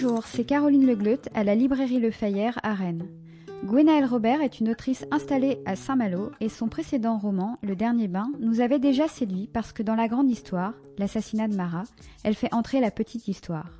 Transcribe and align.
Bonjour, 0.00 0.26
c'est 0.26 0.44
Caroline 0.44 0.86
Legleut 0.86 1.18
à 1.34 1.42
la 1.42 1.56
librairie 1.56 1.98
Le 1.98 2.12
Fayère 2.12 2.60
à 2.62 2.72
Rennes. 2.72 3.08
Gwenaëlle 3.64 4.04
Robert 4.04 4.42
est 4.42 4.60
une 4.60 4.68
autrice 4.68 5.04
installée 5.10 5.58
à 5.66 5.74
Saint-Malo 5.74 6.30
et 6.38 6.48
son 6.48 6.68
précédent 6.68 7.18
roman, 7.18 7.58
Le 7.64 7.74
Dernier 7.74 8.06
Bain, 8.06 8.30
nous 8.38 8.60
avait 8.60 8.78
déjà 8.78 9.08
séduit 9.08 9.50
parce 9.52 9.72
que 9.72 9.82
dans 9.82 9.96
la 9.96 10.06
grande 10.06 10.30
histoire, 10.30 10.74
l'assassinat 10.98 11.48
de 11.48 11.56
Marat, 11.56 11.82
elle 12.22 12.36
fait 12.36 12.54
entrer 12.54 12.78
la 12.78 12.92
petite 12.92 13.26
histoire. 13.26 13.72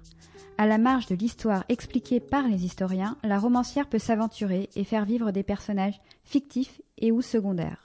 À 0.57 0.67
la 0.67 0.79
marge 0.79 1.07
de 1.07 1.15
l'histoire 1.15 1.63
expliquée 1.69 2.19
par 2.19 2.49
les 2.49 2.65
historiens, 2.65 3.17
la 3.23 3.39
romancière 3.39 3.89
peut 3.89 4.01
s'aventurer 4.01 4.71
et 4.75 4.83
faire 4.83 5.05
vivre 5.05 5.31
des 5.31 5.45
personnages 5.45 6.01
fictifs 6.25 6.81
et 6.97 7.13
ou 7.13 7.23
secondaires. 7.23 7.85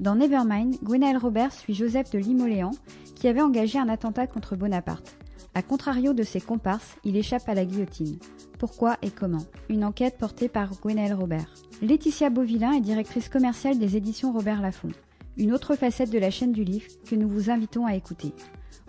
Dans 0.00 0.14
Nevermind, 0.14 0.76
Gwenaëlle 0.82 1.18
Robert 1.18 1.52
suit 1.52 1.74
Joseph 1.74 2.10
de 2.12 2.18
Limoléan, 2.18 2.70
qui 3.14 3.28
avait 3.28 3.42
engagé 3.42 3.78
un 3.78 3.90
attentat 3.90 4.26
contre 4.26 4.56
Bonaparte. 4.56 5.18
A 5.54 5.62
contrario 5.62 6.14
de 6.14 6.22
ses 6.22 6.40
comparses, 6.40 6.96
il 7.04 7.16
échappe 7.16 7.46
à 7.46 7.54
la 7.54 7.66
guillotine. 7.66 8.18
Pourquoi 8.58 8.96
et 9.02 9.10
comment? 9.10 9.44
Une 9.68 9.84
enquête 9.84 10.16
portée 10.16 10.48
par 10.48 10.70
Gwenaëlle 10.80 11.12
Robert. 11.12 11.52
Laetitia 11.82 12.30
Beauvillain 12.30 12.72
est 12.72 12.80
directrice 12.80 13.28
commerciale 13.28 13.78
des 13.78 13.96
éditions 13.96 14.32
Robert 14.32 14.62
Laffont. 14.62 14.92
Une 15.36 15.52
autre 15.52 15.74
facette 15.74 16.10
de 16.10 16.18
la 16.18 16.30
chaîne 16.30 16.52
du 16.52 16.64
livre 16.64 16.86
que 17.06 17.16
nous 17.16 17.28
vous 17.28 17.50
invitons 17.50 17.84
à 17.84 17.94
écouter. 17.94 18.32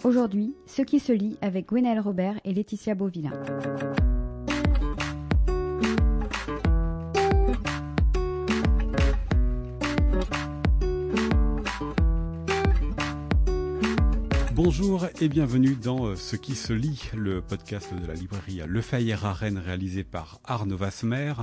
Aujourd'hui, 0.05 0.55
ce 0.65 0.81
qui 0.83 0.99
se 0.99 1.11
lit 1.11 1.37
avec 1.41 1.67
Gwenaëlle 1.67 1.99
Robert 1.99 2.39
et 2.45 2.53
Laetitia 2.53 2.95
Beauvillain. 2.95 3.33
Bonjour 14.55 15.07
et 15.19 15.29
bienvenue 15.29 15.73
dans 15.73 16.05
euh, 16.05 16.15
Ce 16.15 16.35
qui 16.35 16.53
se 16.53 16.73
lit, 16.73 17.09
le 17.15 17.41
podcast 17.41 17.91
de 17.91 18.05
la 18.05 18.13
librairie 18.13 18.61
Le 18.67 18.81
Fayère 18.81 19.25
à 19.25 19.33
Rennes 19.33 19.57
réalisé 19.57 20.03
par 20.03 20.39
Arnaud 20.45 20.77
Vasmer. 20.77 21.33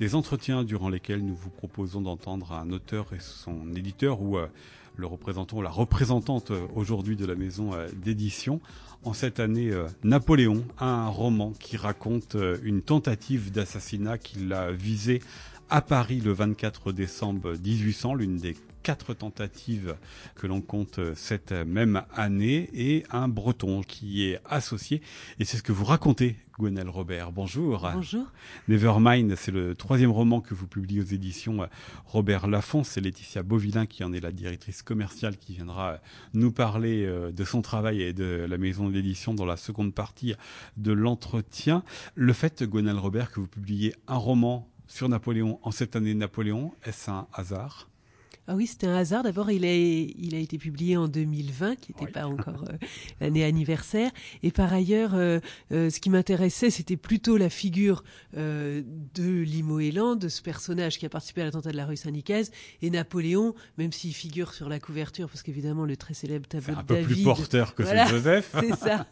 Des 0.00 0.16
entretiens 0.16 0.64
durant 0.64 0.88
lesquels 0.88 1.24
nous 1.24 1.36
vous 1.36 1.50
proposons 1.50 2.00
d'entendre 2.00 2.50
un 2.50 2.72
auteur 2.72 3.12
et 3.12 3.20
son 3.20 3.72
éditeur 3.76 4.20
ou 4.20 4.38
euh, 4.38 4.48
le 4.96 5.06
représentant 5.06 5.62
la 5.62 5.70
représentante 5.70 6.50
euh, 6.50 6.66
aujourd'hui 6.74 7.14
de 7.14 7.26
la 7.26 7.36
maison 7.36 7.70
d'édition. 7.94 8.60
En 9.04 9.12
cette 9.12 9.38
année, 9.38 9.70
Napoléon, 10.02 10.64
un 10.80 11.06
roman 11.06 11.52
qui 11.60 11.76
raconte 11.76 12.36
une 12.64 12.82
tentative 12.82 13.52
d'assassinat 13.52 14.18
qu'il 14.18 14.52
a 14.52 14.72
visé 14.72 15.22
à 15.70 15.80
Paris 15.82 16.20
le 16.20 16.32
24 16.32 16.90
décembre 16.90 17.52
1800, 17.52 18.14
l'une 18.16 18.38
des 18.38 18.56
quatre 18.88 19.12
tentatives 19.12 19.96
que 20.34 20.46
l'on 20.46 20.62
compte 20.62 20.98
cette 21.14 21.52
même 21.52 22.04
année 22.14 22.70
et 22.72 23.04
un 23.10 23.28
breton 23.28 23.82
qui 23.82 24.24
est 24.24 24.40
associé. 24.46 25.02
Et 25.38 25.44
c'est 25.44 25.58
ce 25.58 25.62
que 25.62 25.72
vous 25.72 25.84
racontez, 25.84 26.36
Gwenelle 26.58 26.88
Robert. 26.88 27.30
Bonjour. 27.30 27.86
Bonjour. 27.92 28.24
Nevermind, 28.66 29.34
c'est 29.36 29.50
le 29.50 29.74
troisième 29.74 30.10
roman 30.10 30.40
que 30.40 30.54
vous 30.54 30.66
publiez 30.66 31.02
aux 31.02 31.04
éditions 31.04 31.68
Robert 32.06 32.46
Laffont. 32.46 32.82
C'est 32.82 33.02
Laetitia 33.02 33.42
Beauvillain 33.42 33.84
qui 33.84 34.04
en 34.04 34.14
est 34.14 34.20
la 34.20 34.32
directrice 34.32 34.80
commerciale 34.80 35.36
qui 35.36 35.52
viendra 35.52 35.98
nous 36.32 36.50
parler 36.50 37.04
euh, 37.04 37.30
de 37.30 37.44
son 37.44 37.60
travail 37.60 38.00
et 38.00 38.14
de 38.14 38.46
la 38.48 38.56
maison 38.56 38.88
d'édition 38.88 39.34
dans 39.34 39.44
la 39.44 39.58
seconde 39.58 39.92
partie 39.92 40.32
de 40.78 40.92
l'entretien. 40.92 41.84
Le 42.14 42.32
fait, 42.32 42.62
Gwenelle 42.62 42.96
Robert, 42.96 43.32
que 43.32 43.40
vous 43.40 43.48
publiez 43.48 43.94
un 44.06 44.16
roman 44.16 44.66
sur 44.86 45.10
Napoléon 45.10 45.60
en 45.62 45.72
cette 45.72 45.94
année 45.94 46.14
de 46.14 46.18
Napoléon, 46.18 46.72
est-ce 46.86 47.10
un 47.10 47.26
hasard? 47.34 47.86
Ah 48.50 48.54
oui, 48.54 48.66
c'était 48.66 48.86
un 48.86 48.94
hasard. 48.94 49.22
D'abord, 49.22 49.50
il 49.50 49.66
a, 49.66 49.74
il 49.74 50.34
a 50.34 50.38
été 50.38 50.56
publié 50.56 50.96
en 50.96 51.06
2020, 51.06 51.76
qui 51.76 51.92
n'était 51.92 52.10
pas 52.10 52.26
encore 52.26 52.64
euh, 52.70 52.78
l'année 53.20 53.44
anniversaire. 53.44 54.10
Et 54.42 54.50
par 54.50 54.72
ailleurs, 54.72 55.14
euh, 55.14 55.38
euh, 55.70 55.90
ce 55.90 56.00
qui 56.00 56.08
m'intéressait, 56.08 56.70
c'était 56.70 56.96
plutôt 56.96 57.36
la 57.36 57.50
figure 57.50 58.02
de 58.34 59.02
Limoélan, 59.42 60.16
de 60.16 60.28
ce 60.28 60.40
personnage 60.40 60.98
qui 60.98 61.04
a 61.04 61.08
participé 61.08 61.42
à 61.42 61.44
l'attentat 61.44 61.72
de 61.72 61.76
la 61.76 61.84
rue 61.84 61.96
Saint-Nicaise, 61.96 62.50
et 62.80 62.88
Napoléon, 62.88 63.54
même 63.76 63.92
s'il 63.92 64.14
figure 64.14 64.54
sur 64.54 64.68
la 64.68 64.80
couverture, 64.80 65.28
parce 65.28 65.42
qu'évidemment, 65.42 65.84
le 65.84 65.96
très 65.96 66.14
célèbre 66.14 66.46
tableau 66.46 66.74
de 66.74 66.78
un 66.78 66.84
peu 66.84 67.02
plus 67.02 67.22
porteur 67.22 67.74
que 67.74 67.82
voilà, 67.82 68.06
Joseph. 68.06 68.54
c'est 68.60 68.76
ça. 68.76 69.06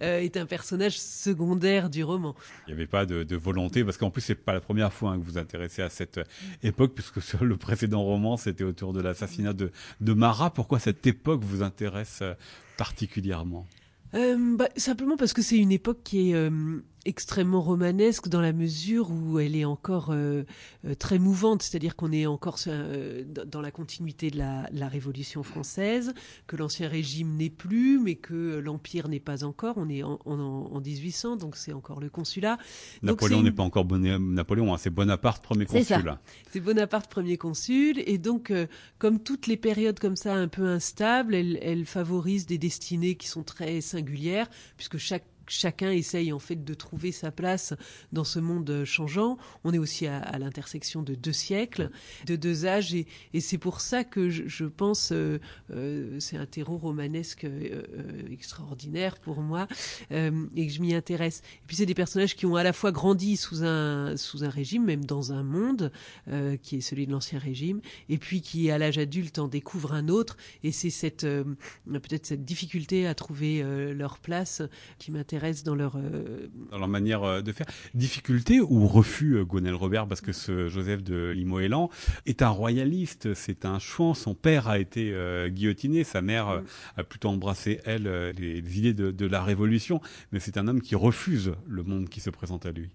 est 0.00 0.36
un 0.36 0.46
personnage 0.46 0.98
secondaire 0.98 1.90
du 1.90 2.02
roman. 2.02 2.34
Il 2.66 2.70
n'y 2.70 2.80
avait 2.80 2.86
pas 2.86 3.04
de, 3.04 3.24
de 3.24 3.36
volonté, 3.36 3.84
parce 3.84 3.98
qu'en 3.98 4.10
plus, 4.10 4.22
c'est 4.22 4.34
pas 4.34 4.54
la 4.54 4.60
première 4.60 4.92
fois 4.92 5.10
hein, 5.10 5.18
que 5.18 5.24
vous 5.24 5.32
vous 5.32 5.38
intéressez 5.38 5.82
à 5.82 5.90
cette 5.90 6.20
époque, 6.62 6.94
puisque 6.94 7.20
sur 7.20 7.44
le 7.44 7.56
précédent 7.56 8.02
roman, 8.02 8.36
c'est 8.36 8.53
autour 8.62 8.92
de 8.92 9.00
l'assassinat 9.00 9.52
de, 9.52 9.70
de 10.00 10.12
Marat. 10.12 10.50
Pourquoi 10.50 10.78
cette 10.78 11.06
époque 11.06 11.42
vous 11.42 11.62
intéresse 11.62 12.20
euh, 12.22 12.34
particulièrement? 12.76 13.66
Euh, 14.14 14.56
bah, 14.56 14.68
Simplement 14.76 15.16
parce 15.16 15.32
que 15.32 15.42
c'est 15.42 15.58
une 15.58 15.72
époque 15.72 16.02
qui 16.04 16.30
est 16.30 16.34
euh, 16.34 16.80
extrêmement 17.04 17.60
romanesque 17.60 18.28
dans 18.28 18.40
la 18.40 18.52
mesure 18.52 19.10
où 19.10 19.38
elle 19.38 19.56
est 19.56 19.64
encore 19.64 20.10
euh, 20.10 20.44
euh, 20.86 20.94
très 20.94 21.18
mouvante, 21.18 21.62
c'est-à-dire 21.62 21.96
qu'on 21.96 22.12
est 22.12 22.26
encore 22.26 22.58
euh, 22.66 23.24
dans 23.46 23.60
la 23.60 23.70
continuité 23.70 24.30
de 24.30 24.38
la, 24.38 24.68
la 24.72 24.88
Révolution 24.88 25.42
française, 25.42 26.14
que 26.46 26.56
l'ancien 26.56 26.88
régime 26.88 27.36
n'est 27.36 27.50
plus, 27.50 27.98
mais 27.98 28.14
que 28.14 28.58
l'Empire 28.58 29.08
n'est 29.08 29.20
pas 29.20 29.44
encore. 29.44 29.74
On 29.76 29.88
est 29.88 30.02
en, 30.02 30.18
en, 30.24 30.38
en 30.38 30.80
1800, 30.80 31.36
donc 31.36 31.56
c'est 31.56 31.72
encore 31.72 32.00
le 32.00 32.08
consulat. 32.08 32.58
Napoléon 33.02 33.42
n'est 33.42 33.52
pas 33.52 33.62
encore 33.62 33.84
bon, 33.84 33.98
Napoléon, 33.98 34.72
hein, 34.72 34.78
c'est 34.78 34.90
Bonaparte 34.90 35.42
premier 35.42 35.66
consul. 35.66 36.16
C'est 36.50 36.60
Bonaparte 36.60 37.10
premier 37.10 37.36
consul, 37.36 38.02
et 38.06 38.18
donc 38.18 38.52
comme 38.98 39.22
toutes 39.22 39.46
les 39.46 39.56
périodes 39.56 39.98
comme 39.98 40.16
ça 40.16 40.34
un 40.34 40.48
peu 40.48 40.66
instables, 40.66 41.34
elles, 41.34 41.58
elles 41.62 41.84
favorisent 41.84 42.46
des 42.46 42.58
destinées 42.58 43.16
qui 43.16 43.28
sont 43.28 43.42
très 43.42 43.80
singulières, 43.80 44.48
puisque 44.76 44.98
chaque 44.98 45.24
chacun 45.46 45.90
essaye 45.90 46.32
en 46.32 46.38
fait 46.38 46.64
de 46.64 46.74
trouver 46.74 47.12
sa 47.12 47.30
place 47.30 47.74
dans 48.12 48.24
ce 48.24 48.38
monde 48.38 48.84
changeant. 48.84 49.36
On 49.64 49.72
est 49.72 49.78
aussi 49.78 50.06
à, 50.06 50.38
l'intersection 50.38 51.02
de 51.02 51.14
deux 51.14 51.32
siècles, 51.32 51.90
de 52.26 52.36
deux 52.36 52.66
âges, 52.66 52.94
et, 52.94 53.06
c'est 53.40 53.58
pour 53.58 53.80
ça 53.80 54.04
que 54.04 54.30
je, 54.30 54.64
pense 54.64 55.12
euh, 55.12 55.38
euh, 55.70 56.18
c'est 56.18 56.36
un 56.36 56.46
terreau 56.46 56.78
romanesque 56.78 57.44
euh, 57.44 57.82
extraordinaire 58.30 59.18
pour 59.18 59.40
moi 59.40 59.66
euh, 60.12 60.46
et 60.56 60.66
que 60.66 60.72
je 60.72 60.80
m'y 60.80 60.94
intéresse. 60.94 61.42
Et 61.62 61.66
puis 61.66 61.76
c'est 61.76 61.86
des 61.86 61.94
personnages 61.94 62.34
qui 62.34 62.46
ont 62.46 62.56
à 62.56 62.62
la 62.62 62.72
fois 62.72 62.92
grandi 62.92 63.36
sous 63.36 63.64
un 63.64 64.16
sous 64.16 64.44
un 64.44 64.48
régime, 64.48 64.84
même 64.84 65.04
dans 65.04 65.32
un 65.32 65.42
monde 65.42 65.92
euh, 66.28 66.56
qui 66.56 66.76
est 66.76 66.80
celui 66.80 67.06
de 67.06 67.12
l'ancien 67.12 67.38
régime, 67.38 67.80
et 68.08 68.18
puis 68.18 68.40
qui 68.40 68.70
à 68.70 68.78
l'âge 68.78 68.98
adulte 68.98 69.38
en 69.38 69.48
découvre 69.48 69.92
un 69.92 70.08
autre. 70.08 70.36
Et 70.62 70.72
c'est 70.72 70.90
cette 70.90 71.24
euh, 71.24 71.44
peut-être 71.86 72.26
cette 72.26 72.44
difficulté 72.44 73.06
à 73.06 73.14
trouver 73.14 73.62
leur 73.94 74.18
place 74.18 74.62
qui 74.98 75.10
m'intéresse 75.10 75.33
dans 75.64 75.74
leur 75.74 75.96
euh... 75.96 76.48
dans 76.70 76.78
leur 76.78 76.88
manière 76.88 77.22
euh, 77.22 77.42
de 77.42 77.52
faire. 77.52 77.66
Difficulté 77.94 78.60
ou 78.60 78.86
refus, 78.86 79.36
euh, 79.36 79.44
Gonel 79.44 79.74
Robert, 79.74 80.06
parce 80.06 80.20
que 80.20 80.32
ce 80.32 80.68
Joseph 80.68 81.02
de 81.02 81.30
Limoélan 81.30 81.90
est 82.26 82.42
un 82.42 82.48
royaliste, 82.48 83.34
c'est 83.34 83.64
un 83.64 83.78
chouan. 83.78 84.14
Son 84.14 84.34
père 84.34 84.68
a 84.68 84.78
été 84.78 85.14
guillotiné, 85.48 86.04
sa 86.04 86.22
mère 86.22 86.62
a 86.96 87.04
plutôt 87.04 87.28
embrassé 87.28 87.80
elle 87.84 88.04
les, 88.36 88.60
les 88.60 88.78
idées 88.78 88.94
de, 88.94 89.10
de 89.10 89.26
la 89.26 89.42
Révolution, 89.42 90.00
mais 90.32 90.40
c'est 90.40 90.56
un 90.56 90.68
homme 90.68 90.80
qui 90.80 90.94
refuse 90.94 91.52
le 91.66 91.82
monde 91.82 92.08
qui 92.08 92.20
se 92.20 92.30
présente 92.30 92.66
à 92.66 92.72
lui. 92.72 92.90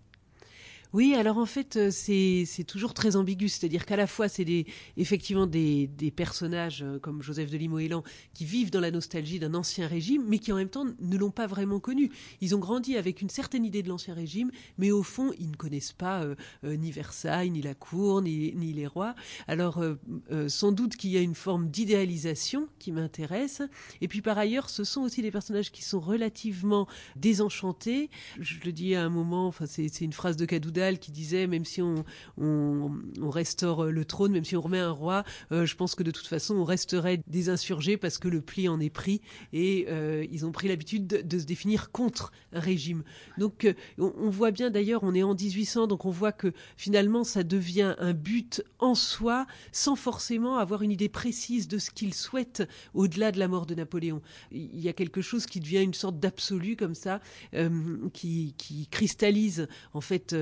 Oui, 0.91 1.13
alors 1.13 1.37
en 1.37 1.45
fait, 1.45 1.75
euh, 1.75 1.91
c'est 1.91 2.63
toujours 2.65 2.95
très 2.95 3.15
ambigu, 3.15 3.47
c'est-à-dire 3.47 3.85
qu'à 3.85 3.95
la 3.95 4.07
fois, 4.07 4.27
c'est 4.27 4.43
des, 4.43 4.65
effectivement 4.97 5.45
des, 5.45 5.85
des, 5.85 6.09
personnages 6.09 6.81
euh, 6.81 6.97
comme 6.97 7.21
Joseph 7.21 7.51
de 7.51 7.57
Limoélan 7.57 8.03
qui 8.33 8.43
vivent 8.43 8.71
dans 8.71 8.79
la 8.79 8.89
nostalgie 8.89 9.37
d'un 9.37 9.53
ancien 9.53 9.85
régime, 9.85 10.23
mais 10.27 10.39
qui 10.39 10.51
en 10.51 10.55
même 10.55 10.69
temps 10.69 10.87
ne 10.99 11.17
l'ont 11.17 11.29
pas 11.29 11.45
vraiment 11.45 11.79
connu. 11.79 12.09
Ils 12.41 12.55
ont 12.55 12.59
grandi 12.59 12.97
avec 12.97 13.21
une 13.21 13.29
certaine 13.29 13.65
idée 13.65 13.83
de 13.83 13.89
l'ancien 13.89 14.15
régime, 14.15 14.49
mais 14.79 14.89
au 14.89 15.03
fond, 15.03 15.31
ils 15.37 15.51
ne 15.51 15.55
connaissent 15.55 15.93
pas 15.93 16.23
euh, 16.23 16.35
ni 16.63 16.91
Versailles, 16.91 17.51
ni 17.51 17.61
la 17.61 17.75
cour, 17.75 18.23
ni, 18.23 18.53
ni 18.55 18.73
les 18.73 18.87
rois. 18.87 19.13
Alors, 19.47 19.83
sans 20.47 20.71
doute 20.71 20.95
qu'il 20.95 21.11
y 21.11 21.17
a 21.17 21.21
une 21.21 21.35
forme 21.35 21.69
d'idéalisation 21.69 22.67
qui 22.79 22.91
m'intéresse. 22.91 23.61
Et 24.01 24.07
puis 24.07 24.21
par 24.21 24.37
ailleurs, 24.37 24.69
ce 24.69 24.83
sont 24.83 25.01
aussi 25.01 25.21
des 25.21 25.31
personnages 25.31 25.71
qui 25.71 25.83
sont 25.83 25.99
relativement 25.99 26.87
désenchantés. 27.15 28.09
Je 28.39 28.55
le 28.65 28.71
dis 28.71 28.95
à 28.95 29.03
un 29.03 29.09
moment, 29.09 29.47
enfin, 29.47 29.65
c'est 29.67 30.01
une 30.01 30.13
phrase 30.13 30.35
de 30.35 30.45
Qui 31.01 31.11
disait 31.11 31.45
même 31.45 31.65
si 31.65 31.81
on, 31.81 32.05
restaure 33.19 33.85
le 33.85 34.05
trône, 34.05 34.31
même 34.31 34.45
si 34.45 34.55
on 34.55 34.61
remet 34.61 34.79
un 34.79 34.91
roi, 34.91 35.23
euh, 35.51 35.65
je 35.65 35.75
pense 35.75 35.95
que 35.95 36.03
de 36.03 36.11
toute 36.11 36.27
façon 36.27 36.55
on 36.55 36.63
resterait 36.63 37.21
des 37.27 37.49
insurgés 37.49 37.97
parce 37.97 38.17
que 38.17 38.27
le 38.27 38.41
pli 38.41 38.67
en 38.69 38.79
est 38.79 38.89
pris 38.89 39.21
et 39.53 39.85
euh, 39.89 40.25
ils 40.31 40.45
ont 40.45 40.51
pris 40.51 40.67
l'habitude 40.67 41.07
de, 41.07 41.39
se 41.39 41.45
définir 41.45 41.91
contre 41.91 42.31
un 42.53 42.59
régime. 42.59 43.03
Donc 43.37 43.65
euh, 43.65 43.73
on, 43.97 44.29
voit 44.29 44.51
bien 44.51 44.69
d'ailleurs, 44.69 45.03
on 45.03 45.13
est 45.13 45.23
en 45.23 45.35
1800, 45.35 45.87
donc 45.87 46.05
on 46.05 46.11
voit 46.11 46.31
que 46.31 46.53
finalement 46.77 47.23
ça 47.23 47.43
devient 47.43 47.95
un 47.99 48.13
but 48.13 48.63
en 48.79 48.95
soi 48.95 49.45
sans 49.71 49.95
forcément 49.95 50.57
avoir 50.57 50.81
une 50.81 50.91
idée 50.91 51.09
précise 51.09 51.67
de 51.67 51.77
ce 51.77 51.91
qu'ils 51.91 52.13
souhaitent 52.13 52.63
au-delà 52.93 53.31
de 53.31 53.39
la 53.39 53.47
mort 53.47 53.65
de 53.65 53.75
Napoléon. 53.75 54.21
Il 54.51 54.79
y 54.79 54.89
a 54.89 54.93
quelque 54.93 55.21
chose 55.21 55.45
qui 55.45 55.59
devient 55.59 55.83
une 55.83 55.93
sorte 55.93 56.19
d'absolu 56.19 56.75
comme 56.75 56.95
ça, 56.95 57.19
qui, 58.13 58.55
cristallise 58.91 59.67
en 59.93 60.01
fait 60.01 60.33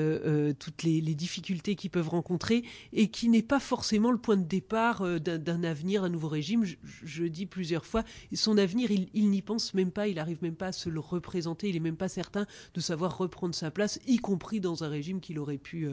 toutes 0.60 0.84
les, 0.84 1.02
difficultés 1.16 1.76
qu'ils 1.76 1.90
peuvent 1.90 2.10
rencontrer 2.10 2.64
et 2.94 3.10
qui 3.10 3.30
n'est 3.30 3.42
pas 3.42 3.60
forcément 3.60 4.12
le 4.12 4.18
point 4.18 4.38
de 4.38 4.44
départ 4.44 5.20
d'un 5.20 5.64
avenir, 5.64 6.04
un 6.04 6.10
nouveau 6.10 6.28
régime. 6.28 6.64
Je, 7.04 7.24
dis 7.24 7.46
plusieurs 7.46 7.86
fois, 7.86 8.04
son 8.34 8.58
avenir, 8.58 8.92
il, 8.92 9.30
n'y 9.30 9.42
pense 9.42 9.74
même 9.74 9.92
pas, 9.92 10.08
il 10.08 10.20
arrive 10.20 10.38
même 10.42 10.56
pas 10.56 10.68
à 10.68 10.72
se 10.72 10.90
le 10.90 11.00
représenter, 11.00 11.70
il 11.70 11.76
est 11.76 11.82
même 11.82 11.96
pas 11.96 12.10
certain 12.10 12.46
de 12.74 12.80
savoir 12.80 13.18
reprendre 13.18 13.56
sa 13.56 13.72
place, 13.72 14.00
y 14.06 14.18
compris 14.18 14.60
dans 14.60 14.84
un 14.84 14.90
régime 14.90 15.22
qu'il 15.22 15.40
aurait 15.40 15.58
pu 15.58 15.88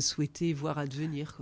souhaiter 0.00 0.52
voir 0.52 0.78
advenir. 0.78 1.38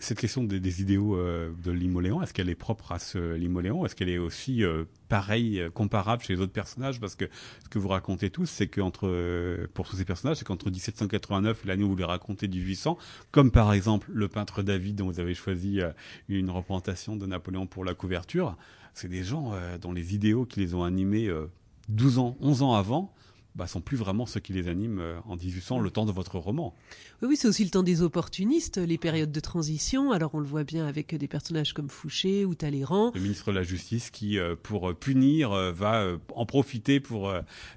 Cette 0.00 0.18
question 0.18 0.44
des, 0.44 0.80
idéaux 0.82 1.16
de 1.16 1.70
l'Imoléon, 1.70 2.22
est-ce 2.22 2.32
qu'elle 2.32 2.50
est 2.50 2.54
propre 2.54 2.92
à 2.92 2.98
ce 2.98 3.34
l'Imoléon? 3.34 3.84
Est-ce 3.84 3.94
qu'elle 3.94 4.08
est 4.08 4.18
aussi 4.18 4.62
pareil, 5.08 5.60
euh, 5.60 5.70
comparable 5.70 6.22
chez 6.22 6.34
les 6.34 6.40
autres 6.40 6.52
personnages, 6.52 7.00
parce 7.00 7.14
que 7.14 7.26
ce 7.64 7.68
que 7.68 7.78
vous 7.78 7.88
racontez 7.88 8.30
tous, 8.30 8.46
c'est 8.46 8.68
qu'entre, 8.68 9.08
euh, 9.08 9.66
pour 9.74 9.88
tous 9.88 9.96
ces 9.96 10.04
personnages, 10.04 10.38
c'est 10.38 10.44
qu'entre 10.44 10.70
1789 10.70 11.64
et 11.64 11.68
l'année 11.68 11.84
où 11.84 11.90
vous 11.90 11.96
les 11.96 12.04
racontez 12.04 12.48
1800, 12.48 12.98
comme 13.30 13.50
par 13.50 13.72
exemple 13.72 14.08
le 14.12 14.28
peintre 14.28 14.62
David 14.62 14.96
dont 14.96 15.06
vous 15.06 15.20
avez 15.20 15.34
choisi 15.34 15.80
euh, 15.80 15.90
une 16.28 16.50
représentation 16.50 17.16
de 17.16 17.26
Napoléon 17.26 17.66
pour 17.66 17.84
la 17.84 17.94
couverture, 17.94 18.56
c'est 18.94 19.08
des 19.08 19.22
gens 19.22 19.52
dont 19.80 19.92
les 19.92 20.16
idéaux 20.16 20.44
qui 20.44 20.58
les 20.58 20.74
ont 20.74 20.82
animés 20.82 21.30
12 21.88 22.18
ans, 22.18 22.36
11 22.40 22.62
ans 22.62 22.74
avant, 22.74 23.14
bah, 23.54 23.66
sont 23.66 23.80
plus 23.80 23.96
vraiment 23.96 24.24
ceux 24.24 24.38
qui 24.40 24.52
les 24.52 24.68
animent 24.68 25.00
euh, 25.00 25.18
en 25.24 25.36
1800, 25.36 25.80
le 25.80 25.90
temps 25.90 26.06
de 26.06 26.12
votre 26.12 26.38
roman. 26.38 26.74
Oui, 27.22 27.36
c'est 27.36 27.48
aussi 27.48 27.64
le 27.64 27.70
temps 27.70 27.82
des 27.82 28.02
opportunistes, 28.02 28.78
les 28.78 28.98
périodes 28.98 29.32
de 29.32 29.40
transition. 29.40 30.12
Alors 30.12 30.34
on 30.34 30.38
le 30.38 30.46
voit 30.46 30.62
bien 30.62 30.86
avec 30.86 31.14
des 31.14 31.26
personnages 31.26 31.72
comme 31.72 31.88
Fouché 31.88 32.44
ou 32.44 32.54
Talleyrand. 32.54 33.10
Le 33.14 33.20
ministre 33.20 33.50
de 33.50 33.56
la 33.56 33.64
Justice 33.64 34.10
qui, 34.10 34.38
euh, 34.38 34.54
pour 34.62 34.94
punir, 34.94 35.52
euh, 35.52 35.72
va 35.72 36.06
en 36.34 36.46
profiter 36.46 37.00
pour 37.00 37.32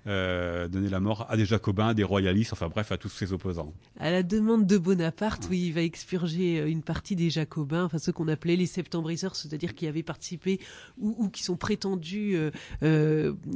donner 0.05 0.89
la 0.89 0.99
mort 0.99 1.25
à 1.29 1.37
des 1.37 1.45
jacobins, 1.45 1.89
à 1.89 1.93
des 1.93 2.03
royalistes, 2.03 2.53
enfin 2.53 2.69
bref, 2.69 2.91
à 2.91 2.97
tous 2.97 3.09
ses 3.09 3.33
opposants. 3.33 3.73
À 3.99 4.11
la 4.11 4.23
demande 4.23 4.67
de 4.67 4.77
Bonaparte, 4.77 5.47
oui, 5.49 5.63
il 5.67 5.73
va 5.73 5.81
expurger 5.81 6.57
une 6.69 6.83
partie 6.83 7.15
des 7.15 7.29
jacobins, 7.29 7.85
enfin 7.85 7.97
ceux 7.97 8.11
qu'on 8.11 8.27
appelait 8.27 8.55
les 8.55 8.65
septembriseurs, 8.65 9.35
c'est-à-dire 9.35 9.73
qui 9.73 9.87
avaient 9.87 10.03
participé 10.03 10.59
ou, 10.99 11.15
ou 11.17 11.29
qui 11.29 11.43
sont 11.43 11.55
prétendus 11.55 12.37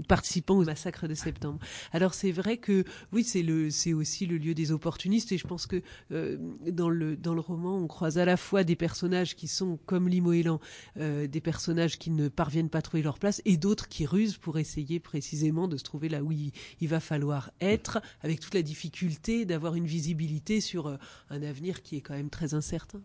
participants 0.08 0.58
au 0.58 0.64
massacre 0.64 1.08
de 1.08 1.14
septembre. 1.14 1.60
Alors 1.94 2.05
c'est 2.14 2.32
vrai 2.32 2.58
que 2.58 2.84
oui, 3.12 3.24
c'est 3.24 3.42
le, 3.42 3.70
c'est 3.70 3.94
aussi 3.94 4.26
le 4.26 4.38
lieu 4.38 4.54
des 4.54 4.72
opportunistes 4.72 5.32
et 5.32 5.38
je 5.38 5.48
pense 5.48 5.68
que 5.68 5.82
euh, 6.12 6.38
dans 6.72 6.90
le 6.90 7.16
dans 7.16 7.34
le 7.34 7.42
roman, 7.42 7.78
on 7.78 7.88
croise 7.88 8.18
à 8.18 8.26
la 8.26 8.38
fois 8.38 8.64
des 8.64 8.76
personnages 8.76 9.36
qui 9.36 9.48
sont 9.48 9.80
comme 9.86 10.08
Limoélan, 10.08 10.60
euh, 10.98 11.28
des 11.28 11.42
personnages 11.42 11.98
qui 11.98 12.12
ne 12.12 12.28
parviennent 12.28 12.70
pas 12.70 12.80
à 12.80 12.82
trouver 12.82 13.04
leur 13.04 13.20
place 13.20 13.42
et 13.46 13.58
d'autres 13.58 13.88
qui 13.88 14.06
rusent 14.06 14.38
pour 14.38 14.58
essayer 14.58 15.00
précisément 15.00 15.68
de 15.68 15.78
se 15.78 15.84
trouver 15.84 16.10
là 16.10 16.24
où 16.24 16.32
il, 16.32 16.52
va 16.88 17.00
falloir 17.00 17.52
être, 17.62 18.02
avec 18.22 18.40
toute 18.40 18.54
la 18.54 18.62
difficulté 18.62 19.46
d'avoir 19.46 19.76
une 19.76 19.86
visibilité 19.86 20.62
sur 20.62 20.88
euh, 20.88 20.98
un 21.30 21.42
avenir 21.42 21.82
qui 21.82 21.98
est 21.98 22.02
quand 22.02 22.14
même 22.14 22.30
très 22.30 22.54
incertain. 22.54 23.02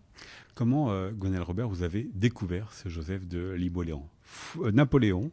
Comment, 0.54 0.90
euh, 0.90 1.10
Robert, 1.40 1.68
vous 1.68 1.82
avez 1.82 2.08
découvert 2.14 2.72
ce 2.72 2.88
Joseph 2.88 3.26
de 3.26 3.52
Limoélan 3.52 4.08
Napoléon, 4.72 5.30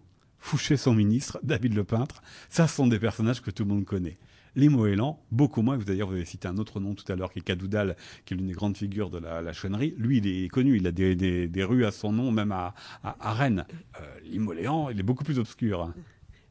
Fouché 0.48 0.78
son 0.78 0.94
ministre, 0.94 1.42
David 1.44 1.74
le 1.74 1.84
peintre, 1.84 2.22
ça 2.48 2.70
sont 2.70 2.88
des 2.88 3.00
personnages 3.00 3.42
que 3.42 3.52
tout 3.52 3.66
le 3.66 3.70
monde 3.70 3.84
connaît. 3.84 4.18
Les 4.56 4.70
beaucoup 5.30 5.62
moins. 5.62 5.78
D'ailleurs, 5.78 6.08
vous 6.08 6.16
avez 6.16 6.24
cité 6.24 6.48
un 6.48 6.58
autre 6.58 6.80
nom 6.80 6.96
tout 6.96 7.04
à 7.12 7.18
l'heure 7.18 7.34
qui 7.34 7.40
est 7.40 7.42
Cadoudal, 7.42 7.98
qui 8.24 8.34
est 8.34 8.38
l'une 8.38 8.48
des 8.48 8.54
grandes 8.54 8.78
figures 8.78 9.10
de 9.10 9.18
la, 9.18 9.42
la. 9.42 9.52
Lui, 9.98 10.20
il 10.20 10.46
est 10.46 10.48
connu. 10.48 10.78
Il 10.78 10.88
a 10.88 10.94
des, 10.94 11.64
rues 11.66 11.84
à 11.84 11.92
son 11.92 12.14
nom, 12.14 12.32
même 12.32 12.54
à, 12.54 12.74
Rennes. 13.20 13.66
Euh, 14.00 14.20
il 14.24 14.98
est 14.98 15.04
beaucoup 15.04 15.26
plus 15.26 15.38
obscur. 15.38 15.92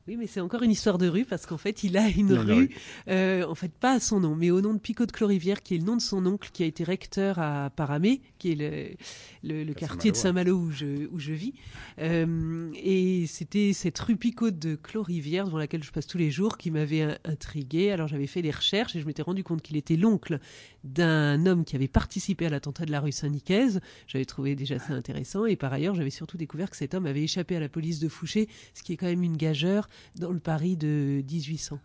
Oui, 0.09 0.17
mais 0.17 0.29
c'est 0.29 0.41
encore 0.41 0.63
une 0.63 0.71
histoire 0.71 0.99
de 0.99 1.09
rue 1.09 1.25
parce 1.25 1.47
qu'en 1.47 1.59
fait, 1.59 1.83
il 1.83 1.97
a 1.97 2.09
une 2.09 2.33
rue, 2.33 2.71
euh, 3.09 3.45
en 3.45 3.57
fait, 3.57 3.73
pas 3.73 3.95
à 3.95 4.01
son 4.01 4.21
nom, 4.21 4.37
mais 4.37 4.53
au 4.53 4.61
nom 4.61 4.73
de 4.73 4.79
Picot 4.79 5.05
de 5.05 5.11
Clorivière, 5.11 5.65
qui 5.65 5.75
est 5.75 5.79
le 5.79 5.85
nom 5.85 5.97
de 5.97 6.01
son 6.01 6.25
oncle, 6.27 6.51
qui 6.53 6.63
a 6.63 6.67
été 6.67 6.85
recteur 6.85 7.41
à 7.41 7.71
Paramé, 7.71 8.21
qui 8.39 8.53
est 8.53 8.97
le, 9.43 9.65
le, 9.65 9.75
quartier 9.75 10.13
de 10.13 10.17
Saint-Malo 10.17 10.57
où 10.57 10.71
je, 10.71 11.09
où 11.11 11.19
je 11.19 11.33
vis. 11.33 11.55
Euh, 11.99 12.71
et 12.75 13.27
c'était 13.27 13.73
cette 13.73 13.99
rue 13.99 14.17
Picot 14.17 14.53
de 14.53 14.77
Clorivière, 14.77 15.47
devant 15.47 15.59
laquelle 15.59 15.83
je 15.83 15.91
passe 15.91 16.07
tous 16.07 16.19
les 16.19 16.31
jours, 16.31 16.57
qui 16.57 16.71
m'avait 16.71 17.19
intrigué. 17.25 17.91
Alors 17.91 18.07
j'avais 18.07 18.29
fait 18.29 18.43
des 18.43 18.53
recherches 18.53 18.95
et 18.95 19.01
je 19.01 19.07
m'étais 19.07 19.23
rendu 19.23 19.43
compte 19.43 19.61
qu'il 19.61 19.77
était 19.77 19.97
l'oncle 19.97 20.39
d'un 20.85 21.47
homme 21.47 21.65
qui 21.65 21.75
avait 21.75 21.89
participé 21.89 22.47
à 22.47 22.49
l'attentat 22.49 22.85
de 22.85 22.93
la 22.93 23.01
rue 23.01 23.11
Saint-Nicaise. 23.11 23.81
J'avais 24.07 24.25
trouvé 24.25 24.55
déjà 24.55 24.79
ça 24.79 24.93
intéressant. 24.93 25.47
Et 25.47 25.57
par 25.57 25.73
ailleurs, 25.73 25.97
j'avais 25.97 26.11
surtout 26.11 26.37
découvert 26.37 26.71
que 26.71 26.77
cet 26.77 26.95
homme 26.95 27.07
avait 27.07 27.25
échappé 27.25 27.57
à 27.57 27.61
la 27.61 27.69
police 27.69 27.99
de 27.99 28.09
Fouché, 28.09 28.49
ce 28.73 28.85
qui 28.85 28.93
est 28.93 28.97
quand 28.97 29.07
même 29.07 29.25
une 29.25 29.37
gageure 29.37 29.89
dans 30.17 30.33
le 30.33 30.39
Paris 30.39 30.77
de 30.77 31.23
1800. 31.31 31.79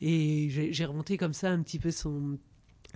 Et 0.00 0.48
j'ai 0.70 0.84
remonté 0.84 1.16
comme 1.16 1.32
ça 1.34 1.50
un 1.50 1.62
petit 1.62 1.78
peu 1.78 1.90
son 1.90 2.38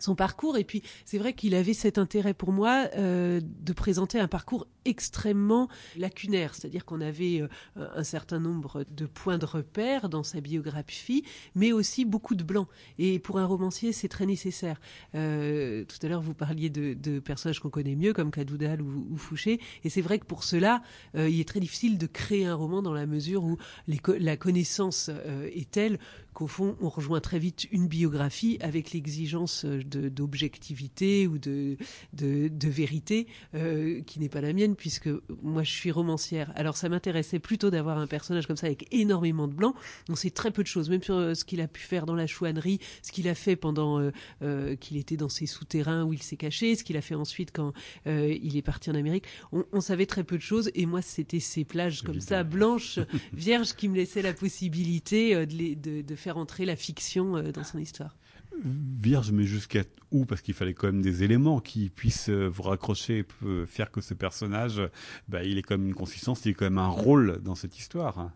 son 0.03 0.15
parcours. 0.15 0.57
Et 0.57 0.65
puis, 0.65 0.83
c'est 1.05 1.19
vrai 1.19 1.33
qu'il 1.33 1.55
avait 1.55 1.75
cet 1.75 1.99
intérêt 1.99 2.35
pour 2.35 2.53
moi 2.53 2.89
euh, 2.97 3.41
de 3.43 3.73
présenter 3.73 4.19
un 4.19 4.29
parcours 4.29 4.67
extrêmement 4.85 5.69
lacunaire. 5.97 6.55
C'est-à-dire 6.55 6.85
qu'on 6.85 7.01
avait 7.01 7.41
euh, 7.41 7.49
un 7.95 8.05
certain 8.05 8.41
nombre 8.41 8.85
de 8.91 9.07
points 9.07 9.39
de 9.39 9.45
repère 9.45 10.09
dans 10.09 10.23
sa 10.23 10.41
biographie, 10.41 11.25
mais 11.55 11.73
aussi 11.73 12.05
beaucoup 12.05 12.35
de 12.35 12.43
blancs. 12.43 12.69
Et 12.99 13.19
pour 13.19 13.39
un 13.39 13.47
romancier, 13.47 13.93
c'est 13.93 14.09
très 14.09 14.27
nécessaire. 14.27 14.81
Euh, 15.15 15.85
tout 15.85 16.05
à 16.05 16.09
l'heure, 16.09 16.23
vous 16.23 16.35
parliez 16.35 16.71
de, 16.71 17.19
personnages 17.21 17.61
qu'on 17.61 17.71
connaît 17.71 17.97
mieux, 17.97 18.13
comme 18.13 18.31
Cadoudal 18.31 18.81
ou, 18.83 19.17
Fouché. 19.17 19.61
Et 19.85 19.91
c'est 19.91 20.01
vrai 20.01 20.19
que 20.19 20.25
pour 20.25 20.45
cela, 20.45 20.83
il 21.15 21.39
est 21.39 21.49
très 21.49 21.61
difficile 21.61 21.99
de 21.99 22.07
créer 22.07 22.47
un 22.47 22.55
roman 22.55 22.83
dans 22.83 22.95
la 22.95 23.07
mesure 23.07 23.45
où 23.45 23.59
la 23.87 24.37
connaissance 24.37 25.11
est 25.55 25.71
telle 25.71 25.99
qu'au 26.35 26.47
fond, 26.47 26.77
on 26.81 26.89
rejoint 26.89 27.21
très 27.21 27.39
vite 27.39 27.67
une 27.73 27.89
biographie 27.89 28.59
avec 28.61 28.93
l'exigence 28.93 29.65
d'objectivité 29.65 31.27
ou 31.27 31.39
de, 31.39 31.77
de, 32.13 32.69
vérité 32.69 33.27
euh, 33.55 34.01
qui 34.03 34.21
n'est 34.21 34.29
pas 34.29 34.41
la 34.41 34.53
mienne, 34.53 34.77
puisque 34.77 35.09
moi 35.43 35.63
je 35.63 35.71
suis 35.71 35.91
romancière. 35.91 36.53
Alors 36.55 36.77
ça 36.77 36.89
m'intéressait 36.89 37.39
plutôt 37.39 37.71
d'avoir 37.71 37.99
un 37.99 38.07
personnage 38.07 38.47
comme 38.47 38.57
ça 38.57 38.67
avec 38.67 38.87
énormément 38.93 39.49
de 39.49 39.55
blanc. 39.55 39.75
On 40.09 40.15
sait 40.15 40.31
très 40.31 40.51
peu 40.51 40.63
de 40.63 40.69
choses, 40.69 40.89
même 40.89 41.03
sur 41.03 41.17
euh, 41.17 41.35
ce 41.35 41.45
qu'il 41.45 41.61
a 41.61 41.69
pu 41.69 41.81
faire 41.81 42.07
dans 42.07 42.15
la 42.15 42.27
chouannerie, 42.27 42.79
ce 43.03 43.13
qu'il 43.13 43.29
a 43.29 43.35
fait 43.35 43.57
pendant 43.57 44.01
euh, 44.43 44.77
qu'il 44.77 44.97
était 44.97 45.17
dans 45.17 45.29
ses 45.29 45.47
souterrains 45.47 46.05
où 46.05 46.13
il 46.13 46.23
s'est 46.23 46.37
caché, 46.37 46.77
ce 46.77 46.85
qu'il 46.85 46.97
a 46.97 47.03
fait 47.03 47.15
ensuite 47.15 47.51
quand 47.53 47.73
il 48.07 48.57
est 48.57 48.63
parti 48.63 48.91
en 48.91 48.95
Amérique. 48.95 49.25
On, 49.53 49.81
savait 49.81 50.07
très 50.07 50.25
peu 50.25 50.37
de 50.37 50.43
choses, 50.43 50.71
et 50.75 50.87
moi 50.87 51.03
c'était 51.03 51.41
ces 51.41 51.65
plages 51.65 52.03
comme 52.03 52.21
ça, 52.21 52.45
blanches, 52.45 52.99
vierges, 53.33 53.75
qui 53.75 53.89
me 53.89 53.97
laissaient 53.97 54.23
la 54.23 54.33
possibilité 54.33 55.47
de, 55.47 55.75
de, 55.75 56.03
de 56.03 56.15
faire 56.15 56.30
entrer 56.37 56.65
la 56.65 56.77
fiction 56.77 57.37
euh, 57.37 57.53
dans 57.53 57.65
son 57.65 57.79
histoire. 57.79 58.17
Vierge, 58.63 59.33
mais 59.33 59.45
jusqu'à 59.45 59.85
où? 60.11 60.27
Parce 60.27 60.43
qu'il 60.43 60.55
fallait 60.55 60.75
quand 60.75 60.89
même 60.89 61.03
des 61.03 61.23
éléments 61.23 61.61
qui 61.61 61.89
puissent 61.89 62.29
euh, 62.29 62.47
vous 62.47 62.63
raccrocher, 62.63 63.25
faire 63.67 63.91
que 63.91 64.01
ce 64.01 64.13
personnage, 64.13 64.83
bah, 65.29 65.45
il 65.45 65.57
est 65.57 65.63
comme 65.63 65.87
une 65.87 65.95
consistance, 65.95 66.45
il 66.45 66.51
est 66.51 66.55
quand 66.55 66.67
même 66.67 66.79
un 66.79 66.89
rôle 66.89 67.41
dans 67.43 67.55
cette 67.55 67.79
histoire. 67.79 68.31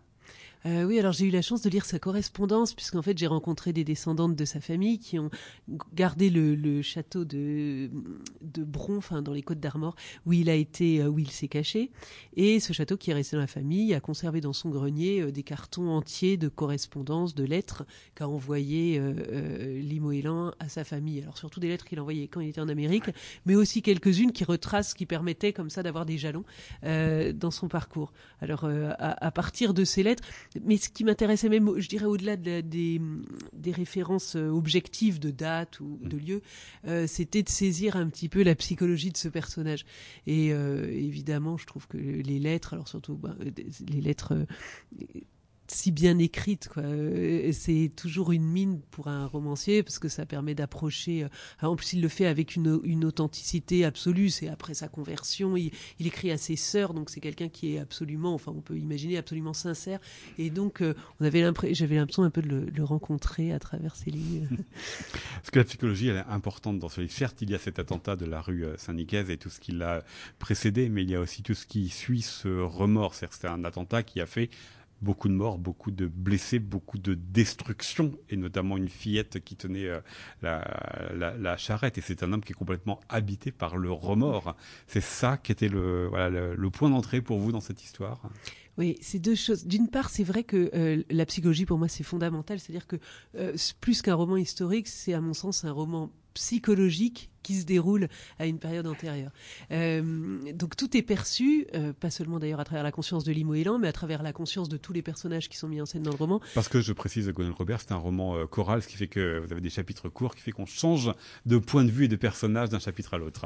Euh, 0.65 0.83
oui, 0.83 0.97
alors 0.99 1.11
j'ai 1.11 1.25
eu 1.25 1.29
la 1.29 1.43
chance 1.43 1.61
de 1.61 1.69
lire 1.69 1.85
sa 1.85 1.99
correspondance, 1.99 2.73
puisqu'en 2.73 3.03
fait 3.03 3.15
j'ai 3.17 3.27
rencontré 3.27 3.71
des 3.71 3.83
descendantes 3.83 4.35
de 4.35 4.45
sa 4.45 4.59
famille 4.59 4.97
qui 4.97 5.19
ont 5.19 5.29
gardé 5.93 6.31
le, 6.31 6.81
château 6.81 7.23
de, 7.23 7.91
de 8.41 8.63
Bron, 8.63 8.97
enfin 8.97 9.21
dans 9.21 9.33
les 9.33 9.43
Côtes 9.43 9.59
d'Armor, 9.59 9.95
où 10.25 10.33
il 10.33 10.49
a 10.49 10.55
été, 10.55 11.01
euh, 11.01 11.07
où 11.07 11.19
il 11.19 11.29
s'est 11.29 11.47
caché. 11.47 11.91
Et 12.35 12.59
ce 12.59 12.73
château 12.73 12.97
qui 12.97 13.11
est 13.11 13.13
resté 13.13 13.35
dans 13.35 13.41
la 13.41 13.47
famille 13.47 13.93
a 13.93 13.99
conservé 13.99 14.41
dans 14.41 14.53
son 14.53 14.69
grenier 14.69 15.21
euh, 15.21 15.31
des 15.31 15.43
cartons 15.43 15.89
entiers 15.89 16.35
de 16.35 16.47
correspondance, 16.47 17.35
de 17.35 17.43
lettres 17.43 17.85
qu'a 18.15 18.27
envoyé 18.27 18.97
euh, 18.99 19.79
Limoélan 19.79 20.51
à 20.59 20.67
sa 20.67 20.83
famille. 20.83 21.21
Alors 21.21 21.37
surtout 21.37 21.59
des 21.59 21.67
lettres 21.67 21.85
qu'il 21.85 21.99
envoyait 21.99 22.27
quand 22.27 22.41
il 22.41 22.49
était 22.49 22.61
en 22.61 22.69
Amérique, 22.69 23.11
mais 23.45 23.53
aussi 23.53 23.83
quelques-unes 23.83 24.31
qui 24.31 24.43
retracent, 24.43 24.95
qui 24.95 25.05
permettaient 25.05 25.53
comme 25.53 25.69
ça 25.69 25.83
d'avoir 25.83 26.07
des 26.07 26.17
jalons 26.17 26.43
dans 26.83 27.51
son 27.51 27.67
parcours. 27.67 28.13
Alors 28.39 28.65
à, 28.65 29.25
à 29.25 29.31
partir 29.31 29.73
de 29.73 29.83
ces 29.83 30.03
lettres, 30.03 30.23
mais 30.63 30.77
ce 30.77 30.89
qui 30.89 31.03
m'intéressait 31.03 31.49
même, 31.49 31.79
je 31.79 31.87
dirais 31.87 32.05
au-delà 32.05 32.35
des, 32.37 33.01
références 33.73 34.35
euh, 34.35 34.49
objectives 34.49 35.19
de 35.19 35.31
date 35.31 35.79
ou 35.79 35.99
de 36.03 36.17
lieu, 36.17 36.41
euh, 36.87 37.07
c'était 37.07 37.43
de 37.43 37.49
saisir 37.49 37.95
un 37.95 38.07
petit 38.07 38.29
peu 38.29 38.43
la 38.43 38.55
psychologie 38.55 39.11
de 39.11 39.17
ce 39.17 39.27
personnage. 39.27 39.85
Et 40.27 40.53
euh, 40.53 40.89
évidemment, 40.91 41.57
je 41.57 41.65
trouve 41.65 41.87
que 41.87 41.97
les 41.97 42.39
lettres, 42.39 42.73
alors 42.73 42.87
surtout 42.87 43.15
ben, 43.15 43.35
les 43.89 44.01
lettres 44.01 44.33
si 45.67 45.91
bien 45.91 46.17
écrite. 46.19 46.69
Quoi. 46.69 46.83
C'est 47.51 47.91
toujours 47.95 48.31
une 48.31 48.45
mine 48.45 48.81
pour 48.91 49.07
un 49.07 49.25
romancier 49.25 49.83
parce 49.83 49.99
que 49.99 50.09
ça 50.09 50.25
permet 50.25 50.55
d'approcher. 50.55 51.23
Euh, 51.23 51.67
en 51.67 51.75
plus, 51.75 51.93
il 51.93 52.01
le 52.01 52.07
fait 52.07 52.25
avec 52.25 52.55
une, 52.55 53.05
authenticité 53.05 53.85
absolue. 53.85 54.29
C'est 54.29 54.47
après 54.47 54.73
sa 54.73 54.87
conversion, 54.87 55.57
il, 55.57 55.71
écrit 55.99 56.31
à 56.31 56.37
ses 56.37 56.55
sœurs, 56.55 56.93
donc 56.93 57.09
c'est 57.09 57.19
quelqu'un 57.19 57.49
qui 57.49 57.75
est 57.75 57.79
absolument, 57.79 58.33
enfin, 58.33 58.53
on 58.55 58.61
peut 58.61 58.77
imaginer 58.77 59.17
absolument 59.17 59.53
sincère. 59.53 59.99
Et 60.37 60.49
donc, 60.49 60.81
euh, 60.81 60.93
on 61.19 61.25
avait 61.25 61.43
j'avais 61.71 61.95
l'impression 61.95 62.23
un 62.23 62.29
peu 62.29 62.41
de 62.41 62.71
le, 62.73 62.83
rencontrer 62.83 63.51
à 63.51 63.59
travers 63.59 63.95
ses 63.95 64.11
lignes. 64.11 64.47
parce 65.35 65.51
que 65.51 65.59
la 65.59 65.65
psychologie, 65.65 66.07
elle 66.07 66.17
est 66.17 66.31
importante 66.31 66.79
dans 66.79 66.89
ce 66.89 67.01
livre. 67.01 67.13
Certes, 67.13 67.41
il 67.41 67.49
y 67.49 67.55
a 67.55 67.59
cet 67.59 67.79
attentat 67.79 68.15
de 68.15 68.25
la 68.25 68.41
rue 68.41 68.65
euh, 68.65 68.77
Saint-Nicaise 68.77 69.29
et 69.29 69.37
tout 69.37 69.49
ce 69.49 69.59
qui 69.59 69.71
l'a 69.71 70.03
précédé, 70.39 70.89
mais 70.89 71.03
il 71.03 71.09
y 71.09 71.15
a 71.15 71.19
aussi 71.19 71.41
tout 71.41 71.55
ce 71.55 71.65
qui 71.65 71.89
suit 71.89 72.21
ce 72.21 72.61
remords. 72.61 73.15
C'est 73.15 73.45
un 73.45 73.63
attentat 73.63 74.03
qui 74.03 74.21
a 74.21 74.25
fait 74.25 74.49
beaucoup 75.01 75.27
de 75.27 75.33
morts, 75.33 75.57
beaucoup 75.57 75.91
de 75.91 76.07
blessés, 76.07 76.59
beaucoup 76.59 76.97
de 76.97 77.13
destruction, 77.13 78.13
et 78.29 78.37
notamment 78.37 78.77
une 78.77 78.89
fillette 78.89 79.43
qui 79.43 79.55
tenait 79.55 79.87
euh, 79.87 79.99
la, 80.41 81.57
charrette. 81.57 81.97
Et 81.97 82.01
c'est 82.01 82.23
un 82.23 82.33
homme 82.33 82.43
qui 82.43 82.53
est 82.53 82.55
complètement 82.55 82.99
habité 83.09 83.51
par 83.51 83.77
le 83.77 83.91
remords. 83.91 84.55
C'est 84.87 85.03
ça 85.03 85.37
qui 85.37 85.51
était 85.51 85.69
le, 85.69 86.09
le, 86.55 86.69
point 86.69 86.89
d'entrée 86.89 87.21
pour 87.21 87.39
vous 87.39 87.51
dans 87.51 87.61
cette 87.61 87.83
histoire? 87.83 88.21
Oui, 88.77 88.97
c'est 89.01 89.19
deux 89.19 89.35
choses. 89.35 89.65
D'une 89.65 89.87
part, 89.87 90.09
c'est 90.09 90.23
vrai 90.23 90.43
que 90.43 90.69
euh, 90.73 91.03
la 91.09 91.25
psychologie, 91.25 91.65
pour 91.65 91.77
moi, 91.77 91.87
c'est 91.87 92.03
fondamental. 92.03 92.59
C'est-à-dire 92.59 92.87
que 92.87 92.97
euh, 93.35 93.55
plus 93.79 94.01
qu'un 94.01 94.15
roman 94.15 94.37
historique, 94.37 94.87
c'est 94.87 95.13
à 95.13 95.21
mon 95.21 95.33
sens 95.33 95.63
un 95.63 95.71
roman 95.71 96.11
psychologique 96.35 97.31
qui 97.45 97.55
se 97.55 97.65
déroule 97.65 98.07
à 98.39 98.47
une 98.47 98.57
période 98.57 98.87
antérieure. 98.87 99.31
Euh, 99.71 100.51
donc 100.53 100.75
tout 100.75 100.97
est 100.97 101.03
perçu, 101.03 101.67
euh, 101.75 101.93
pas 101.93 102.09
seulement 102.09 102.39
d'ailleurs 102.39 102.59
à 102.59 102.65
travers 102.65 102.83
la 102.83 102.91
conscience 102.91 103.23
de 103.23 103.31
Limo 103.31 103.53
Elan, 103.53 103.77
mais 103.77 103.87
à 103.87 103.91
travers 103.91 104.23
la 104.23 104.33
conscience 104.33 104.67
de 104.67 104.77
tous 104.77 104.93
les 104.93 105.03
personnages 105.03 105.47
qui 105.47 105.57
sont 105.57 105.67
mis 105.67 105.79
en 105.79 105.85
scène 105.85 106.03
dans 106.03 106.11
le 106.11 106.17
roman. 106.17 106.41
Parce 106.55 106.69
que 106.69 106.81
je 106.81 106.91
précise, 106.91 107.29
Gonel 107.29 107.51
Robert, 107.51 107.81
c'est 107.81 107.91
un 107.91 107.97
roman 107.97 108.35
euh, 108.35 108.45
choral, 108.47 108.81
ce 108.81 108.87
qui 108.87 108.97
fait 108.97 109.07
que 109.07 109.39
vous 109.45 109.51
avez 109.51 109.61
des 109.61 109.69
chapitres 109.69 110.09
courts, 110.09 110.33
qui 110.33 110.41
fait 110.41 110.51
qu'on 110.51 110.65
change 110.65 111.11
de 111.45 111.57
point 111.59 111.85
de 111.85 111.91
vue 111.91 112.05
et 112.05 112.07
de 112.07 112.15
personnage 112.15 112.69
d'un 112.69 112.79
chapitre 112.79 113.13
à 113.13 113.17
l'autre. 113.19 113.45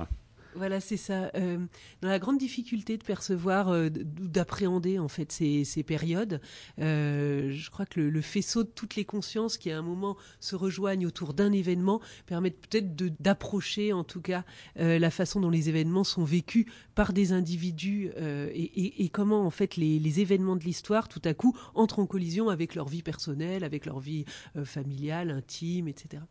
Voilà, 0.55 0.79
c'est 0.79 0.97
ça. 0.97 1.31
Euh, 1.35 1.59
dans 2.01 2.09
la 2.09 2.17
grande 2.17 2.39
difficulté 2.39 2.97
de 2.97 3.03
percevoir, 3.03 3.69
euh, 3.69 3.89
d'appréhender 3.89 4.97
en 4.97 5.07
fait 5.07 5.31
ces, 5.31 5.83
périodes, 5.83 6.41
euh, 6.79 7.51
je 7.51 7.69
crois 7.69 7.85
que 7.85 7.99
le, 7.99 8.21
faisceau 8.21 8.63
de 8.63 8.69
toutes 8.69 8.95
les 8.95 9.05
consciences 9.05 9.57
qui 9.57 9.71
à 9.71 9.77
un 9.77 9.81
moment 9.81 10.17
se 10.39 10.55
rejoignent 10.55 11.05
autour 11.05 11.33
d'un 11.33 11.51
événement 11.51 12.01
permet 12.25 12.51
peut-être 12.51 12.95
d'approcher 13.19 13.93
en 13.93 14.03
tout 14.03 14.21
cas 14.21 14.43
la 14.75 15.09
façon 15.09 15.39
dont 15.39 15.49
les 15.49 15.69
événements 15.69 16.03
sont 16.03 16.23
vécus 16.23 16.65
par 16.95 17.13
des 17.13 17.31
individus 17.31 18.11
et, 18.17 19.09
comment 19.09 19.45
en 19.45 19.49
fait 19.49 19.77
les 19.77 20.19
événements 20.19 20.57
de 20.57 20.63
l'histoire 20.63 21.07
tout 21.07 21.21
à 21.23 21.33
coup 21.33 21.57
entrent 21.73 21.99
en 21.99 22.05
collision 22.05 22.49
avec 22.49 22.75
leur 22.75 22.87
vie 22.87 23.01
personnelle, 23.01 23.63
avec 23.63 23.85
leur 23.85 23.99
vie 23.99 24.25
familiale, 24.63 25.31
intime, 25.31 25.87
etc. 25.87 26.21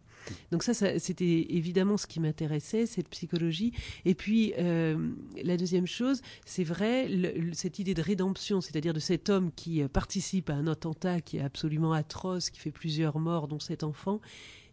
Donc 0.53 0.63
ça, 0.63 0.75
c'était 0.75 1.47
évidemment 1.51 1.97
ce 1.97 2.07
qui 2.07 2.21
m'intéressait, 2.21 2.87
cette 2.87 3.09
psychologie. 3.09 3.73
Et 4.05 4.15
puis, 4.15 4.55
euh, 4.59 5.11
la 5.43 5.57
deuxième 5.57 5.87
chose, 5.87 6.23
c'est 6.45 6.65
vrai, 6.65 7.09
cette 7.53 7.79
idée 7.79 7.95
de 7.95 8.03
rédemption, 8.03 8.61
c'est-à-dire 8.61 8.95
de 8.95 9.01
cet 9.01 9.29
homme 9.29 9.51
qui 9.53 9.83
euh, 9.83 9.89
participe 9.89 10.51
à 10.51 10.55
un 10.55 10.67
attentat 10.67 11.21
qui 11.21 11.39
est 11.39 11.43
absolument 11.43 11.93
atroce, 11.93 12.51
qui 12.51 12.61
fait 12.61 12.71
plusieurs 12.71 13.19
morts, 13.19 13.49
dont 13.49 13.61
cet 13.61 13.83
enfant, 13.83 14.21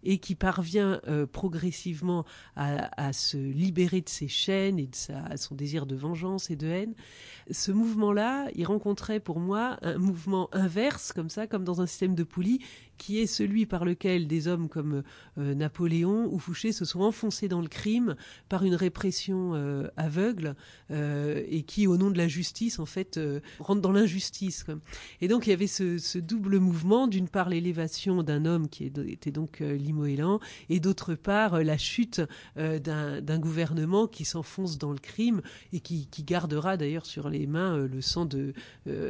et 0.06 0.20
qui 0.20 0.36
parvient 0.36 1.02
euh, 1.08 1.26
progressivement 1.26 2.26
à, 2.56 3.12
se 3.12 3.38
libérer 3.38 4.02
de 4.02 4.10
ses 4.10 4.28
chaînes 4.28 4.80
et 4.80 4.88
de 4.88 5.38
son 5.38 5.56
désir 5.56 5.86
de 5.86 5.96
vengeance 5.96 6.50
et 6.52 6.56
de 6.56 6.68
haine. 6.68 6.94
Ce 7.50 7.72
mouvement-là, 7.72 8.48
il 8.56 8.66
rencontrait 8.66 9.20
pour 9.20 9.40
moi 9.40 9.78
un 9.82 9.98
mouvement 9.98 10.50
inverse, 10.54 11.12
comme 11.12 11.30
ça, 11.30 11.48
comme 11.48 11.64
dans 11.64 11.82
un 11.82 11.88
système 11.88 12.16
de 12.16 12.24
poulies, 12.24 12.62
qui 12.98 13.20
est 13.20 13.26
celui 13.26 13.66
par 13.66 13.86
lequel 13.86 14.28
des 14.28 14.48
hommes 14.48 14.70
comme 14.70 15.04
euh, 15.38 15.54
Napoléon 15.54 16.28
ou 16.32 16.40
Fouché 16.40 16.72
se 16.72 16.86
sont 16.86 17.02
enfoncés 17.02 17.48
dans 17.48 17.62
le 17.62 17.68
crime 17.68 18.16
par 18.50 18.64
une 18.64 18.76
répression 18.76 19.54
euh, 19.56 19.88
aveugle 19.98 20.56
euh, 20.92 21.44
et 21.48 21.64
qui, 21.64 21.88
au 21.88 21.98
nom 21.98 22.10
de 22.10 22.18
la 22.18 22.28
justice, 22.28 22.80
en 22.80 22.86
fait, 22.86 23.20
rentrent 23.60 23.82
dans 23.82 23.92
l'injustice. 23.92 24.66
Et 25.22 25.28
donc, 25.28 25.48
il 25.48 25.50
y 25.50 25.54
avait 25.54 25.68
ce, 25.68 26.18
double 26.18 26.60
mouvement, 26.60 27.08
d'une 27.08 27.28
part 27.28 27.50
l'élévation 27.50 28.24
d'un 28.24 28.46
homme 28.46 28.70
qui 28.70 28.86
était 28.86 29.32
donc 29.32 29.60
Limoélan, 29.60 30.40
et 30.70 30.80
d'autre 30.80 31.16
part 31.16 31.64
la 31.64 31.78
chute 31.78 32.22
d'un 32.56 33.40
gouvernement 33.40 34.08
qui 34.08 34.26
s'enfonce 34.26 34.78
dans 34.78 34.92
le 34.92 34.98
crime 34.98 35.42
et 35.74 35.80
qui, 35.80 36.08
gardera 36.26 36.78
d'ailleurs 36.78 37.06
sur 37.06 37.30
les 37.30 37.46
mains 37.46 37.78
le 37.78 38.02
sang 38.02 38.26
de 38.26 38.54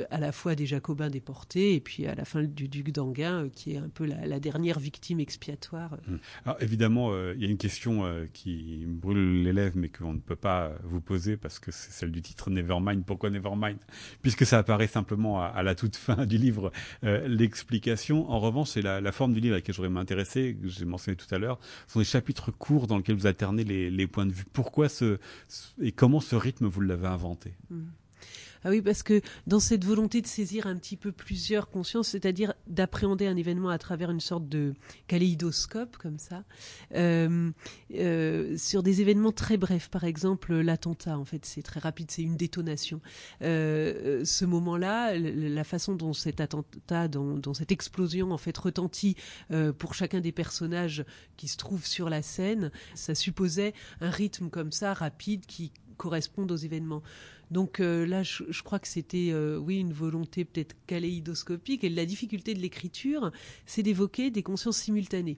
à 0.10 0.20
la 0.20 0.32
fois 0.32 0.56
des 0.56 0.66
Jacobins 0.66 1.10
déportés 1.10 1.76
et 1.76 1.80
puis 1.80 2.08
à 2.08 2.16
la 2.16 2.26
fin 2.26 2.44
du 2.44 2.68
duc 2.68 2.92
d'Anguin 2.92 3.50
qui 3.50 3.74
est 3.74 3.75
un 3.78 3.90
peu 3.90 4.06
la, 4.06 4.40
dernière 4.40 4.80
victime 4.80 5.20
expiatoire. 5.20 5.98
Hum. 6.08 6.20
Alors 6.46 6.58
évidemment, 6.62 7.12
euh, 7.12 7.34
il 7.36 7.44
y 7.44 7.48
a 7.48 7.50
une 7.50 7.58
question 7.58 8.06
euh, 8.06 8.26
qui 8.34 8.86
brûle 8.88 9.44
les 9.44 9.54
lèvres, 9.54 9.78
mais 9.78 9.90
qu'on 9.90 10.14
ne 10.14 10.20
peut 10.20 10.36
pas 10.36 10.72
vous 10.84 11.02
poser 11.02 11.38
parce 11.38 11.60
que 11.60 11.72
c'est 11.72 11.92
celle 11.92 12.12
du 12.12 12.22
titre 12.22 12.50
Nevermind. 12.50 13.04
Pourquoi 13.06 13.30
Nevermind? 13.30 13.78
Puisque 14.22 14.46
ça 14.46 14.60
apparaît 14.60 14.88
simplement 14.88 15.42
à, 15.42 15.64
la 15.64 15.76
toute 15.76 15.96
fin 15.96 16.26
du 16.26 16.38
livre, 16.38 16.72
euh, 17.04 17.28
l'explication. 17.28 18.30
En 18.30 18.40
revanche, 18.40 18.70
c'est 18.70 18.82
la, 18.82 19.12
forme 19.12 19.34
du 19.34 19.40
livre 19.40 19.56
à 19.56 19.58
laquelle 19.58 19.76
j'aurais 19.76 19.90
m'intéresser, 19.90 20.58
que 20.62 20.68
j'ai 20.68 20.86
mentionné 20.86 21.16
tout 21.16 21.34
à 21.34 21.38
l'heure. 21.38 21.60
Ce 21.88 21.94
sont 21.94 22.00
des 22.00 22.06
chapitres 22.06 22.52
courts 22.52 22.88
dans 22.88 22.98
lesquels 22.98 23.16
vous 23.16 23.28
alternez 23.28 23.64
les, 23.64 24.08
points 24.08 24.26
de 24.26 24.32
vue. 24.32 24.46
Pourquoi 24.54 24.90
ce, 24.90 25.20
et 25.82 25.92
comment 25.92 26.20
ce 26.20 26.36
rythme 26.36 26.68
vous 26.68 26.82
l'avez 26.82 27.08
inventé? 27.08 27.54
Hum. 27.72 27.88
Ah 28.66 28.72
oui, 28.72 28.82
parce 28.82 29.04
que 29.04 29.22
dans 29.46 29.60
cette 29.60 29.86
volonté 29.86 30.24
de 30.24 30.28
saisir 30.28 30.66
un 30.66 30.76
petit 30.76 30.98
peu 30.98 31.12
plusieurs 31.12 31.70
consciences, 31.70 32.08
c'est-à-dire 32.08 32.56
d'appréhender 32.66 33.28
un 33.28 33.38
événement 33.38 33.70
à 33.70 33.78
travers 33.78 34.10
une 34.10 34.20
sorte 34.20 34.50
de 34.50 34.74
kaléidoscope, 35.06 35.98
comme 35.98 36.18
ça, 36.18 36.44
euh, 36.96 37.52
euh, 37.94 38.58
sur 38.58 38.82
des 38.82 39.02
événements 39.02 39.32
très 39.32 39.58
brefs, 39.58 39.90
par 39.90 40.04
exemple 40.04 40.56
l'attentat, 40.56 41.20
en 41.20 41.26
fait, 41.26 41.46
c'est 41.46 41.62
très 41.62 41.80
rapide, 41.80 42.10
c'est 42.10 42.24
une 42.24 42.38
détonation. 42.38 43.02
Euh, 43.44 44.26
ce 44.26 44.46
moment-là, 44.46 45.16
la 45.16 45.64
façon 45.64 45.94
dont 45.94 46.14
cet 46.14 46.42
attentat, 46.42 47.08
dont, 47.08 47.54
cette 47.54 47.72
explosion, 47.72 48.32
en 48.32 48.40
fait, 48.40 48.58
retentit 48.58 49.16
pour 49.78 49.94
chacun 49.94 50.22
des 50.22 50.32
personnages 50.32 51.06
qui 51.38 51.48
se 51.48 51.58
trouvent 51.58 51.86
sur 51.86 52.10
la 52.10 52.24
scène, 52.24 52.72
ça 52.96 53.14
supposait 53.14 53.76
un 54.02 54.10
rythme 54.10 54.50
comme 54.50 54.72
ça, 54.72 54.96
rapide, 54.96 55.46
qui 55.46 55.72
corresponde 55.98 56.52
aux 56.52 56.58
événements. 56.58 57.04
Donc 57.52 57.80
euh, 57.80 58.06
là, 58.06 58.24
je, 58.24 58.64
crois 58.64 58.80
que 58.80 58.88
c'était, 58.88 59.30
euh, 59.32 59.58
oui, 59.58 59.80
une 59.80 59.94
volonté 59.94 60.46
peut-être 60.46 60.76
kaléidoscopique. 60.88 61.84
Et 61.84 61.90
la 61.90 62.06
difficulté 62.06 62.54
de 62.54 62.60
l'écriture, 62.60 63.32
c'est 63.66 63.84
d'évoquer 63.84 64.32
des 64.32 64.44
consciences 64.44 64.78
simultanées. 64.78 65.38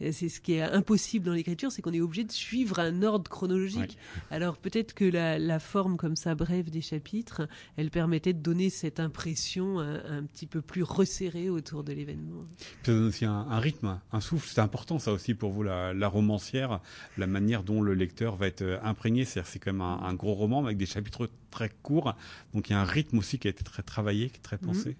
C'est 0.00 0.28
ce 0.28 0.40
qui 0.40 0.52
est 0.52 0.62
impossible 0.62 1.26
dans 1.26 1.32
l'écriture, 1.32 1.72
c'est 1.72 1.82
qu'on 1.82 1.92
est 1.92 2.00
obligé 2.00 2.22
de 2.22 2.30
suivre 2.30 2.78
un 2.78 3.02
ordre 3.02 3.28
chronologique. 3.28 3.98
Alors 4.30 4.56
peut-être 4.56 4.94
que 4.94 5.04
la, 5.04 5.58
forme 5.58 5.96
comme 5.96 6.14
ça 6.14 6.36
brève 6.36 6.70
des 6.70 6.80
chapitres, 6.80 7.48
elle 7.76 7.90
permettait 7.90 8.32
de 8.32 8.38
donner 8.38 8.70
cette 8.70 9.00
impression 9.00 9.80
un, 9.80 10.22
petit 10.22 10.46
peu 10.46 10.62
plus 10.62 10.84
resserrée 10.84 11.50
autour 11.50 11.82
de 11.82 11.92
l'événement. 11.92 12.44
Ça 12.84 12.92
donne 12.92 13.06
aussi 13.06 13.24
un, 13.24 13.58
rythme, 13.58 13.98
un 14.12 14.20
souffle. 14.20 14.48
C'est 14.52 14.60
important 14.60 15.00
ça 15.00 15.12
aussi 15.12 15.34
pour 15.34 15.50
vous, 15.50 15.64
la, 15.64 16.08
romancière, 16.08 16.80
la 17.16 17.26
manière 17.26 17.64
dont 17.64 17.82
le 17.82 17.94
lecteur 17.94 18.36
va 18.36 18.46
être 18.46 18.62
euh, 18.62 18.78
imprégné. 18.82 19.24
C'est-à-dire 19.24 19.50
c'est 19.50 19.58
quand 19.58 19.72
même 19.72 19.82
un, 19.82 20.14
gros 20.14 20.34
roman 20.34 20.64
avec 20.64 20.76
des 20.76 20.86
chapitres 20.86 21.28
très 21.50 21.70
courts. 21.82 22.14
Donc 22.54 22.68
il 22.68 22.72
y 22.72 22.76
a 22.76 22.80
un 22.80 22.84
rythme 22.84 23.18
aussi 23.18 23.38
qui 23.38 23.48
a 23.48 23.50
été 23.50 23.64
très 23.64 23.82
travaillé, 23.82 24.30
très 24.42 24.58
pensé. 24.58 24.96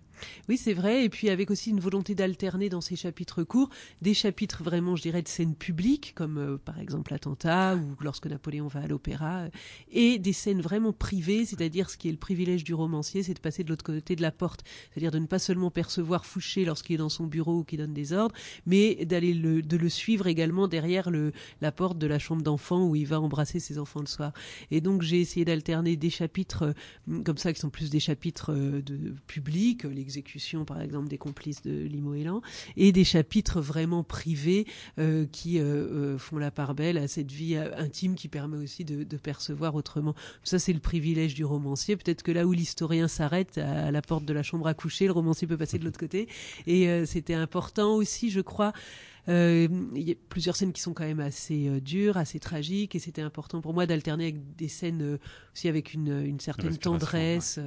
Oui, 0.48 0.56
c'est 0.56 0.74
vrai. 0.74 1.04
Et 1.04 1.08
puis 1.08 1.30
avec 1.30 1.50
aussi 1.50 1.70
une 1.70 1.80
volonté 1.80 2.14
d'alterner 2.14 2.68
dans 2.68 2.80
ces 2.80 2.96
chapitres 2.96 3.42
courts 3.42 3.70
des 4.02 4.14
chapitres 4.14 4.62
vraiment, 4.62 4.96
je 4.96 5.02
dirais, 5.02 5.22
de 5.22 5.28
scènes 5.28 5.54
publiques, 5.54 6.12
comme 6.14 6.38
euh, 6.38 6.56
par 6.56 6.78
exemple 6.78 7.12
l'attentat 7.12 7.76
ou 7.76 7.96
lorsque 8.02 8.26
Napoléon 8.26 8.68
va 8.68 8.80
à 8.80 8.86
l'opéra, 8.86 9.38
euh, 9.38 9.48
et 9.90 10.18
des 10.18 10.32
scènes 10.32 10.60
vraiment 10.60 10.92
privées, 10.92 11.44
c'est-à-dire 11.44 11.90
ce 11.90 11.96
qui 11.96 12.08
est 12.08 12.12
le 12.12 12.18
privilège 12.18 12.64
du 12.64 12.74
romancier, 12.74 13.22
c'est 13.22 13.34
de 13.34 13.40
passer 13.40 13.64
de 13.64 13.70
l'autre 13.70 13.84
côté 13.84 14.16
de 14.16 14.22
la 14.22 14.30
porte, 14.30 14.64
c'est-à-dire 14.90 15.10
de 15.10 15.18
ne 15.18 15.26
pas 15.26 15.38
seulement 15.38 15.70
percevoir 15.70 16.26
Fouché 16.26 16.64
lorsqu'il 16.64 16.94
est 16.94 16.98
dans 16.98 17.08
son 17.08 17.26
bureau 17.26 17.58
ou 17.58 17.64
qu'il 17.64 17.78
donne 17.78 17.94
des 17.94 18.12
ordres, 18.12 18.34
mais 18.66 19.04
d'aller 19.04 19.34
le, 19.34 19.62
de 19.62 19.76
le 19.76 19.88
suivre 19.88 20.26
également 20.26 20.68
derrière 20.68 21.10
le, 21.10 21.32
la 21.60 21.72
porte 21.72 21.98
de 21.98 22.06
la 22.06 22.18
chambre 22.18 22.42
d'enfant 22.42 22.86
où 22.86 22.96
il 22.96 23.06
va 23.06 23.20
embrasser 23.20 23.60
ses 23.60 23.78
enfants 23.78 24.00
le 24.00 24.06
soir. 24.06 24.32
Et 24.70 24.80
donc 24.80 25.02
j'ai 25.02 25.20
essayé 25.20 25.44
d'alterner 25.44 25.96
des 25.96 26.10
chapitres 26.10 26.74
euh, 27.08 27.22
comme 27.24 27.38
ça 27.38 27.52
qui 27.52 27.60
sont 27.60 27.70
plus 27.70 27.90
des 27.90 28.00
chapitres 28.00 28.52
de 28.52 29.14
publics, 29.26 29.84
les 29.84 30.04
exécution, 30.08 30.64
par 30.64 30.80
exemple, 30.80 31.08
des 31.08 31.18
complices 31.18 31.60
de 31.60 31.84
Limo 31.84 32.14
Elan, 32.14 32.40
et 32.78 32.92
des 32.92 33.04
chapitres 33.04 33.60
vraiment 33.60 34.02
privés 34.02 34.66
euh, 34.98 35.26
qui 35.30 35.58
euh, 35.58 35.64
euh, 35.64 36.18
font 36.18 36.38
la 36.38 36.50
part 36.50 36.74
belle 36.74 36.96
à 36.96 37.08
cette 37.08 37.30
vie 37.30 37.56
intime 37.56 38.14
qui 38.14 38.28
permet 38.28 38.56
aussi 38.56 38.86
de, 38.86 39.04
percevoir 39.18 39.74
autrement. 39.74 40.14
Ça, 40.44 40.58
c'est 40.58 40.72
le 40.72 40.78
privilège 40.80 41.34
du 41.34 41.44
romancier. 41.44 41.96
Peut-être 41.96 42.22
que 42.22 42.32
là 42.32 42.46
où 42.46 42.52
l'historien 42.52 43.06
s'arrête 43.08 43.58
à 43.58 43.90
la 43.90 44.00
porte 44.00 44.24
de 44.24 44.32
la 44.32 44.42
chambre 44.42 44.66
à 44.66 44.74
coucher, 44.74 45.06
le 45.06 45.12
romancier 45.12 45.46
peut 45.46 45.58
passer 45.58 45.78
de 45.78 45.84
l'autre 45.84 45.98
côté. 45.98 46.28
Et 46.66 47.04
c'était 47.04 47.34
important 47.34 47.96
aussi, 47.96 48.30
je 48.30 48.40
crois, 48.40 48.72
il 49.28 50.02
y 50.02 50.12
a 50.12 50.14
plusieurs 50.28 50.56
scènes 50.56 50.72
qui 50.72 50.80
sont 50.80 50.94
quand 50.94 51.04
même 51.04 51.20
assez 51.20 51.80
dures, 51.80 52.16
assez 52.16 52.40
tragiques, 52.40 52.94
et 52.94 52.98
c'était 52.98 53.22
important 53.22 53.60
pour 53.60 53.74
moi 53.74 53.86
d'alterner 53.86 54.24
avec 54.24 54.56
des 54.56 54.68
scènes 54.68 55.18
aussi 55.54 55.68
avec 55.68 55.94
une, 55.94 56.40
certaine 56.40 56.76
tendresse 56.76 57.60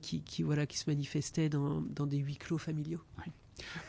qui, 0.00 0.42
voilà, 0.42 0.66
qui 0.66 0.78
se 0.78 0.90
manifestait 0.90 1.48
dans, 1.48 2.06
des 2.06 2.18
huis 2.18 2.36
clos 2.36 2.58
familiaux. 2.58 3.00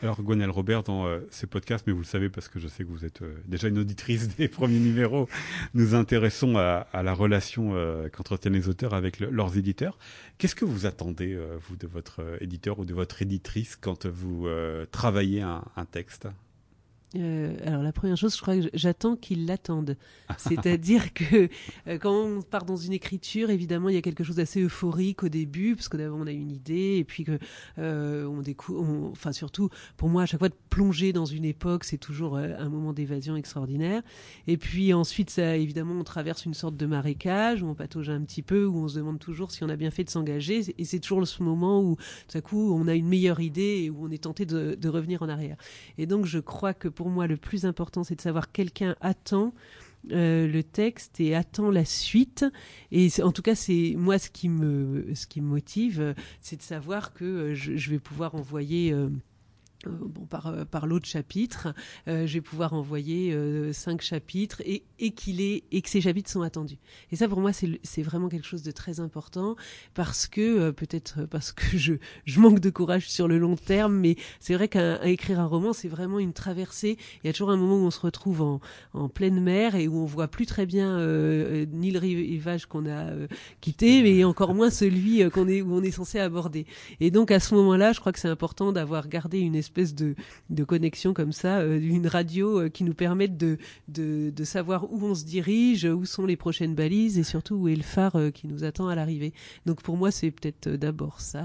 Alors, 0.02 0.22
Gwenelle 0.22 0.50
Robert, 0.50 0.82
dans 0.82 1.06
euh, 1.06 1.20
ces 1.30 1.46
podcasts, 1.46 1.86
mais 1.86 1.92
vous 1.92 2.00
le 2.00 2.04
savez 2.04 2.28
parce 2.28 2.48
que 2.48 2.58
je 2.58 2.68
sais 2.68 2.84
que 2.84 2.88
vous 2.88 3.04
êtes 3.04 3.22
euh, 3.22 3.36
déjà 3.46 3.68
une 3.68 3.78
auditrice 3.78 4.36
des 4.36 4.48
premiers 4.48 4.78
numéros, 4.78 5.28
nous 5.74 5.94
intéressons 5.94 6.56
à, 6.56 6.86
la 6.92 7.14
relation 7.14 7.72
euh, 7.74 8.08
qu'entretiennent 8.08 8.54
les 8.54 8.68
auteurs 8.68 8.94
avec 8.94 9.20
leurs 9.20 9.56
éditeurs. 9.56 9.98
Qu'est-ce 10.38 10.54
que 10.54 10.64
vous 10.64 10.86
attendez, 10.86 11.38
vous, 11.68 11.76
de 11.76 11.86
votre 11.86 12.22
éditeur 12.40 12.78
ou 12.78 12.84
de 12.84 12.94
votre 12.94 13.22
éditrice 13.22 13.76
quand 13.76 14.06
vous 14.06 14.48
travaillez 14.90 15.42
un 15.42 15.84
texte? 15.90 16.28
Euh, 17.16 17.56
alors 17.64 17.82
la 17.82 17.92
première 17.92 18.16
chose, 18.16 18.34
je 18.36 18.42
crois 18.42 18.56
que 18.56 18.68
j'attends 18.74 19.16
qu'ils 19.16 19.46
l'attendent. 19.46 19.96
C'est-à-dire 20.38 21.12
que 21.12 21.48
euh, 21.86 21.98
quand 21.98 22.14
on 22.14 22.42
part 22.42 22.64
dans 22.64 22.76
une 22.76 22.92
écriture, 22.92 23.50
évidemment, 23.50 23.88
il 23.88 23.94
y 23.94 23.98
a 23.98 24.02
quelque 24.02 24.24
chose 24.24 24.36
d'assez 24.36 24.62
euphorique 24.62 25.22
au 25.22 25.28
début, 25.28 25.76
parce 25.76 25.88
que 25.88 25.96
d'abord 25.96 26.18
on 26.20 26.26
a 26.26 26.32
une 26.32 26.50
idée, 26.50 26.96
et 26.98 27.04
puis 27.04 27.24
que 27.24 27.38
euh, 27.78 28.26
on 28.26 28.42
découvre, 28.42 29.10
enfin 29.10 29.32
surtout 29.32 29.68
pour 29.96 30.08
moi, 30.08 30.22
à 30.22 30.26
chaque 30.26 30.40
fois 30.40 30.48
de 30.48 30.56
plonger 30.70 31.12
dans 31.12 31.26
une 31.26 31.44
époque, 31.44 31.84
c'est 31.84 31.98
toujours 31.98 32.36
un 32.36 32.68
moment 32.68 32.92
d'évasion 32.92 33.36
extraordinaire. 33.36 34.02
Et 34.46 34.56
puis 34.56 34.92
ensuite, 34.92 35.30
ça, 35.30 35.56
évidemment, 35.56 35.94
on 35.98 36.04
traverse 36.04 36.44
une 36.44 36.54
sorte 36.54 36.76
de 36.76 36.86
marécage 36.86 37.62
où 37.62 37.66
on 37.66 37.74
patauge 37.74 38.10
un 38.10 38.22
petit 38.22 38.42
peu, 38.42 38.66
où 38.66 38.78
on 38.78 38.88
se 38.88 38.96
demande 38.96 39.18
toujours 39.18 39.50
si 39.50 39.62
on 39.62 39.68
a 39.68 39.76
bien 39.76 39.90
fait 39.90 40.04
de 40.04 40.10
s'engager, 40.10 40.74
et 40.76 40.84
c'est 40.84 41.00
toujours 41.00 41.26
ce 41.26 41.42
moment 41.42 41.80
où 41.80 41.96
tout 42.28 42.38
à 42.38 42.40
coup 42.40 42.74
on 42.74 42.88
a 42.88 42.94
une 42.94 43.08
meilleure 43.08 43.40
idée 43.40 43.82
et 43.84 43.90
où 43.90 44.04
on 44.04 44.10
est 44.10 44.24
tenté 44.24 44.46
de, 44.46 44.76
de 44.78 44.88
revenir 44.88 45.22
en 45.22 45.28
arrière. 45.28 45.56
Et 45.98 46.06
donc 46.06 46.26
je 46.26 46.38
crois 46.38 46.74
que 46.74 46.88
pour 46.88 47.03
pour 47.04 47.10
moi 47.10 47.26
le 47.26 47.36
plus 47.36 47.66
important, 47.66 48.02
c'est 48.02 48.14
de 48.14 48.22
savoir 48.22 48.50
quelqu'un 48.50 48.96
attend 49.02 49.52
euh, 50.10 50.48
le 50.48 50.62
texte 50.62 51.20
et 51.20 51.34
attend 51.34 51.70
la 51.70 51.84
suite. 51.84 52.46
Et 52.92 53.10
en 53.22 53.30
tout 53.30 53.42
cas, 53.42 53.54
c'est 53.54 53.92
moi 53.98 54.18
ce 54.18 54.30
qui 54.30 54.48
me 54.48 55.04
ce 55.12 55.26
qui 55.26 55.42
me 55.42 55.46
motive, 55.46 56.14
c'est 56.40 56.56
de 56.56 56.62
savoir 56.62 57.12
que 57.12 57.24
euh, 57.26 57.54
je, 57.54 57.90
vais 57.90 57.98
pouvoir 57.98 58.34
envoyer. 58.34 58.90
Euh, 58.94 59.08
euh, 59.08 59.10
bon, 59.90 60.26
par, 60.26 60.46
euh, 60.46 60.64
par 60.64 60.86
l'autre 60.86 61.06
chapitre, 61.06 61.74
euh, 62.08 62.26
je 62.26 62.34
vais 62.34 62.40
pouvoir 62.40 62.72
envoyer 62.72 63.34
cinq 63.72 64.02
chapitres 64.02 64.62
et, 64.64 64.84
et, 64.98 65.10
qu'il 65.12 65.40
est, 65.40 65.64
et 65.70 65.82
que 65.82 65.88
ces 65.88 66.00
chapitres 66.00 66.30
sont 66.30 66.42
attendus. 66.42 66.78
Et 67.12 67.16
ça, 67.16 67.28
pour 67.28 67.40
moi, 67.40 67.52
c'est 67.52 68.02
vraiment 68.02 68.28
quelque 68.28 68.46
chose 68.46 68.62
de 68.62 68.70
très 68.70 69.00
important 69.00 69.56
parce 69.94 70.26
que, 70.26 70.70
peut-être 70.70 71.24
parce 71.26 71.52
que 71.52 71.76
je, 71.76 71.94
je 72.24 72.40
manque 72.40 72.60
de 72.60 72.70
courage 72.70 73.08
sur 73.08 73.28
le 73.28 73.38
long 73.38 73.56
terme, 73.56 73.94
mais 73.94 74.16
c'est 74.40 74.54
vrai 74.54 74.68
qu'à 74.68 75.06
écrire 75.06 75.40
un 75.40 75.46
roman, 75.46 75.72
c'est 75.72 75.88
vraiment 75.88 76.18
une 76.18 76.32
traversée. 76.32 76.96
Il 77.22 77.26
y 77.26 77.30
a 77.30 77.32
toujours 77.32 77.50
un 77.50 77.56
moment 77.56 77.76
où 77.76 77.86
on 77.86 77.90
se 77.90 78.00
retrouve 78.00 78.42
en, 78.42 78.60
en 78.92 79.08
pleine 79.08 79.40
mer 79.40 79.74
et 79.74 79.88
où 79.88 79.98
on 79.98 80.06
voit 80.06 80.28
plus 80.28 80.46
très 80.46 80.66
bien 80.66 80.98
ni 81.66 81.90
le 81.90 81.98
rivage 81.98 82.66
qu'on 82.66 82.88
a 82.90 83.10
quitté, 83.60 84.02
mais 84.02 84.24
encore 84.24 84.54
moins 84.54 84.70
celui 84.70 85.28
qu'on 85.30 85.48
est, 85.48 85.62
où 85.62 85.74
on 85.74 85.82
est 85.82 85.90
censé 85.90 86.18
aborder. 86.18 86.66
Et 87.00 87.10
donc, 87.10 87.30
à 87.30 87.40
ce 87.40 87.54
moment-là, 87.54 87.92
je 87.92 88.00
crois 88.00 88.12
que 88.12 88.18
c'est 88.18 88.28
important 88.28 88.72
d'avoir 88.72 89.08
gardé 89.08 89.40
une 89.40 89.54
espèce 89.54 89.73
espèce 89.74 89.94
de, 89.94 90.14
de 90.50 90.64
connexion 90.64 91.14
comme 91.14 91.32
ça, 91.32 91.58
euh, 91.58 91.80
une 91.80 92.06
radio 92.06 92.60
euh, 92.60 92.68
qui 92.68 92.84
nous 92.84 92.94
permette 92.94 93.36
de, 93.36 93.58
de, 93.88 94.30
de, 94.30 94.44
savoir 94.44 94.92
où 94.92 95.02
on 95.02 95.14
se 95.14 95.24
dirige, 95.24 95.84
où 95.84 96.04
sont 96.04 96.26
les 96.26 96.36
prochaines 96.36 96.74
balises 96.74 97.18
et 97.18 97.24
surtout 97.24 97.56
où 97.56 97.68
est 97.68 97.74
le 97.74 97.82
phare 97.82 98.16
euh, 98.16 98.30
qui 98.30 98.46
nous 98.46 98.62
attend 98.62 98.86
à 98.86 98.94
l'arrivée. 98.94 99.32
Donc 99.66 99.82
pour 99.82 99.96
moi, 99.96 100.12
c'est 100.12 100.30
peut-être 100.30 100.68
d'abord 100.68 101.20
ça, 101.20 101.44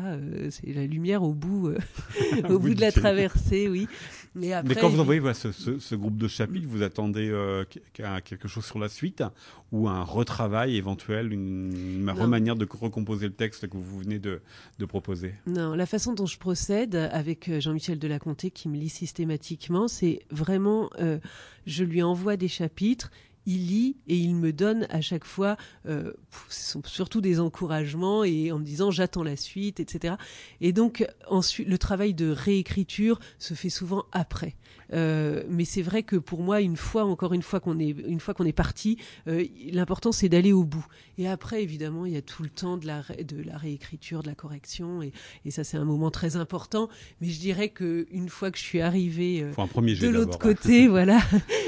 c'est 0.51 0.74
la 0.74 0.86
lumière 0.86 1.24
au 1.24 1.33
bout, 1.33 1.71
au 2.50 2.59
bout 2.59 2.74
de 2.75 2.81
la 2.81 2.91
traversée, 2.91 3.67
oui. 3.67 3.88
Mais, 4.36 4.53
après, 4.53 4.75
Mais 4.75 4.79
quand 4.79 4.89
vous 4.89 5.00
envoyez 5.00 5.19
voilà, 5.19 5.33
ce, 5.33 5.51
ce, 5.51 5.79
ce, 5.79 5.95
groupe 5.95 6.17
de 6.17 6.27
chapitres, 6.27 6.67
vous 6.69 6.83
attendez 6.83 7.29
euh, 7.29 7.65
quelque 7.98 8.48
chose 8.48 8.65
sur 8.65 8.77
la 8.77 8.89
suite 8.89 9.24
ou 9.71 9.88
un 9.88 10.03
retravail 10.03 10.77
éventuel, 10.77 11.33
une, 11.33 12.01
une 12.01 12.09
remanière 12.09 12.55
de 12.55 12.67
recomposer 12.69 13.27
le 13.27 13.33
texte 13.33 13.67
que 13.67 13.77
vous 13.77 14.00
venez 14.00 14.19
de, 14.19 14.41
de 14.77 14.86
proposer? 14.86 15.33
Non, 15.48 15.74
la 15.74 15.86
façon 15.86 16.13
dont 16.13 16.27
je 16.27 16.38
procède 16.38 16.95
avec 16.95 17.59
Jean-Michel 17.59 17.98
Delacour, 17.98 18.19
Qui 18.54 18.70
me 18.70 18.78
lit 18.78 18.90
systématiquement, 18.90 19.88
c'est 19.88 20.20
vraiment, 20.30 20.90
euh, 21.00 21.20
je 21.66 21.84
lui 21.84 22.04
envoie 22.04 22.38
des 22.38 22.48
chapitres, 22.48 23.12
il 23.46 23.68
lit 23.68 23.98
et 24.08 24.16
il 24.16 24.36
me 24.36 24.54
donne 24.54 24.86
à 24.90 25.02
chaque 25.02 25.26
fois, 25.26 25.58
euh, 25.88 26.14
ce 26.50 26.74
sont 26.74 26.82
surtout 26.86 27.22
des 27.22 27.40
encouragements 27.40 28.24
et 28.24 28.52
en 28.52 28.60
me 28.60 28.64
disant 28.64 28.92
j'attends 28.92 29.24
la 29.24 29.36
suite, 29.36 29.80
etc. 29.80 30.16
Et 30.62 30.74
donc 30.74 31.08
ensuite, 31.28 31.68
le 31.68 31.78
travail 31.78 32.14
de 32.14 32.30
réécriture 32.30 33.20
se 33.40 33.54
fait 33.54 33.70
souvent 33.70 34.06
après. 34.12 34.56
Euh, 34.93 35.43
mais 35.50 35.65
c'est 35.65 35.81
vrai 35.81 36.03
que 36.03 36.15
pour 36.15 36.41
moi, 36.41 36.62
une 36.62 36.77
fois, 36.77 37.05
encore 37.05 37.34
une 37.34 37.41
fois 37.41 37.60
qu'on 37.60 37.79
est, 37.79 37.89
une 37.89 38.19
fois 38.19 38.34
qu'on 38.34 38.46
est 38.46 38.53
parti, 38.53 38.98
euh, 39.27 39.46
l'important 39.72 40.12
c'est 40.12 40.29
d'aller 40.29 40.53
au 40.53 40.63
bout. 40.63 40.86
Et 41.17 41.27
après, 41.27 41.62
évidemment, 41.63 42.05
il 42.05 42.13
y 42.13 42.17
a 42.17 42.22
tout 42.22 42.43
le 42.43 42.50
temps 42.50 42.77
de 42.77 42.88
la, 42.88 43.01
de 43.01 43.41
la 43.43 43.58
réécriture, 43.58 44.24
de 44.24 44.27
la 44.27 44.36
correction, 44.36 45.01
et, 45.03 45.12
et 45.46 45.51
ça 45.51 45.63
c'est 45.63 45.77
un 45.77 45.86
moment 45.86 46.12
très 46.12 46.38
important. 46.38 46.89
Mais 47.22 47.27
je 47.27 47.39
dirais 47.39 47.69
que 47.69 48.08
une 48.12 48.29
fois 48.29 48.51
que 48.51 48.58
je 48.58 48.63
suis 48.63 48.81
arrivé 48.81 49.43
euh, 49.43 49.51
de 49.77 50.08
l'autre 50.08 50.39
côté, 50.39 50.88
voilà, 50.89 51.19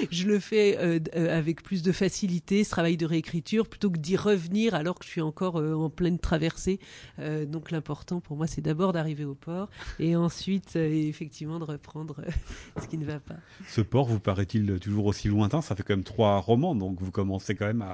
je 0.09 0.27
le 0.27 0.39
fais 0.39 0.77
euh, 0.79 0.99
euh, 1.15 1.37
avec 1.37 1.63
plus 1.63 1.81
de 1.81 1.91
facilité, 1.91 2.63
ce 2.63 2.69
travail 2.69 2.97
de 2.97 3.05
réécriture, 3.05 3.67
plutôt 3.67 3.89
que 3.89 3.97
d'y 3.97 4.15
revenir 4.15 4.73
alors 4.73 4.97
que 4.97 5.05
je 5.05 5.09
suis 5.09 5.21
encore 5.21 5.55
en 5.55 5.89
pleine 5.89 6.19
traversée. 6.19 6.79
donc 7.47 7.71
l'important 7.71 8.21
pour 8.21 8.37
moi, 8.37 8.47
c'est 8.47 8.61
d'abord 8.61 8.93
d'arriver 8.93 9.25
au 9.25 9.35
port, 9.35 9.69
et 9.99 10.15
ensuite 10.15 10.75
effectivement 10.75 11.59
de 11.59 11.65
reprendre 11.65 12.21
ce 12.81 12.87
qui 12.87 12.97
ne 12.97 13.05
va 13.05 13.10
ce 13.67 13.81
port 13.81 14.07
vous 14.07 14.19
paraît-il 14.19 14.79
toujours 14.79 15.05
aussi 15.05 15.27
lointain? 15.27 15.61
Ça 15.61 15.75
fait 15.75 15.83
quand 15.83 15.95
même 15.95 16.03
trois 16.03 16.37
romans, 16.39 16.75
donc 16.75 16.99
vous 16.99 17.11
commencez 17.11 17.55
quand 17.55 17.67
même 17.67 17.85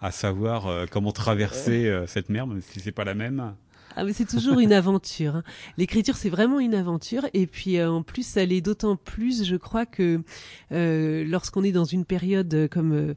à, 0.00 0.10
savoir 0.10 0.66
euh, 0.66 0.86
comment 0.90 1.12
traverser 1.12 1.86
euh, 1.86 2.06
cette 2.06 2.28
mer, 2.28 2.46
même 2.46 2.60
si 2.60 2.80
c'est 2.80 2.92
pas 2.92 3.04
la 3.04 3.14
même. 3.14 3.54
Ah 3.96 4.04
mais 4.04 4.12
c'est 4.12 4.26
toujours 4.26 4.60
une 4.60 4.72
aventure. 4.72 5.36
Hein. 5.36 5.42
L'écriture 5.76 6.16
c'est 6.16 6.28
vraiment 6.28 6.60
une 6.60 6.74
aventure 6.74 7.26
et 7.34 7.48
puis 7.48 7.78
euh, 7.78 7.90
en 7.90 8.02
plus 8.04 8.24
ça 8.24 8.44
l'est 8.44 8.60
d'autant 8.60 8.94
plus, 8.94 9.44
je 9.44 9.56
crois 9.56 9.84
que 9.84 10.22
lorsqu'on 10.70 11.64
est 11.64 11.72
dans 11.72 11.84
une 11.84 12.04
période 12.04 12.68
comme 12.70 13.14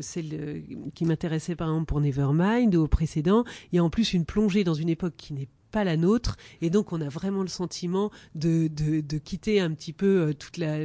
celle 0.00 0.62
qui 0.94 1.04
m'intéressait 1.04 1.56
par 1.56 1.68
exemple 1.68 1.86
pour 1.86 2.00
Nevermind 2.00 2.74
ou 2.74 2.84
au 2.84 2.88
précédent, 2.88 3.44
il 3.70 3.76
y 3.76 3.78
a 3.78 3.84
en 3.84 3.90
plus 3.90 4.14
une 4.14 4.24
plongée 4.24 4.64
dans 4.64 4.74
une 4.74 4.88
époque 4.88 5.14
qui 5.16 5.34
n'est 5.34 5.48
la 5.82 5.96
nôtre. 5.96 6.36
Et 6.60 6.70
donc, 6.70 6.92
on 6.92 7.00
a 7.00 7.08
vraiment 7.08 7.42
le 7.42 7.48
sentiment 7.48 8.12
de, 8.36 8.68
de, 8.68 9.00
de 9.00 9.18
quitter 9.18 9.58
un 9.58 9.72
petit 9.72 9.92
peu 9.92 10.28
euh, 10.28 10.32
toute 10.32 10.58
la, 10.58 10.78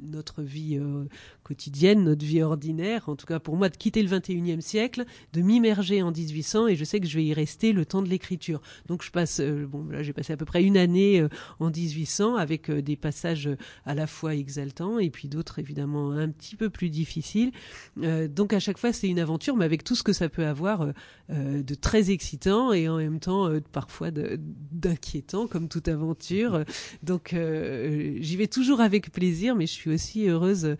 notre 0.00 0.42
vie 0.42 0.76
euh, 0.78 1.04
quotidienne, 1.46 2.04
notre 2.04 2.24
vie 2.24 2.42
ordinaire. 2.42 3.08
En 3.08 3.16
tout 3.16 3.26
cas, 3.26 3.38
pour 3.38 3.56
moi, 3.56 3.68
de 3.68 3.76
quitter 3.76 4.02
le 4.02 4.08
21e 4.08 4.60
siècle, 4.60 5.04
de 5.32 5.40
m'immerger 5.40 6.02
en 6.02 6.12
1800. 6.12 6.68
Et 6.68 6.76
je 6.76 6.84
sais 6.84 7.00
que 7.00 7.06
je 7.06 7.16
vais 7.16 7.24
y 7.24 7.32
rester 7.32 7.72
le 7.72 7.86
temps 7.86 8.02
de 8.02 8.08
l'écriture. 8.08 8.60
Donc, 8.86 9.02
je 9.02 9.10
passe, 9.10 9.40
euh, 9.40 9.66
bon, 9.66 9.86
là, 9.88 10.02
j'ai 10.02 10.12
passé 10.12 10.32
à 10.32 10.36
peu 10.36 10.44
près 10.44 10.62
une 10.62 10.76
année 10.76 11.26
en 11.60 11.70
1800 11.70 12.36
avec 12.36 12.70
des 12.70 12.96
passages 12.96 13.48
à 13.84 13.94
la 13.94 14.06
fois 14.06 14.34
exaltants 14.34 14.98
et 14.98 15.10
puis 15.10 15.28
d'autres, 15.28 15.58
évidemment, 15.58 16.10
un 16.10 16.28
petit 16.28 16.56
peu 16.56 16.68
plus 16.68 16.90
difficiles. 16.90 17.52
donc, 17.96 18.52
à 18.52 18.60
chaque 18.60 18.78
fois, 18.78 18.92
c'est 18.92 19.08
une 19.08 19.18
aventure, 19.18 19.56
mais 19.56 19.64
avec 19.64 19.84
tout 19.84 19.94
ce 19.94 20.02
que 20.02 20.12
ça 20.12 20.28
peut 20.28 20.46
avoir 20.46 20.88
de 21.28 21.74
très 21.74 22.10
excitant 22.10 22.72
et 22.72 22.88
en 22.88 22.98
même 22.98 23.20
temps, 23.20 23.48
par 23.72 23.86
parfois 23.86 24.10
d'inquiétant, 24.10 25.46
comme 25.46 25.68
toute 25.68 25.86
aventure. 25.86 26.64
Donc 27.04 27.32
euh, 27.32 28.16
j'y 28.18 28.36
vais 28.36 28.48
toujours 28.48 28.80
avec 28.80 29.12
plaisir, 29.12 29.54
mais 29.54 29.66
je 29.66 29.72
suis 29.72 29.90
aussi 29.90 30.28
heureuse 30.28 30.76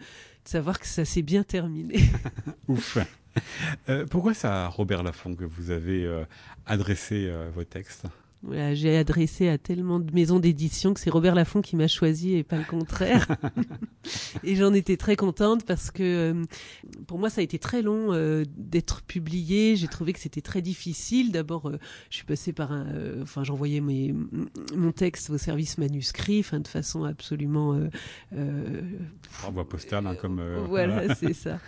de 0.47 0.51
savoir 0.51 0.79
que 0.79 0.87
ça 0.87 1.05
s'est 1.05 1.23
bien 1.23 1.43
terminé. 1.43 1.99
Ouf. 2.69 2.99
Euh, 3.89 4.07
pourquoi 4.07 4.33
à 4.45 4.69
Robert 4.69 5.03
Laffont 5.03 5.35
que 5.35 5.45
vous 5.45 5.71
avez 5.71 6.05
euh, 6.05 6.25
adressé 6.65 7.31
vos 7.55 7.65
textes? 7.65 8.07
J'ai 8.75 8.97
adressé 8.97 9.49
à 9.49 9.59
tellement 9.59 9.99
de 9.99 10.13
maisons 10.13 10.39
d'édition 10.39 10.95
que 10.95 11.01
c'est 11.01 11.11
Robert 11.11 11.35
Laffont 11.35 11.63
qui 11.63 11.77
m'a 11.77 11.89
choisi 11.89 12.35
et 12.35 12.45
pas 12.45 12.57
le 12.57 12.65
contraire. 12.65 13.37
et 14.45 14.55
j'en 14.57 14.73
étais 14.73 14.97
très 14.97 15.17
contente 15.17 15.65
parce 15.65 15.91
que 15.91 16.03
euh, 16.03 16.45
pour 17.07 17.19
moi 17.19 17.31
ça 17.31 17.41
a 17.41 17.45
été 17.45 17.59
très 17.59 17.83
long 17.83 18.13
euh, 18.13 18.45
d'être 18.57 19.03
publié. 19.03 19.77
J'ai 19.77 19.89
trouvé 19.89 20.13
que 20.13 20.21
c'était 20.21 20.43
très 20.43 20.63
difficile. 20.63 21.33
D'abord, 21.33 21.69
euh, 21.69 21.79
je 22.11 22.17
suis 22.17 22.27
passée 22.27 22.53
par 22.53 22.73
un, 22.73 22.87
enfin 23.23 23.43
j'envoyais 23.43 23.81
mes 23.81 24.15
mon 24.75 24.93
texte 24.93 25.31
au 25.31 25.39
service 25.39 25.79
manuscrit, 25.79 26.41
enfin 26.41 26.61
de 26.61 26.69
façon 26.69 27.05
absolument. 27.05 27.79
Par 29.41 29.53
voie 29.53 29.69
postale, 29.69 30.07
hein, 30.07 30.15
comme. 30.15 30.41
voilà, 30.69 31.15
c'est 31.17 31.33
ça. 31.35 31.59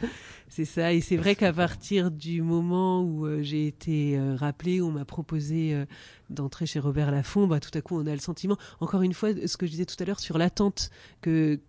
C'est 0.49 0.65
ça. 0.65 0.93
Et 0.93 1.01
c'est 1.01 1.17
vrai 1.17 1.35
qu'à 1.35 1.53
partir 1.53 2.11
du 2.11 2.43
moment 2.43 3.03
où 3.03 3.27
euh, 3.27 3.43
j'ai 3.43 3.67
été 3.67 4.19
euh, 4.19 4.35
rappelé, 4.35 4.81
on 4.81 4.91
m'a 4.91 5.05
proposé 5.05 5.75
euh, 5.75 5.85
d'entrer 6.31 6.67
chez 6.67 6.79
Robert 6.79 7.11
Laffont, 7.11 7.47
bah, 7.47 7.61
tout 7.61 7.77
à 7.77 7.81
coup, 7.81 7.99
on 7.99 8.07
a 8.07 8.13
le 8.13 8.21
sentiment, 8.21 8.57
encore 8.81 9.03
une 9.03 9.15
fois, 9.15 9.31
ce 9.47 9.57
que 9.57 9.67
je 9.67 9.73
disais 9.73 9.87
tout 9.87 9.97
à 10.01 10.05
l'heure 10.05 10.21
sur 10.21 10.39
l'attente 10.39 10.91
que 11.21 11.61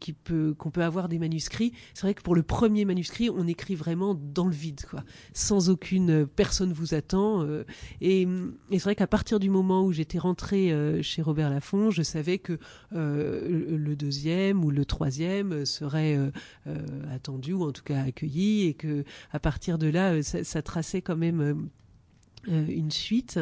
qu'on 0.58 0.72
peut 0.72 0.84
avoir 0.84 1.10
des 1.10 1.20
manuscrits. 1.20 1.74
C'est 1.94 2.04
vrai 2.04 2.14
que 2.14 2.22
pour 2.22 2.36
le 2.36 2.44
premier 2.44 2.86
manuscrit, 2.86 3.30
on 3.30 3.48
écrit 3.48 3.76
vraiment 3.76 4.16
dans 4.16 4.46
le 4.46 4.54
vide, 4.54 4.82
quoi, 4.90 5.04
sans 5.34 5.70
aucune 5.70 6.26
personne 6.28 6.74
vous 6.74 6.94
attend. 6.94 7.48
et, 8.02 8.22
et 8.22 8.28
c'est 8.72 8.84
vrai 8.84 8.96
qu'à 8.96 9.08
partir 9.08 9.40
du 9.40 9.50
moment 9.50 9.84
où 9.84 9.92
j'étais 9.92 10.20
rentré 10.20 10.74
chez 11.02 11.22
Robert 11.22 11.50
Laffont, 11.50 11.92
je 11.92 12.04
savais 12.04 12.40
que 12.40 12.60
le 12.92 13.96
deuxième 13.96 14.64
ou 14.64 14.72
le 14.72 14.86
troisième 14.86 15.66
serait 15.66 16.18
attendu 17.12 17.54
ou 17.54 17.64
en 17.64 17.72
tout 17.72 17.84
cas 17.84 18.02
accueilli 18.02 18.68
et 18.68 18.74
que 18.74 19.04
à 19.32 19.40
partir 19.40 19.78
de 19.78 19.88
là, 19.88 20.14
euh, 20.14 20.22
ça, 20.22 20.62
traçait 20.62 21.02
quand 21.02 21.18
même 21.18 21.42
euh, 21.42 21.54
euh, 21.54 21.56
une 22.50 22.92
suite. 22.92 23.40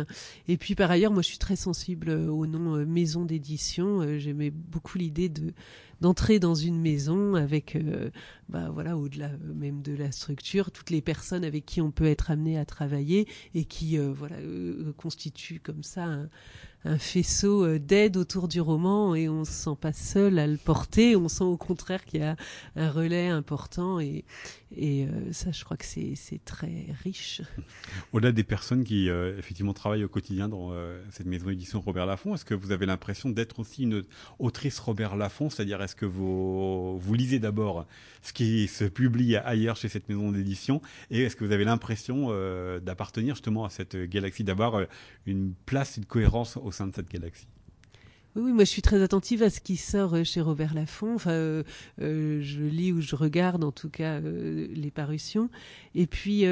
Et 0.47 0.57
puis 0.57 0.75
par 0.75 0.91
ailleurs, 0.91 1.11
moi 1.11 1.21
je 1.21 1.27
suis 1.27 1.37
très 1.37 1.55
sensible 1.55 2.09
au 2.09 2.45
nom 2.45 2.85
maison 2.85 3.25
d'édition. 3.25 4.17
J'aimais 4.17 4.51
beaucoup 4.51 4.97
l'idée 4.97 5.29
de 5.29 5.53
d'entrer 5.99 6.37
dans 6.37 6.53
une 6.53 6.79
maison 6.79 7.33
avec, 7.33 7.75
bah 8.49 8.69
voilà, 8.71 8.95
au-delà 8.97 9.31
même 9.55 9.81
de 9.81 9.95
la 9.95 10.11
structure, 10.11 10.69
toutes 10.69 10.91
les 10.91 11.01
personnes 11.01 11.43
avec 11.43 11.65
qui 11.65 11.81
on 11.81 11.89
peut 11.89 12.05
être 12.05 12.29
amené 12.29 12.59
à 12.59 12.65
travailler 12.65 13.27
et 13.55 13.65
qui, 13.65 13.97
voilà, 13.97 14.35
constituent 14.95 15.59
comme 15.59 15.81
ça 15.81 16.03
un, 16.03 16.29
un 16.85 16.97
faisceau 16.97 17.65
euh, 17.65 17.79
d'aide 17.79 18.17
autour 18.17 18.47
du 18.47 18.61
roman 18.61 19.15
et 19.15 19.27
on 19.29 19.45
se 19.45 19.51
sent 19.51 19.77
pas 19.79 19.93
seul 19.93 20.39
à 20.39 20.47
le 20.47 20.57
porter. 20.57 21.15
On 21.15 21.27
sent 21.27 21.43
au 21.43 21.57
contraire 21.57 22.05
qu'il 22.05 22.21
y 22.21 22.23
a 22.23 22.35
un 22.75 22.89
relais 22.89 23.27
important 23.27 23.99
et, 23.99 24.23
euh, 24.77 25.05
ça, 25.31 25.51
je 25.51 25.63
crois 25.63 25.77
que 25.77 25.85
c'est 25.85 26.15
très 26.45 26.85
riche. 27.03 27.41
Au-delà 28.13 28.31
des 28.31 28.43
personnes 28.43 28.83
qui 28.83 29.09
euh, 29.09 29.37
effectivement 29.37 29.73
travaillent 29.73 30.03
au 30.03 30.09
quotidien 30.09 30.47
dans 30.49 30.71
cette 31.11 31.25
maison 31.25 31.49
édition 31.49 31.81
Robert 31.81 32.05
Laffont, 32.05 32.35
est-ce 32.35 32.45
que 32.45 32.53
vous 32.53 32.71
avez 32.71 32.85
l'impression 32.85 33.29
d'être 33.29 33.59
aussi 33.59 33.83
une 33.83 34.03
autrice 34.39 34.79
Robert 34.79 35.15
Laffont? 35.15 35.49
C'est-à-dire, 35.49 35.81
est-ce 35.81 35.95
que 35.95 36.05
vous, 36.05 36.99
vous 36.99 37.13
lisez 37.13 37.39
d'abord 37.39 37.85
ce 38.21 38.33
qui 38.33 38.67
se 38.67 38.83
publie 38.83 39.35
ailleurs 39.37 39.77
chez 39.77 39.89
cette 39.89 40.09
maison 40.09 40.31
d'édition 40.31 40.81
et 41.09 41.23
est-ce 41.23 41.35
que 41.35 41.45
vous 41.45 41.51
avez 41.51 41.63
l'impression 41.63 42.29
d'appartenir 42.79 43.35
justement 43.35 43.65
à 43.65 43.69
cette 43.69 43.95
galaxie, 43.95 44.43
d'avoir 44.43 44.81
une 45.25 45.53
place, 45.65 45.97
une 45.97 46.05
cohérence 46.05 46.57
au 46.67 46.71
sein 46.71 46.87
de 46.87 46.93
cette 46.93 47.09
galaxie. 47.09 47.47
Oui, 48.37 48.51
moi 48.53 48.65
je 48.65 48.69
suis 48.69 48.83
très 48.83 49.01
attentive 49.01 49.41
à 49.41 49.49
ce 49.49 49.59
qui 49.59 49.77
sort 49.77 50.13
euh, 50.13 50.23
chez 50.23 50.41
Robert 50.41 50.75
Laffont. 50.75 51.15
Enfin, 51.15 51.31
euh, 51.31 51.63
euh, 52.01 52.39
je 52.43 52.61
lis 52.61 52.91
ou 52.91 53.01
je 53.01 53.15
regarde 53.15 53.63
en 53.63 53.71
tout 53.71 53.89
cas 53.89 54.19
les 54.19 54.91
parutions. 54.91 55.49
Et 55.95 56.05
puis 56.05 56.45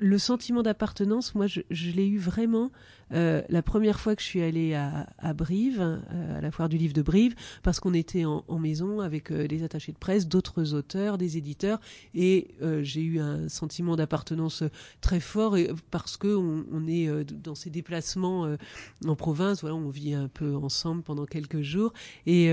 le 0.00 0.18
sentiment 0.18 0.62
d'appartenance, 0.62 1.34
moi, 1.34 1.46
je, 1.46 1.60
l'ai 1.90 2.06
eu 2.06 2.18
vraiment 2.18 2.70
euh, 3.12 3.42
la 3.48 3.62
première 3.62 4.00
fois 4.00 4.14
que 4.14 4.22
je 4.22 4.26
suis 4.26 4.42
allée 4.42 4.74
à, 4.74 5.32
Brive, 5.34 5.80
euh, 5.80 6.38
à 6.38 6.40
la 6.40 6.50
foire 6.50 6.68
du 6.68 6.76
livre 6.76 6.94
de 6.94 7.02
Brive, 7.02 7.34
parce 7.62 7.80
qu'on 7.80 7.94
était 7.94 8.24
en, 8.24 8.44
maison 8.58 9.00
avec 9.00 9.30
euh, 9.30 9.46
des 9.46 9.62
attachés 9.62 9.92
de 9.92 9.98
presse, 9.98 10.28
d'autres 10.28 10.74
auteurs, 10.74 11.18
des 11.18 11.36
éditeurs, 11.36 11.80
et 12.14 12.48
j'ai 12.82 13.02
eu 13.02 13.20
un 13.20 13.48
sentiment 13.48 13.96
d'appartenance 13.96 14.62
très 15.00 15.20
fort 15.20 15.56
parce 15.90 16.16
que 16.16 16.28
on, 16.28 16.86
est 16.86 17.08
dans 17.32 17.54
ces 17.54 17.70
déplacements 17.70 18.56
en 19.06 19.16
province. 19.16 19.60
Voilà, 19.60 19.76
on 19.76 19.88
vit 19.88 20.14
un 20.14 20.28
peu 20.28 20.54
ensemble 20.54 21.02
pendant 21.02 21.26
quelques 21.26 21.62
jours, 21.62 21.92
et 22.26 22.50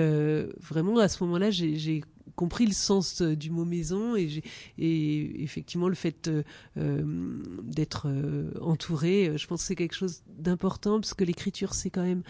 vraiment 0.60 0.98
à 1.00 1.08
ce 1.08 1.24
moment-là, 1.24 1.52
j'ai 1.52 2.04
compris 2.36 2.66
le 2.66 2.74
sens 2.74 3.22
euh, 3.22 3.36
du 3.36 3.50
mot 3.50 3.66
maison 3.66 4.16
et, 4.16 4.42
et 4.78 5.44
effectivement 5.44 5.90
le 5.90 5.96
fait 5.96 6.28
euh, 6.28 6.44
euh, 6.78 7.04
d'être 7.64 8.08
entouré, 8.62 9.38
je 9.38 9.48
pense 9.48 9.62
que 9.62 9.68
c'est 9.68 9.76
quelque 9.76 9.96
chose 9.96 10.22
d'important 10.38 11.00
parce 11.00 11.14
que 11.14 11.24
l'écriture 11.24 11.74
c'est 11.74 11.90
quand 11.90 12.04
même 12.04 12.24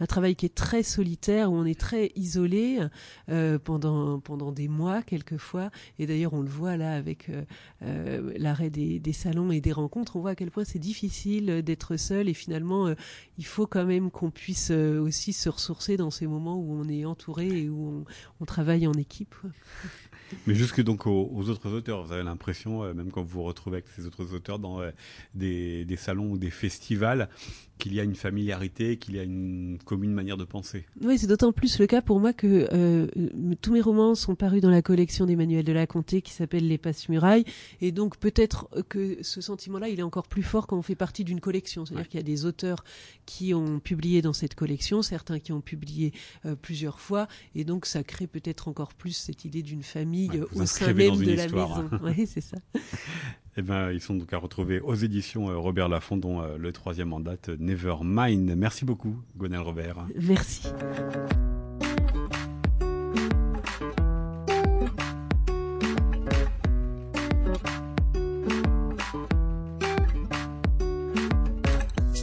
un 0.00 0.06
travail 0.06 0.36
qui 0.36 0.46
est 0.46 0.54
très 0.54 0.82
solitaire, 0.82 1.50
où 1.50 1.56
on 1.56 1.64
est 1.64 1.78
très 1.78 2.12
isolé 2.16 2.80
euh, 3.28 3.58
pendant, 3.58 4.20
pendant 4.20 4.52
des 4.52 4.68
mois 4.68 5.02
quelquefois. 5.02 5.70
Et 5.98 6.06
d'ailleurs, 6.06 6.34
on 6.34 6.42
le 6.42 6.48
voit 6.48 6.76
là 6.76 6.94
avec 6.94 7.28
euh, 7.28 7.42
euh, 7.82 8.32
l'arrêt 8.36 8.70
des, 8.70 9.12
salons 9.12 9.50
et 9.50 9.60
des 9.60 9.72
rencontres, 9.72 10.16
on 10.16 10.20
voit 10.20 10.30
à 10.30 10.34
quel 10.34 10.50
point 10.50 10.64
c'est 10.64 10.78
difficile 10.78 11.62
d'être 11.62 11.96
seul. 11.96 12.28
Et 12.28 12.34
finalement, 12.34 12.94
il 13.38 13.46
faut 13.46 13.66
quand 13.66 13.84
même 13.84 14.10
qu'on 14.10 14.30
puisse 14.30 14.70
aussi 14.70 15.32
se 15.32 15.48
ressourcer 15.48 15.96
dans 15.96 16.10
ces 16.10 16.26
moments 16.26 16.56
où 16.56 16.72
on 16.72 16.88
est 16.88 17.04
entouré 17.04 17.48
et 17.48 17.68
où 17.68 18.04
on 18.40 18.44
travaille 18.44 18.86
en 18.86 18.94
équipe. 18.94 19.34
Mais 20.46 20.54
jusque 20.54 20.82
donc 20.82 21.06
aux, 21.06 21.48
autres 21.48 21.72
auteurs, 21.72 22.04
vous 22.04 22.12
avez 22.12 22.22
l'impression, 22.22 22.82
même 22.94 23.10
quand 23.10 23.22
vous 23.22 23.28
vous 23.28 23.42
retrouvez 23.42 23.78
avec 23.78 23.88
ces 23.94 24.06
autres 24.06 24.34
auteurs 24.34 24.58
dans 24.58 24.80
des, 25.34 25.84
des, 25.84 25.96
salons 25.96 26.32
ou 26.32 26.38
des 26.38 26.50
festivals, 26.50 27.28
qu'il 27.78 27.94
y 27.94 28.00
a 28.00 28.02
une 28.02 28.14
familiarité, 28.14 28.98
qu'il 28.98 29.14
y 29.14 29.18
a 29.18 29.22
une 29.22 29.78
commune 29.84 30.12
manière 30.12 30.36
de 30.36 30.44
penser. 30.44 30.84
Oui, 31.00 31.16
c'est 31.18 31.26
d'autant 31.26 31.52
plus 31.52 31.78
le 31.78 31.86
cas 31.86 32.02
pour 32.02 32.20
moi 32.20 32.32
que 32.32 32.68
euh, 32.72 33.06
tous 33.62 33.72
mes 33.72 33.80
romans 33.80 34.14
sont 34.14 34.34
parus 34.34 34.60
dans 34.60 34.70
la 34.70 34.82
collection 34.82 35.26
d'Emmanuel 35.26 35.64
de 35.64 35.72
la 35.72 35.86
Comté 35.86 36.20
qui 36.20 36.32
s'appelle 36.32 36.66
Les 36.66 36.78
Passes-Murailles. 36.78 37.44
Et 37.80 37.92
donc 37.92 38.18
peut-être 38.18 38.68
que 38.88 39.18
ce 39.22 39.40
sentiment-là, 39.40 39.88
il 39.88 40.00
est 40.00 40.02
encore 40.02 40.26
plus 40.26 40.42
fort 40.42 40.66
quand 40.66 40.76
on 40.76 40.82
fait 40.82 40.96
partie 40.96 41.24
d'une 41.24 41.40
collection. 41.40 41.86
C'est-à-dire 41.86 42.08
qu'il 42.08 42.18
y 42.18 42.22
a 42.22 42.26
des 42.26 42.44
auteurs 42.44 42.84
qui 43.26 43.54
ont 43.54 43.78
publié 43.78 44.22
dans 44.22 44.32
cette 44.32 44.54
collection, 44.54 45.02
certains 45.02 45.38
qui 45.38 45.52
ont 45.52 45.60
publié 45.60 46.12
euh, 46.44 46.56
plusieurs 46.56 47.00
fois. 47.00 47.28
Et 47.54 47.64
donc 47.64 47.86
ça 47.86 48.02
crée 48.02 48.26
peut-être 48.26 48.68
encore 48.68 48.94
plus 48.94 49.12
cette 49.12 49.44
idée 49.44 49.62
d'une 49.62 49.84
famille 49.84 50.17
au 50.54 50.66
sein 50.66 50.92
même 50.92 51.16
de 51.16 51.32
la 51.32 51.44
maison. 51.44 51.90
Oui, 52.02 52.26
c'est 52.26 52.40
ça. 52.40 52.56
Eh 53.56 53.62
ben, 53.62 53.90
ils 53.90 54.00
sont 54.00 54.14
donc 54.14 54.32
à 54.32 54.38
retrouver 54.38 54.78
aux 54.80 54.94
éditions 54.94 55.50
euh, 55.50 55.58
Robert 55.58 55.88
Laffont, 55.88 56.16
dont 56.16 56.40
euh, 56.40 56.56
le 56.56 56.72
troisième 56.72 57.12
en 57.12 57.18
date, 57.18 57.48
Nevermind. 57.48 58.54
Merci 58.56 58.84
beaucoup, 58.84 59.16
Gonel 59.36 59.60
Robert. 59.60 60.06
Merci. 60.14 60.68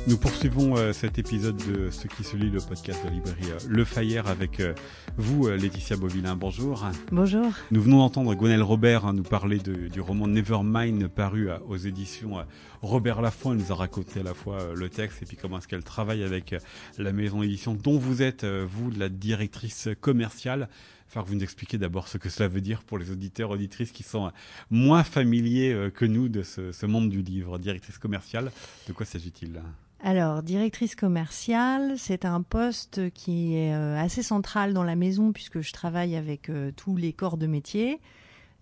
Nous 0.08 0.20
poursuivons 0.20 0.78
euh, 0.78 0.94
cet 0.94 1.18
épisode 1.18 1.58
de 1.58 1.90
Ce 1.90 2.08
qui 2.08 2.24
se 2.24 2.38
lit, 2.38 2.52
le 2.52 2.60
podcast 2.60 3.04
de 3.04 3.10
la 3.10 3.16
librairie 3.16 3.50
euh, 3.50 3.58
Le 3.68 3.84
Fayère 3.84 4.28
avec 4.28 4.60
euh, 4.60 4.76
vous, 5.18 5.48
Laetitia 5.48 5.98
Beauvillain. 5.98 6.36
Bonjour. 6.36 6.86
Bonjour. 7.12 7.52
Nous 7.72 7.82
venons 7.82 7.98
d'entendre 7.98 8.36
Gwenelle 8.36 8.62
Robert 8.62 9.08
hein, 9.08 9.14
nous 9.14 9.24
parler 9.24 9.58
du 9.58 10.00
roman 10.00 10.28
Nevermind 10.28 11.08
paru 11.08 11.50
aux 11.68 11.78
éditions 11.78 12.38
Robert 12.84 13.20
Laffont. 13.20 13.54
Elle 13.54 13.58
nous 13.58 13.72
a 13.72 13.76
raconté 13.76 14.20
à 14.20 14.24
la 14.24 14.36
fois 14.36 14.76
le 14.76 14.90
texte 14.90 15.24
et 15.24 15.26
puis 15.26 15.38
comment 15.38 15.58
est-ce 15.58 15.68
qu'elle 15.68 15.84
travaille 15.84 16.24
avec 16.24 16.54
la 17.00 17.12
maison 17.12 17.42
d'édition 17.42 17.74
dont 17.74 17.98
vous 17.98 18.22
êtes, 18.22 18.46
vous, 18.46 18.92
la 18.92 19.10
directrice 19.10 19.90
commerciale. 20.02 20.70
Enfin, 21.08 21.24
vous 21.26 21.34
nous 21.34 21.44
expliquez 21.44 21.80
d'abord 21.80 22.10
ce 22.10 22.20
que 22.20 22.30
cela 22.30 22.48
veut 22.48 22.62
dire 22.62 22.84
pour 22.84 23.00
les 23.00 23.10
auditeurs, 23.10 23.50
auditrices 23.50 23.92
qui 23.92 24.04
sont 24.04 24.32
moins 24.70 25.04
familiers 25.04 25.90
que 25.96 26.06
nous 26.06 26.30
de 26.30 26.44
ce, 26.44 26.72
ce 26.72 26.86
monde 26.86 27.10
du 27.10 27.24
livre. 27.24 27.58
Directrice 27.58 27.98
commerciale, 27.98 28.52
de 28.88 28.94
quoi 28.94 29.06
s'agit-il? 29.08 29.62
Alors, 30.08 30.44
directrice 30.44 30.94
commerciale, 30.94 31.96
c'est 31.98 32.26
un 32.26 32.44
poste 32.44 33.10
qui 33.10 33.56
est 33.56 33.74
euh, 33.74 33.98
assez 33.98 34.22
central 34.22 34.72
dans 34.72 34.84
la 34.84 34.96
maison 34.96 35.32
puisque 35.32 35.62
je 35.62 35.74
travaille 35.74 36.16
avec 36.16 36.52
euh, 36.52 36.72
tous 36.76 36.96
les 36.96 37.12
corps 37.12 37.38
de 37.38 37.48
métier. 37.48 38.00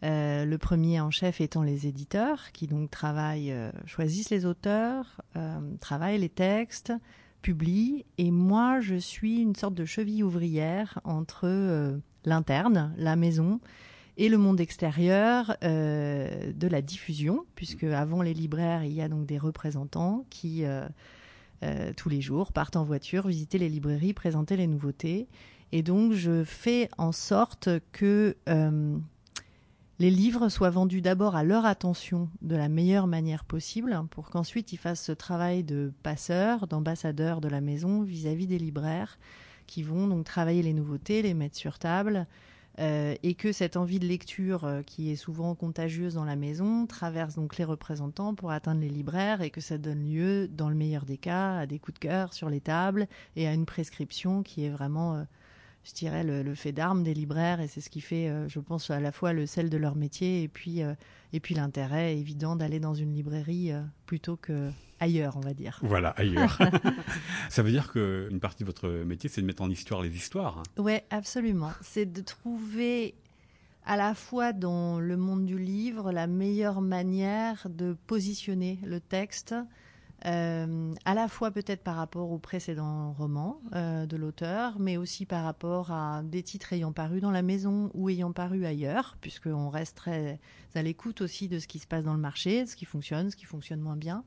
Euh, 0.03 0.45
le 0.45 0.57
premier 0.57 1.01
en 1.01 1.11
chef 1.11 1.41
étant 1.41 1.61
les 1.61 1.85
éditeurs 1.85 2.53
qui 2.53 2.67
donc 2.67 2.89
travaillent, 2.91 3.53
choisissent 3.85 4.29
les 4.29 4.45
auteurs, 4.45 5.21
travaillent 5.81 6.17
les 6.17 6.29
textes, 6.29 6.93
publient. 7.41 8.05
Et 8.17 8.31
moi, 8.31 8.79
je 8.79 8.95
suis 8.95 9.41
une 9.41 9.55
sorte 9.57 9.73
de 9.73 9.83
cheville 9.83 10.23
ouvrière 10.23 11.01
entre 11.03 11.99
l'interne, 12.23 12.93
la 12.95 13.17
maison, 13.17 13.59
et 14.15 14.29
le 14.29 14.37
monde 14.37 14.61
extérieur 14.61 15.57
de 15.61 16.67
la 16.67 16.81
diffusion, 16.81 17.45
puisque 17.55 17.83
avant 17.83 18.21
les 18.21 18.33
libraires, 18.33 18.85
il 18.85 18.93
y 18.93 19.01
a 19.01 19.09
donc 19.09 19.25
des 19.25 19.37
représentants 19.37 20.25
qui 20.29 20.63
euh, 21.63 21.93
tous 21.95 22.09
les 22.09 22.21
jours, 22.21 22.51
partent 22.51 22.75
en 22.75 22.83
voiture, 22.83 23.27
visiter 23.27 23.57
les 23.57 23.69
librairies, 23.69 24.13
présenter 24.13 24.57
les 24.57 24.67
nouveautés. 24.67 25.27
Et 25.71 25.81
donc, 25.81 26.13
je 26.13 26.43
fais 26.43 26.89
en 26.97 27.11
sorte 27.11 27.69
que 27.91 28.35
euh, 28.49 28.97
les 29.99 30.11
livres 30.11 30.49
soient 30.49 30.69
vendus 30.69 31.01
d'abord 31.01 31.35
à 31.35 31.43
leur 31.43 31.65
attention 31.65 32.29
de 32.41 32.55
la 32.55 32.69
meilleure 32.69 33.07
manière 33.07 33.45
possible, 33.45 33.99
pour 34.11 34.29
qu'ensuite 34.29 34.73
ils 34.73 34.77
fassent 34.77 35.03
ce 35.03 35.11
travail 35.11 35.63
de 35.63 35.91
passeur, 36.03 36.67
d'ambassadeur 36.67 37.41
de 37.41 37.47
la 37.47 37.61
maison 37.61 38.01
vis-à-vis 38.01 38.45
-vis 38.45 38.49
des 38.49 38.59
libraires, 38.59 39.17
qui 39.65 39.81
vont 39.81 40.07
donc 40.07 40.25
travailler 40.25 40.61
les 40.61 40.73
nouveautés, 40.73 41.21
les 41.21 41.33
mettre 41.33 41.57
sur 41.57 41.79
table, 41.79 42.27
euh, 42.79 43.15
et 43.21 43.35
que 43.35 43.51
cette 43.51 43.77
envie 43.77 43.99
de 43.99 44.07
lecture 44.07 44.65
euh, 44.65 44.81
qui 44.81 45.11
est 45.11 45.15
souvent 45.15 45.53
contagieuse 45.53 46.15
dans 46.15 46.25
la 46.25 46.35
maison 46.35 46.87
traverse 46.87 47.35
donc 47.35 47.57
les 47.57 47.63
représentants 47.63 48.33
pour 48.33 48.49
atteindre 48.51 48.81
les 48.81 48.89
libraires 48.89 49.41
et 49.41 49.51
que 49.51 49.61
ça 49.61 49.77
donne 49.77 50.09
lieu, 50.11 50.47
dans 50.47 50.69
le 50.69 50.75
meilleur 50.75 51.05
des 51.05 51.17
cas, 51.17 51.57
à 51.57 51.65
des 51.67 51.77
coups 51.77 51.95
de 51.95 51.99
cœur 51.99 52.33
sur 52.33 52.49
les 52.49 52.61
tables 52.61 53.07
et 53.35 53.47
à 53.47 53.53
une 53.53 53.67
prescription 53.67 54.41
qui 54.41 54.65
est 54.65 54.71
vraiment, 54.71 55.15
euh, 55.17 55.23
je 55.85 55.93
dirais, 55.93 56.23
le, 56.23 56.55
fait 56.55 56.71
d'armes 56.71 57.03
des 57.03 57.13
libraires 57.13 57.59
et 57.59 57.67
c'est 57.67 57.81
ce 57.81 57.89
qui 57.89 58.01
fait, 58.01 58.31
je 58.47 58.59
pense, 58.59 58.89
à 58.89 58.99
la 58.99 59.11
fois 59.11 59.33
le 59.33 59.45
sel 59.45 59.69
de 59.69 59.77
leur 59.77 59.95
métier 59.95 60.43
et 60.43 60.47
puis, 60.47 60.81
et 61.33 61.39
puis 61.39 61.55
l'intérêt 61.55 62.17
évident 62.17 62.55
d'aller 62.55 62.79
dans 62.79 62.93
une 62.93 63.13
librairie 63.13 63.71
plutôt 64.05 64.37
que 64.37 64.71
ailleurs, 65.03 65.37
on 65.37 65.41
va 65.41 65.53
dire. 65.53 65.79
Voilà, 65.83 66.09
ailleurs. 66.11 66.57
ça 67.49 67.61
veut 67.61 67.71
dire 67.71 67.91
qu'une 67.91 68.39
partie 68.39 68.63
de 68.63 68.65
votre 68.65 68.87
métier, 68.89 69.29
c'est 69.29 69.41
de 69.41 69.45
mettre 69.45 69.61
en 69.61 69.69
histoire 69.69 70.01
les 70.01 70.15
histoires. 70.15 70.59
Hein. 70.59 70.63
Oui, 70.77 70.97
absolument. 71.09 71.71
C'est 71.81 72.11
de 72.11 72.21
trouver 72.21 73.15
à 73.85 73.97
la 73.97 74.15
fois 74.15 74.53
dans 74.53 74.99
le 74.99 75.17
monde 75.17 75.45
du 75.45 75.57
livre 75.57 76.11
la 76.11 76.27
meilleure 76.27 76.81
manière 76.81 77.67
de 77.69 77.95
positionner 78.07 78.79
le 78.85 78.99
texte, 78.99 79.55
euh, 80.25 80.93
à 81.05 81.13
la 81.13 81.27
fois 81.27 81.51
peut-être 81.51 81.83
par 81.83 81.95
rapport 81.95 82.31
au 82.31 82.37
précédent 82.37 83.13
roman 83.13 83.59
euh, 83.75 84.05
de 84.05 84.15
l'auteur, 84.17 84.79
mais 84.79 84.97
aussi 84.97 85.25
par 85.25 85.43
rapport 85.43 85.91
à 85.91 86.21
des 86.23 86.43
titres 86.43 86.73
ayant 86.73 86.91
paru 86.91 87.19
dans 87.19 87.31
la 87.31 87.41
maison 87.41 87.91
ou 87.93 88.09
ayant 88.09 88.31
paru 88.31 88.65
ailleurs, 88.65 89.17
puisqu'on 89.21 89.69
reste 89.69 89.97
très 89.97 90.39
à 90.75 90.81
l'écoute 90.81 91.21
aussi 91.21 91.47
de 91.47 91.59
ce 91.59 91.67
qui 91.67 91.79
se 91.79 91.87
passe 91.87 92.05
dans 92.05 92.13
le 92.13 92.19
marché, 92.19 92.65
ce 92.65 92.75
qui 92.75 92.85
fonctionne, 92.85 93.31
ce 93.31 93.35
qui 93.35 93.45
fonctionne 93.45 93.81
moins 93.81 93.97
bien. 93.97 94.23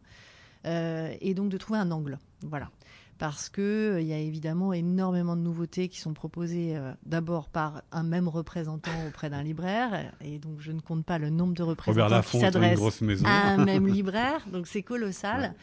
et 0.64 1.34
donc 1.34 1.48
de 1.48 1.58
trouver 1.58 1.78
un 1.78 1.90
angle. 1.90 2.18
Voilà 2.42 2.70
parce 3.18 3.48
que 3.48 3.62
euh, 3.94 4.00
il 4.00 4.06
y 4.06 4.12
a 4.12 4.18
évidemment 4.18 4.72
énormément 4.72 5.36
de 5.36 5.40
nouveautés 5.40 5.88
qui 5.88 6.00
sont 6.00 6.12
proposées 6.12 6.76
euh, 6.76 6.92
d'abord 7.04 7.48
par 7.48 7.82
un 7.92 8.02
même 8.02 8.28
représentant 8.28 8.90
auprès 9.08 9.30
d'un 9.30 9.42
libraire, 9.42 10.12
et 10.20 10.38
donc 10.38 10.60
je 10.60 10.72
ne 10.72 10.80
compte 10.80 11.04
pas 11.04 11.18
le 11.18 11.30
nombre 11.30 11.54
de 11.54 11.62
représentants 11.62 12.20
qui 12.22 12.40
s'adressent 12.40 13.02
à 13.24 13.48
un 13.48 13.64
même 13.64 13.86
libraire, 13.88 14.46
donc 14.52 14.66
c'est 14.66 14.82
colossal. 14.82 15.54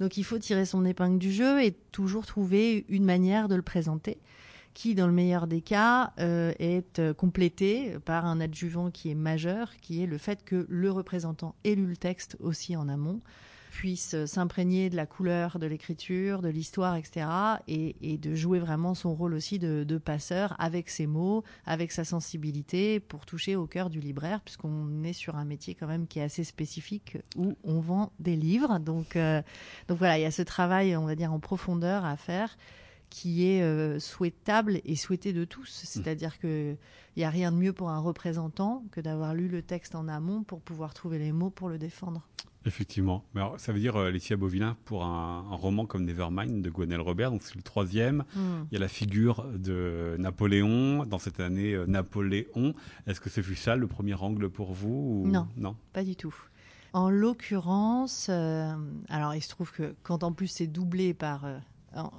Donc 0.00 0.16
il 0.16 0.24
faut 0.24 0.38
tirer 0.38 0.64
son 0.64 0.84
épingle 0.84 1.18
du 1.18 1.32
jeu 1.32 1.62
et 1.62 1.72
toujours 1.92 2.26
trouver 2.26 2.84
une 2.88 3.04
manière 3.04 3.48
de 3.48 3.54
le 3.54 3.62
présenter 3.62 4.18
qui, 4.74 4.94
dans 4.94 5.06
le 5.06 5.12
meilleur 5.12 5.46
des 5.46 5.60
cas, 5.60 6.14
euh, 6.18 6.52
est 6.58 7.12
complétée 7.12 7.98
par 8.06 8.24
un 8.24 8.40
adjuvant 8.40 8.90
qui 8.90 9.10
est 9.10 9.14
majeur, 9.14 9.76
qui 9.82 10.02
est 10.02 10.06
le 10.06 10.16
fait 10.16 10.44
que 10.44 10.66
le 10.68 10.90
représentant 10.90 11.54
ait 11.64 11.74
lu 11.74 11.84
le 11.84 11.96
texte 11.96 12.38
aussi 12.40 12.74
en 12.74 12.88
amont 12.88 13.20
puisse 13.72 14.26
s'imprégner 14.26 14.90
de 14.90 14.96
la 14.96 15.06
couleur 15.06 15.58
de 15.58 15.66
l'écriture, 15.66 16.42
de 16.42 16.50
l'histoire, 16.50 16.94
etc. 16.94 17.26
Et, 17.66 18.18
de 18.18 18.34
jouer 18.34 18.58
vraiment 18.58 18.94
son 18.94 19.14
rôle 19.14 19.32
aussi 19.32 19.58
de, 19.58 19.98
passeur 19.98 20.54
avec 20.58 20.90
ses 20.90 21.06
mots, 21.06 21.42
avec 21.64 21.90
sa 21.90 22.04
sensibilité 22.04 23.00
pour 23.00 23.24
toucher 23.24 23.56
au 23.56 23.66
cœur 23.66 23.88
du 23.88 23.98
libraire, 23.98 24.42
puisqu'on 24.42 25.02
est 25.04 25.14
sur 25.14 25.36
un 25.36 25.46
métier 25.46 25.74
quand 25.74 25.86
même 25.86 26.06
qui 26.06 26.18
est 26.18 26.22
assez 26.22 26.44
spécifique 26.44 27.16
où 27.34 27.56
on 27.64 27.80
vend 27.80 28.12
des 28.20 28.36
livres. 28.36 28.78
Donc, 28.78 29.16
euh, 29.16 29.40
donc 29.88 29.96
voilà, 29.96 30.18
il 30.18 30.22
y 30.22 30.26
a 30.26 30.30
ce 30.30 30.42
travail, 30.42 30.94
on 30.94 31.06
va 31.06 31.14
dire, 31.14 31.32
en 31.32 31.40
profondeur 31.40 32.04
à 32.04 32.16
faire 32.18 32.58
qui 33.08 33.46
est 33.46 33.62
euh, 33.62 33.98
souhaitable 33.98 34.80
et 34.84 34.96
souhaité 34.96 35.32
de 35.32 35.44
tous. 35.44 35.82
Mmh. 35.82 35.86
C'est-à-dire 35.86 36.38
qu'il 36.38 36.76
n'y 37.16 37.24
a 37.24 37.30
rien 37.30 37.52
de 37.52 37.56
mieux 37.56 37.72
pour 37.72 37.90
un 37.90 37.98
représentant 37.98 38.84
que 38.90 39.00
d'avoir 39.00 39.34
lu 39.34 39.48
le 39.48 39.62
texte 39.62 39.94
en 39.94 40.08
amont 40.08 40.44
pour 40.44 40.60
pouvoir 40.60 40.94
trouver 40.94 41.18
les 41.18 41.32
mots 41.32 41.50
pour 41.50 41.68
le 41.68 41.78
défendre. 41.78 42.26
Effectivement. 42.64 43.24
Mais 43.34 43.40
alors, 43.40 43.58
ça 43.58 43.72
veut 43.72 43.80
dire, 43.80 43.96
euh, 43.96 44.10
Laetitia 44.10 44.36
Bovilin, 44.36 44.76
pour 44.84 45.04
un, 45.04 45.42
roman 45.50 45.86
comme 45.86 46.04
Nevermind 46.04 46.62
de 46.62 46.70
Gwenelle 46.70 47.00
Robert, 47.00 47.30
donc 47.30 47.42
c'est 47.42 47.56
le 47.56 47.62
troisième, 47.62 48.24
hmm. 48.34 48.64
il 48.70 48.74
y 48.74 48.76
a 48.76 48.80
la 48.80 48.88
figure 48.88 49.44
de 49.54 50.16
Napoléon, 50.18 51.04
dans 51.04 51.18
cette 51.18 51.40
année 51.40 51.72
euh, 51.72 51.86
Napoléon. 51.86 52.74
Est-ce 53.06 53.20
que 53.20 53.30
ce 53.30 53.40
fut 53.40 53.56
ça 53.56 53.76
le 53.76 53.86
premier 53.86 54.14
angle 54.14 54.48
pour 54.48 54.72
vous 54.72 55.24
Non, 55.26 55.48
non, 55.56 55.76
pas 55.92 56.04
du 56.04 56.16
tout. 56.16 56.34
En 56.92 57.08
l'occurrence, 57.08 58.26
euh, 58.30 58.74
alors 59.08 59.34
il 59.34 59.40
se 59.40 59.48
trouve 59.48 59.72
que 59.72 59.94
quand 60.02 60.22
en 60.24 60.32
plus 60.32 60.48
c'est 60.48 60.66
doublé 60.66 61.14
par 61.14 61.46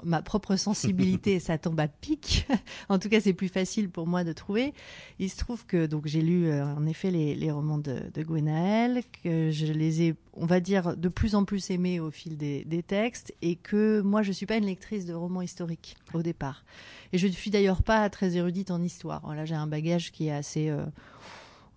ma 0.04 0.22
propre 0.22 0.56
sensibilité, 0.56 1.40
ça 1.40 1.58
tombe 1.58 1.80
à 1.80 1.88
pic. 1.88 2.48
en 2.90 3.00
tout 3.00 3.10
cas, 3.10 3.20
c'est 3.20 3.34
plus 3.34 3.50
facile 3.50 3.90
pour 3.90 4.08
moi 4.08 4.24
de 4.24 4.34
trouver. 4.34 4.74
Il 5.20 5.30
se 5.30 5.38
trouve 5.38 5.66
que 5.66 5.86
donc 5.86 6.08
j'ai 6.08 6.22
lu 6.22 6.48
euh, 6.48 6.66
en 6.66 6.86
effet 6.86 7.12
les, 7.12 7.52
romans 7.52 7.78
de, 7.78 8.02
de 8.14 8.24
Gwenaël, 8.24 9.04
que 9.24 9.52
je 9.52 9.66
les 9.66 10.04
ai, 10.04 10.16
on 10.34 10.46
va 10.46 10.60
dire, 10.60 10.96
de 10.98 11.10
plus 11.10 11.36
en 11.36 11.46
plus 11.46 11.70
aimés 11.72 12.00
au 12.00 12.12
fil 12.12 12.38
des, 12.38 12.84
textes, 12.86 13.34
et 13.42 13.56
que 13.56 14.02
moi, 14.02 14.24
je 14.24 14.32
suis 14.32 14.46
pas 14.46 14.58
une 14.58 14.66
lectrice 14.66 15.06
de 15.06 15.14
romans 15.14 15.42
historiques 15.42 15.96
au 16.14 16.22
départ. 16.22 16.64
Et 17.12 17.18
je 17.18 17.28
ne 17.28 17.32
suis 17.32 17.52
d'ailleurs 17.52 17.84
pas 17.84 18.10
très 18.10 18.36
érudite 18.36 18.72
en 18.72 18.82
histoire. 18.82 19.22
Voilà, 19.24 19.46
j'ai 19.46 19.56
un 19.56 19.68
bagage 19.68 20.12
qui 20.12 20.28
est 20.28 20.32
assez 20.32 20.70
euh, 20.70 20.86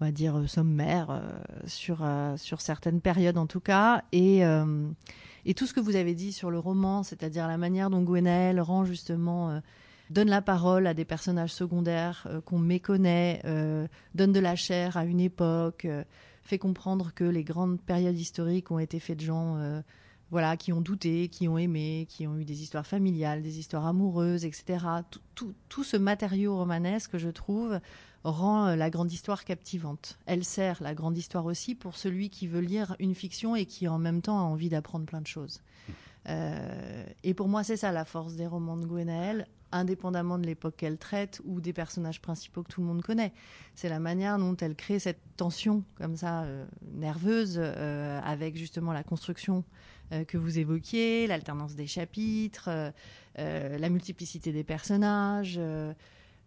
on 0.01 0.05
va 0.05 0.13
dire 0.13 0.43
sommaire 0.47 1.11
euh, 1.11 1.21
sur 1.67 2.07
sur 2.37 2.61
certaines 2.61 3.01
périodes 3.01 3.39
en 3.39 3.47
tout 3.47 3.61
cas 3.61 4.03
et 4.13 4.45
et 5.47 5.55
tout 5.55 5.67
ce 5.67 5.73
que 5.73 5.81
vous 5.81 5.95
avez 5.95 6.15
dit 6.15 6.33
sur 6.33 6.51
le 6.51 6.59
roman, 6.59 7.05
c'est-à-dire 7.05 7.47
la 7.47 7.57
manière 7.57 7.89
dont 7.89 8.03
Gwenaël 8.03 8.61
rend 8.61 8.85
justement 8.85 9.51
euh, 9.51 9.61
donne 10.11 10.29
la 10.29 10.43
parole 10.43 10.89
à 10.89 10.95
des 10.95 11.05
personnages 11.05 11.53
secondaires 11.53 12.27
euh, 12.27 12.41
qu'on 12.41 12.59
méconnaît, 12.59 13.41
euh, 13.45 13.87
donne 14.17 14.33
de 14.33 14.41
la 14.41 14.57
chair 14.57 14.97
à 14.97 15.05
une 15.05 15.21
époque, 15.21 15.87
fait 16.43 16.59
comprendre 16.59 17.13
que 17.15 17.23
les 17.23 17.45
grandes 17.45 17.81
périodes 17.81 18.19
historiques 18.19 18.73
ont 18.73 18.81
été 18.81 18.99
faites 18.99 19.19
de 19.19 19.25
gens 19.25 19.83
voilà, 20.31 20.57
qui 20.57 20.73
ont 20.73 20.81
douté, 20.81 21.29
qui 21.29 21.47
ont 21.47 21.59
aimé, 21.59 22.07
qui 22.09 22.27
ont 22.27 22.37
eu 22.37 22.45
des 22.45 22.63
histoires 22.63 22.87
familiales, 22.87 23.43
des 23.43 23.61
histoires 23.61 23.87
amoureuses, 23.87 24.45
etc. 24.45 24.79
Tout, 25.35 25.55
tout 25.69 25.85
ce 25.85 25.97
matériau 25.97 26.57
romanesque, 26.57 27.17
je 27.17 27.29
trouve, 27.29 27.81
rend 28.31 28.67
euh, 28.67 28.77
la 28.77 28.91
grande 28.91 29.13
histoire 29.13 29.45
captivante. 29.45 30.19
Elle 30.27 30.45
sert 30.45 30.83
la 30.83 30.95
grande 30.95 31.17
histoire 31.17 31.45
aussi 31.47 31.75
pour 31.75 31.97
celui 31.97 32.31
qui 32.31 32.47
veut 32.47 32.61
lire 32.61 32.97
une 32.99 33.15
fiction 33.15 33.57
et 33.57 33.67
qui 33.67 33.89
en 33.89 33.99
même 33.99 34.23
temps 34.23 34.39
a 34.39 34.43
envie 34.43 34.69
d'apprendre 34.69 35.07
plein 35.07 35.21
de 35.21 35.27
choses. 35.27 35.63
Euh, 36.29 37.05
et 37.23 37.35
pour 37.35 37.49
moi, 37.49 37.63
c'est 37.63 37.77
ça 37.77 37.93
la 37.93 38.05
force 38.05 38.35
des 38.35 38.47
romans 38.47 38.77
de 38.77 38.85
Gwenaël, 38.85 39.47
indépendamment 39.71 40.39
de 40.39 40.47
l'époque 40.47 40.77
qu'elle 40.77 40.99
traite 40.99 41.41
ou 41.45 41.61
des 41.61 41.73
personnages 41.73 42.21
principaux 42.21 42.63
que 42.65 42.73
tout 42.73 42.81
le 42.81 42.87
monde 42.87 43.03
connaît. 43.03 43.33
C'est 43.75 43.89
la 43.89 44.01
manière 44.01 44.39
dont 44.39 44.57
elle 44.57 44.75
crée 44.75 44.99
cette 44.99 45.21
tension 45.37 45.85
comme 45.97 46.17
ça 46.17 46.43
euh, 46.43 46.67
nerveuse 46.95 47.59
avec 47.59 48.57
justement 48.57 48.93
la 48.93 49.05
construction 49.05 49.65
que 50.29 50.39
vous 50.39 50.61
évoquiez, 50.61 51.27
l'alternance 51.27 51.75
des 51.75 51.89
chapitres, 51.89 52.71
la 53.37 53.89
multiplicité 53.89 54.53
des 54.53 54.63
personnages. 54.63 55.59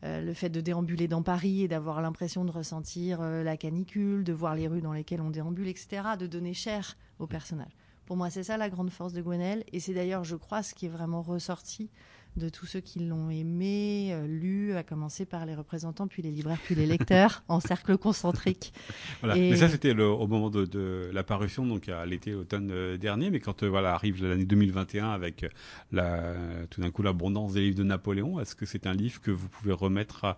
Euh, 0.06 0.22
le 0.22 0.34
fait 0.34 0.50
de 0.50 0.62
déambuler 0.62 1.10
dans 1.10 1.24
Paris 1.24 1.64
et 1.64 1.68
d'avoir 1.68 2.02
l'impression 2.02 2.46
de 2.46 2.52
ressentir 2.52 3.20
euh, 3.22 3.44
la 3.44 3.58
canicule, 3.58 4.24
de 4.24 4.32
voir 4.32 4.56
les 4.56 4.68
rues 4.68 4.82
dans 4.82 4.94
lesquelles 4.94 5.20
on 5.20 5.30
déambule, 5.30 5.68
etc., 5.68 6.02
de 6.18 6.26
donner 6.26 6.54
chair 6.54 6.96
au 7.20 7.28
personnage. 7.28 7.76
Pour 8.06 8.16
moi, 8.16 8.30
c'est 8.30 8.44
ça 8.44 8.56
la 8.56 8.70
grande 8.70 8.92
force 8.92 9.12
de 9.12 9.22
Gwenelle, 9.22 9.66
et 9.74 9.82
c'est 9.82 9.94
d'ailleurs, 9.94 10.24
je 10.24 10.38
crois, 10.38 10.64
ce 10.64 10.74
qui 10.74 10.86
est 10.86 10.90
vraiment 10.90 11.22
ressorti 11.22 11.90
de 12.38 12.50
tous 12.50 12.66
ceux 12.66 12.80
qui 12.80 13.00
l'ont 13.00 13.30
aimé, 13.30 14.10
euh, 14.14 14.26
lu, 14.26 14.74
à 14.76 14.84
commencer 14.84 15.26
par 15.26 15.46
les 15.46 15.56
représentants, 15.56 16.08
puis 16.08 16.22
les 16.22 16.32
libraires, 16.32 16.60
puis 16.64 16.76
les 16.76 16.86
lecteurs, 16.86 17.44
en 17.48 17.60
cercle 17.60 17.98
concentrique. 17.98 18.74
Voilà. 19.22 19.36
Mais 19.36 19.56
ça, 19.56 19.68
c'était 19.68 19.92
au 19.92 20.28
moment 20.28 20.50
de, 20.50 20.66
de, 20.66 21.10
la 21.12 21.24
parution, 21.24 21.66
donc 21.66 21.90
à 21.90 22.06
l'été, 22.06 22.34
automne 22.34 22.70
euh, 22.72 22.98
dernier. 22.98 23.30
Mais 23.30 23.40
quand 23.40 23.64
euh, 23.64 23.68
voilà 23.68 23.94
arrive 23.94 24.24
l'année 24.26 24.46
2021 24.46 25.10
avec 25.10 25.46
la, 25.92 26.34
tout 26.70 26.82
d'un 26.82 26.92
coup 26.92 27.02
l'abondance 27.02 27.54
des 27.54 27.62
livres 27.62 27.78
de 27.78 27.84
Napoléon, 27.84 28.40
est-ce 28.40 28.56
que 28.56 28.66
c'est 28.66 28.88
un 28.88 28.94
livre 28.94 29.22
que 29.22 29.32
vous 29.32 29.50
pouvez 29.50 29.74
remettre 29.74 30.36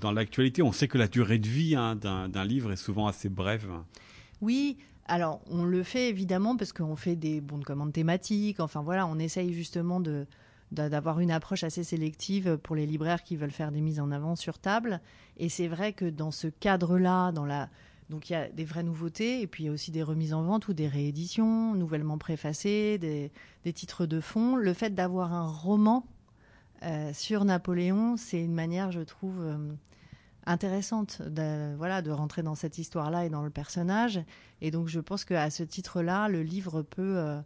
dans 0.00 0.12
l'actualité? 0.12 0.62
On 0.62 0.72
sait 0.72 0.88
que 0.88 0.98
la 0.98 1.08
durée 1.08 1.38
de 1.38 1.48
vie 1.48 1.74
hein, 1.74 1.96
d'un 1.96 2.44
livre 2.44 2.72
est 2.72 2.76
souvent 2.76 3.06
assez 3.06 3.28
brève. 3.28 3.68
Oui, 4.40 4.76
alors, 5.06 5.40
on 5.50 5.64
le 5.64 5.82
fait 5.82 6.08
évidemment 6.08 6.56
parce 6.56 6.72
qu'on 6.72 6.96
fait 6.96 7.16
des 7.16 7.40
bons 7.40 7.58
de 7.58 7.64
commande 7.64 7.92
thématiques. 7.92 8.60
Enfin 8.60 8.82
voilà, 8.82 9.06
on 9.06 9.18
essaye 9.18 9.52
justement 9.52 10.00
de, 10.00 10.26
d'avoir 10.74 11.20
une 11.20 11.30
approche 11.30 11.64
assez 11.64 11.84
sélective 11.84 12.58
pour 12.62 12.76
les 12.76 12.86
libraires 12.86 13.22
qui 13.22 13.36
veulent 13.36 13.50
faire 13.50 13.72
des 13.72 13.80
mises 13.80 14.00
en 14.00 14.10
avant 14.10 14.36
sur 14.36 14.58
table. 14.58 15.00
Et 15.36 15.48
c'est 15.48 15.68
vrai 15.68 15.92
que 15.92 16.04
dans 16.04 16.30
ce 16.30 16.48
cadre-là, 16.48 17.32
dans 17.32 17.46
la 17.46 17.68
donc 18.10 18.28
il 18.28 18.34
y 18.34 18.36
a 18.36 18.48
des 18.50 18.64
vraies 18.64 18.82
nouveautés 18.82 19.40
et 19.40 19.46
puis 19.46 19.64
il 19.64 19.66
y 19.66 19.70
a 19.70 19.72
aussi 19.72 19.90
des 19.90 20.02
remises 20.02 20.34
en 20.34 20.42
vente 20.42 20.68
ou 20.68 20.74
des 20.74 20.88
rééditions 20.88 21.74
nouvellement 21.74 22.18
préfacées, 22.18 22.98
des, 22.98 23.32
des 23.64 23.72
titres 23.72 24.04
de 24.04 24.20
fond. 24.20 24.56
Le 24.56 24.74
fait 24.74 24.94
d'avoir 24.94 25.32
un 25.32 25.46
roman 25.46 26.06
euh, 26.82 27.12
sur 27.14 27.46
Napoléon, 27.46 28.16
c'est 28.18 28.42
une 28.42 28.52
manière, 28.52 28.92
je 28.92 29.00
trouve, 29.00 29.40
euh, 29.40 29.56
intéressante 30.44 31.22
de, 31.22 31.74
voilà, 31.76 32.02
de 32.02 32.10
rentrer 32.10 32.42
dans 32.42 32.54
cette 32.54 32.76
histoire-là 32.76 33.24
et 33.24 33.30
dans 33.30 33.42
le 33.42 33.50
personnage. 33.50 34.20
Et 34.60 34.70
donc 34.70 34.88
je 34.88 35.00
pense 35.00 35.24
qu'à 35.24 35.48
ce 35.48 35.62
titre-là, 35.62 36.28
le 36.28 36.42
livre 36.42 36.82
peut... 36.82 37.16
Euh, 37.16 37.40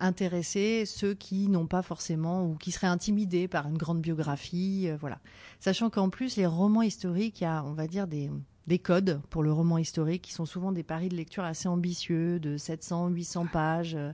intéresser 0.00 0.86
ceux 0.86 1.14
qui 1.14 1.48
n'ont 1.48 1.66
pas 1.66 1.82
forcément 1.82 2.44
ou 2.44 2.56
qui 2.56 2.72
seraient 2.72 2.86
intimidés 2.86 3.48
par 3.48 3.68
une 3.68 3.76
grande 3.76 4.00
biographie, 4.00 4.88
euh, 4.88 4.96
voilà. 4.98 5.20
Sachant 5.60 5.90
qu'en 5.90 6.08
plus 6.08 6.36
les 6.36 6.46
romans 6.46 6.82
historiques, 6.82 7.40
il 7.40 7.44
y 7.44 7.46
a, 7.46 7.62
on 7.64 7.72
va 7.72 7.86
dire 7.86 8.06
des 8.06 8.30
des 8.66 8.78
codes 8.78 9.20
pour 9.30 9.42
le 9.42 9.50
roman 9.50 9.78
historique 9.78 10.22
qui 10.22 10.32
sont 10.32 10.44
souvent 10.44 10.70
des 10.70 10.82
paris 10.82 11.08
de 11.08 11.16
lecture 11.16 11.42
assez 11.42 11.66
ambitieux 11.66 12.38
de 12.38 12.56
700, 12.56 13.08
800 13.08 13.46
pages 13.46 13.94
euh, 13.96 14.12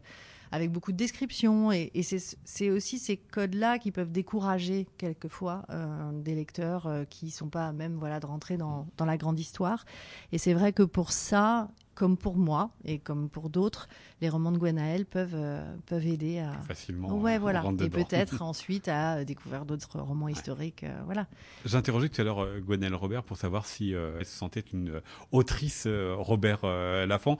avec 0.51 0.71
beaucoup 0.71 0.93
de 0.93 0.97
descriptions 0.97 1.73
et, 1.73 1.91
c'est 2.03 2.71
aussi 2.71 2.99
ces 2.99 3.17
codes-là 3.17 3.79
qui 3.79 3.91
peuvent 3.91 4.13
décourager 4.13 4.87
quelquefois 4.97 5.67
euh, 5.71 6.13
des 6.23 6.37
lecteurs 6.37 6.89
qui 7.11 7.31
sont 7.31 7.49
pas 7.49 7.73
même 7.73 7.97
voilà 7.97 8.21
de 8.21 8.27
rentrer 8.27 8.57
dans, 8.57 8.87
dans 8.97 9.05
la 9.05 9.17
grande 9.17 9.39
histoire 9.39 9.85
et 10.31 10.39
c'est 10.39 10.55
vrai 10.55 10.73
que 10.73 10.85
pour 10.85 11.11
ça 11.11 11.69
comme 11.97 12.17
pour 12.17 12.37
moi 12.37 12.71
et 12.85 13.01
comme 13.01 13.29
pour 13.29 13.51
d'autres, 13.51 13.89
les 14.21 14.29
romans 14.29 14.53
de 14.53 14.59
Gwenaël 14.59 15.07
peuvent, 15.07 15.35
euh, 15.35 15.65
peuvent 15.87 16.07
aider 16.07 16.39
à. 16.39 16.53
Facilement. 16.61 17.09
Ouais, 17.19 17.39
voilà. 17.39 17.65
Et 17.81 17.89
peut-être 17.89 18.43
ensuite 18.43 18.87
à 18.87 19.25
découvrir 19.25 19.65
d'autres 19.65 19.99
romans 19.99 20.29
historiques. 20.29 20.85
Euh, 20.85 21.01
voilà. 21.07 21.27
J'ai 21.65 21.77
interrogé 21.77 22.09
tout 22.09 22.21
à 22.21 22.25
l'heure 22.25 22.45
euh, 22.45 22.61
Gwenaël 22.61 22.95
Robert 22.95 23.25
pour 23.25 23.39
savoir 23.39 23.67
si 23.67 23.93
elle 23.93 24.25
se 24.25 24.37
sentait 24.37 24.65
une 24.73 25.01
autrice 25.33 25.89
Robert 25.89 26.65
Laffont 27.07 27.39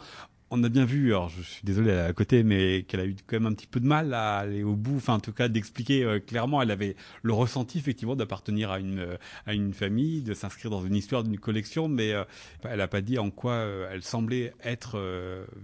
on 0.51 0.63
a 0.63 0.69
bien 0.69 0.85
vu, 0.85 1.09
alors 1.09 1.29
je 1.29 1.43
suis 1.43 1.63
désolé 1.65 1.93
à 1.93 2.13
côté, 2.13 2.45
mais 2.45 2.85
qu'elle 2.85 3.01
a 3.01 3.07
eu 3.07 3.17
quand 3.27 3.37
même 3.37 3.47
un 3.47 3.53
petit 3.53 3.67
peu 3.67 3.81
de 3.81 3.87
mal 3.87 4.15
à 4.15 4.39
aller 4.39 4.63
au 4.63 4.77
bout, 4.77 4.97
enfin 4.97 5.15
en 5.15 5.21
tout 5.21 5.33
cas 5.33 5.49
d'expliquer 5.49 6.05
euh, 6.05 6.21
clairement. 6.21 6.63
Elle 6.63 6.71
avait 6.71 6.95
le 7.23 7.33
ressenti 7.33 7.79
effectivement 7.79 8.15
d'appartenir 8.15 8.71
à 8.71 8.79
une 8.79 9.01
euh, 9.01 9.17
à 9.47 9.55
une 9.55 9.75
famille, 9.75 10.23
de 10.23 10.35
s'inscrire 10.35 10.71
dans 10.71 10.85
une 10.85 10.95
histoire 10.95 11.25
d'une 11.25 11.39
collection, 11.39 11.89
mais 11.89 12.13
euh, 12.13 12.25
elle 12.63 12.79
n'a 12.79 12.87
pas 12.87 13.01
dit 13.01 13.19
en 13.19 13.31
quoi 13.31 13.57
elle 13.91 14.03
semblait 14.03 14.53
être 14.63 14.99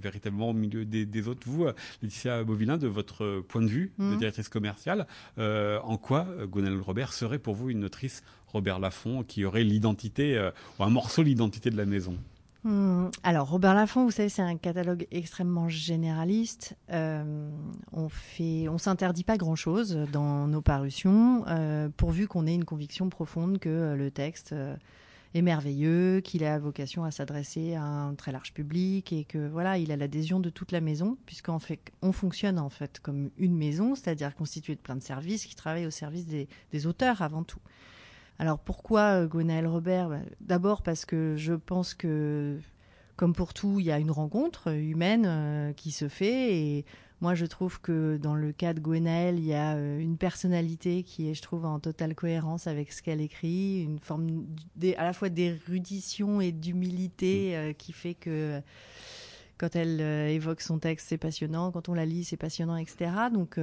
véritablement 0.00 0.50
au 0.50 0.52
milieu 0.52 0.84
des, 0.84 1.28
autres. 1.28 1.42
Vous, 1.46 1.66
Laetitia 2.02 2.44
Bovilin, 2.44 2.76
de 2.76 2.86
votre 2.86 3.40
point 3.40 3.62
de 3.62 3.68
vue 3.68 3.92
de 3.98 4.04
mmh. 4.04 4.16
directrice 4.18 4.48
commerciale, 4.48 5.06
en 5.38 5.96
quoi 5.96 6.26
Gonel 6.46 6.80
Robert 6.80 7.12
serait 7.12 7.38
pour 7.38 7.54
vous 7.54 7.70
une 7.70 7.84
autrice 7.84 8.22
Robert 8.46 8.78
Laffont 8.78 9.22
qui 9.22 9.44
aurait 9.44 9.64
l'identité 9.64 10.50
ou 10.78 10.84
un 10.84 10.90
morceau 10.90 11.22
de 11.22 11.28
l'identité 11.28 11.70
de 11.70 11.76
la 11.76 11.86
maison? 11.86 12.16
Hmm, 12.64 13.08
alors 13.24 13.50
Robert 13.50 13.74
Laffont, 13.74 14.04
vous 14.04 14.12
savez, 14.12 14.28
c'est 14.28 14.42
un 14.42 14.56
catalogue 14.56 15.08
extrêmement 15.10 15.68
généraliste. 15.68 16.76
Euh, 16.92 17.50
on 17.92 18.08
fait, 18.08 18.68
on 18.68 18.78
s'interdit 18.78 19.24
pas 19.24 19.36
grand-chose 19.36 19.98
dans 20.12 20.46
nos 20.46 20.62
parutions, 20.62 21.44
euh, 21.48 21.88
pourvu 21.96 22.28
qu'on 22.28 22.46
ait 22.46 22.54
une 22.54 22.64
conviction 22.64 23.08
profonde 23.08 23.58
que 23.58 23.68
euh, 23.68 23.96
le 23.96 24.12
texte 24.12 24.54
est 25.34 25.42
merveilleux, 25.42 26.20
qu'il 26.20 26.44
a 26.44 26.56
vocation 26.60 27.02
à 27.02 27.10
s'adresser 27.10 27.74
à 27.74 27.82
un 27.82 28.14
très 28.14 28.30
large 28.30 28.52
public 28.52 29.12
et 29.12 29.24
que 29.24 29.48
voilà, 29.48 29.78
il 29.78 29.90
a 29.90 29.96
l'adhésion 29.96 30.38
de 30.38 30.50
toute 30.50 30.70
la 30.70 30.80
maison, 30.80 31.16
puisqu'en 31.26 31.58
fait, 31.58 31.90
on 32.00 32.12
fonctionne 32.12 32.60
en 32.60 32.68
fait 32.68 33.00
comme 33.00 33.30
une 33.38 33.56
maison, 33.56 33.96
c'est-à-dire 33.96 34.36
constituée 34.36 34.76
de 34.76 34.80
plein 34.80 34.94
de 34.94 35.02
services 35.02 35.46
qui 35.46 35.56
travaillent 35.56 35.86
au 35.86 35.90
service 35.90 36.28
des 36.28 36.86
auteurs 36.86 37.22
avant 37.22 37.42
tout. 37.42 37.60
Alors 38.38 38.58
pourquoi 38.58 39.26
Gwenaël 39.26 39.66
Robert? 39.66 40.08
Bah, 40.08 40.18
D'abord 40.40 40.82
parce 40.82 41.04
que 41.04 41.34
je 41.36 41.54
pense 41.54 41.94
que, 41.94 42.58
comme 43.16 43.34
pour 43.34 43.54
tout, 43.54 43.78
il 43.78 43.86
y 43.86 43.92
a 43.92 43.98
une 43.98 44.10
rencontre 44.10 44.72
humaine 44.72 45.24
euh, 45.26 45.72
qui 45.72 45.90
se 45.90 46.08
fait. 46.08 46.56
Et 46.56 46.84
moi, 47.20 47.34
je 47.34 47.46
trouve 47.46 47.80
que 47.80 48.16
dans 48.16 48.34
le 48.34 48.52
cas 48.52 48.74
de 48.74 48.80
Gwenaël, 48.80 49.38
il 49.38 49.44
y 49.44 49.54
a 49.54 49.76
euh, 49.76 50.00
une 50.00 50.16
personnalité 50.16 51.02
qui 51.02 51.30
est, 51.30 51.34
je 51.34 51.42
trouve, 51.42 51.64
en 51.64 51.78
totale 51.78 52.14
cohérence 52.14 52.66
avec 52.66 52.92
ce 52.92 53.02
qu'elle 53.02 53.20
écrit, 53.20 53.82
une 53.82 54.00
forme 54.00 54.46
à 54.96 55.04
la 55.04 55.12
fois 55.12 55.28
d'érudition 55.28 56.40
et 56.40 56.52
d'humilité 56.52 57.50
mm. 57.50 57.54
euh, 57.54 57.72
qui 57.72 57.92
fait 57.92 58.14
que 58.14 58.60
quand 59.58 59.76
elle 59.76 60.00
évoque 60.00 60.62
son 60.62 60.80
texte, 60.80 61.06
c'est 61.10 61.18
passionnant. 61.18 61.70
Quand 61.70 61.88
on 61.88 61.94
la 61.94 62.06
lit, 62.06 62.24
c'est 62.24 62.36
passionnant, 62.36 62.76
etc. 62.76 63.12
Donc 63.32 63.60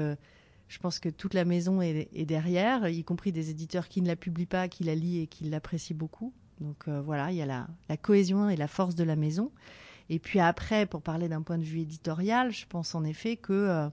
je 0.69 0.77
pense 0.77 0.99
que 0.99 1.09
toute 1.09 1.33
la 1.33 1.45
maison 1.45 1.81
est, 1.81 2.25
derrière, 2.25 2.87
y 2.87 3.03
compris 3.03 3.31
des 3.31 3.49
éditeurs 3.49 3.87
qui 3.87 4.03
ne 4.03 4.07
la 4.07 4.15
publient 4.15 4.45
pas, 4.45 4.67
qui 4.67 4.83
la 4.83 4.93
lisent 4.93 5.23
et 5.23 5.27
qui 5.27 5.45
l'apprécient 5.45 5.97
beaucoup. 5.97 6.31
Donc 6.61 6.87
euh, 6.87 7.01
voilà, 7.01 7.31
il 7.31 7.37
y 7.37 7.41
a 7.41 7.47
la, 7.47 7.97
cohésion 7.97 8.49
et 8.49 8.55
la 8.55 8.67
force 8.67 8.93
de 8.93 9.03
la 9.03 9.15
maison. 9.15 9.51
Et 10.09 10.19
puis 10.19 10.39
après, 10.39 10.85
pour 10.85 11.01
parler 11.01 11.27
d'un 11.27 11.41
point 11.41 11.57
de 11.57 11.63
vue 11.63 11.79
éditorial, 11.79 12.51
je 12.51 12.67
pense 12.67 12.93
en 12.93 13.03
effet 13.03 13.35
que 13.35 13.51
euh, 13.53 13.89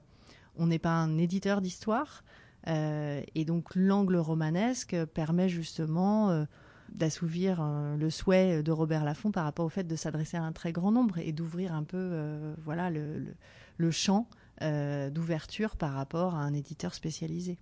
on 0.57 0.67
n'est 0.67 0.79
pas 0.79 0.91
un 0.91 1.17
éditeur 1.17 1.63
d'histoire, 1.63 2.25
euh, 2.67 3.23
et 3.35 3.47
donc 3.47 3.75
l'angle 3.75 4.17
romanesque 4.17 4.97
permet 5.15 5.49
justement 5.49 6.47
d'assouvir 6.91 7.63
le 7.99 8.11
souhait 8.11 8.63
de 8.63 8.73
Robert 8.73 9.05
Laffont 9.05 9.31
par 9.31 9.45
rapport 9.45 9.65
au 9.65 9.71
fait 9.71 9.85
de 9.85 9.97
s'adresser 9.97 10.37
à 10.37 10.43
un 10.43 10.53
très 10.53 10.73
grand 10.73 10.93
nombre 10.93 11.19
et 11.19 11.33
d'ouvrir 11.33 11.75
un 11.75 11.85
peu, 11.85 12.55
voilà, 12.65 12.91
le 12.91 13.91
champ 13.91 14.29
euh, 14.63 15.11
d'ouverture 15.11 15.77
par 15.77 15.93
rapport 15.93 16.35
à 16.35 16.39
un 16.39 16.55
éditeur 16.55 16.95
spécialisé. 16.95 17.59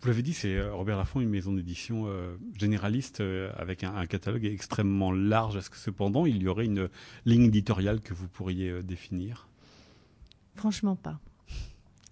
Vous 0.00 0.08
l'avez 0.08 0.22
dit, 0.22 0.32
c'est 0.32 0.56
euh, 0.56 0.74
Robert 0.74 0.96
Laffont, 0.96 1.20
une 1.20 1.28
maison 1.28 1.52
d'édition 1.52 2.04
euh, 2.06 2.36
généraliste 2.58 3.22
avec 3.56 3.84
un, 3.84 4.06
catalogue 4.06 4.44
extrêmement 4.44 5.12
large. 5.12 5.56
Est-ce 5.56 5.70
que 5.70 5.76
cependant, 5.76 6.26
il 6.26 6.42
y 6.42 6.48
aurait 6.48 6.64
une 6.64 6.88
ligne 7.24 7.44
éditoriale 7.44 8.00
que 8.00 8.14
vous 8.14 8.28
pourriez 8.28 8.82
définir? 8.82 9.48
Franchement 10.54 10.96
pas. 10.96 11.20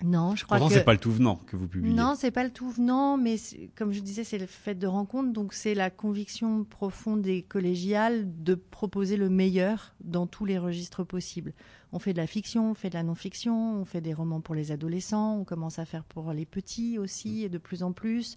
Non, 0.05 0.37
je 0.37 0.45
crois 0.45 0.59
Pourtant, 0.59 0.69
que. 0.69 0.79
c'est 0.79 0.85
pas 0.85 0.93
le 0.93 0.99
tout 0.99 1.11
venant 1.11 1.37
que 1.47 1.57
vous 1.57 1.69
publiez. 1.69 1.95
Non, 1.95 2.15
c'est 2.17 2.31
pas 2.31 2.45
le 2.45 2.51
tout 2.51 2.69
venant, 2.71 3.17
mais 3.17 3.37
comme 3.75 3.93
je 3.93 4.01
disais, 4.01 4.25
c'est 4.25 4.39
le 4.39 4.47
fait 4.47 4.75
de 4.75 4.87
rencontre, 4.87 5.33
donc 5.33 5.55
c'est 5.55 5.75
la 5.75 5.89
conviction 5.89 6.65
profonde 6.65 7.27
et 7.27 7.43
collégiale 7.43 8.27
de 8.43 8.55
proposer 8.55 9.17
le 9.17 9.31
meilleur 9.31 9.95
dans 10.01 10.27
tous 10.27 10.45
les 10.45 10.59
registres 10.59 11.03
possibles. 11.03 11.55
On 11.93 11.99
fait 11.99 12.13
de 12.13 12.19
la 12.19 12.27
fiction, 12.27 12.71
on 12.71 12.75
fait 12.75 12.91
de 12.91 12.95
la 12.95 13.03
non-fiction, 13.05 13.81
on 13.81 13.85
fait 13.87 14.03
des 14.03 14.13
romans 14.13 14.43
pour 14.43 14.55
les 14.55 14.71
adolescents, 14.71 15.39
on 15.39 15.45
commence 15.45 15.79
à 15.79 15.87
faire 15.87 16.05
pour 16.05 16.33
les 16.33 16.45
petits 16.45 16.99
aussi, 16.99 17.45
et 17.45 17.49
de 17.49 17.59
plus 17.59 17.83
en 17.83 17.93
plus. 17.93 18.37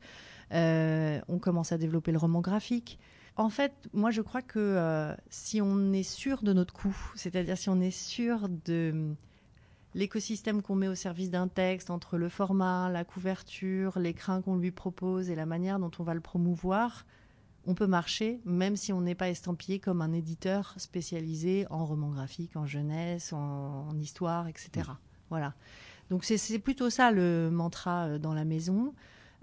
Euh, 0.53 1.19
on 1.27 1.39
commence 1.39 1.73
à 1.73 1.77
développer 1.77 2.11
le 2.13 2.19
roman 2.19 2.39
graphique. 2.39 2.99
En 3.35 3.49
fait, 3.49 3.73
moi, 3.93 4.11
je 4.11 4.21
crois 4.21 4.41
que 4.41 4.59
euh, 4.59 5.13
si 5.29 5.61
on 5.61 5.91
est 5.93 6.03
sûr 6.03 6.41
de 6.41 6.53
notre 6.53 6.73
coup, 6.73 6.95
c'est-à-dire 7.15 7.57
si 7.57 7.69
on 7.69 7.79
est 7.79 7.91
sûr 7.91 8.47
de 8.65 9.13
l'écosystème 9.95 10.61
qu'on 10.61 10.75
met 10.75 10.87
au 10.87 10.95
service 10.95 11.31
d'un 11.31 11.47
texte, 11.47 11.89
entre 11.89 12.17
le 12.17 12.29
format, 12.29 12.89
la 12.89 13.03
couverture, 13.03 13.99
l'écran 13.99 14.41
qu'on 14.41 14.57
lui 14.57 14.71
propose 14.71 15.29
et 15.29 15.35
la 15.35 15.45
manière 15.45 15.79
dont 15.79 15.91
on 15.99 16.03
va 16.03 16.13
le 16.13 16.21
promouvoir, 16.21 17.05
on 17.65 17.75
peut 17.75 17.87
marcher, 17.87 18.39
même 18.45 18.75
si 18.75 18.93
on 18.93 19.01
n'est 19.01 19.15
pas 19.15 19.29
estampillé 19.29 19.79
comme 19.79 20.01
un 20.01 20.13
éditeur 20.13 20.73
spécialisé 20.77 21.67
en 21.69 21.85
roman 21.85 22.09
graphique, 22.09 22.55
en 22.55 22.65
jeunesse, 22.65 23.33
en, 23.33 23.97
histoire, 23.99 24.47
etc. 24.47 24.89
Voilà. 25.29 25.53
Donc 26.09 26.23
c'est 26.23 26.59
plutôt 26.59 26.89
ça 26.89 27.11
le 27.11 27.49
mantra 27.51 28.07
euh, 28.07 28.17
dans 28.17 28.33
la 28.33 28.45
maison. 28.45 28.93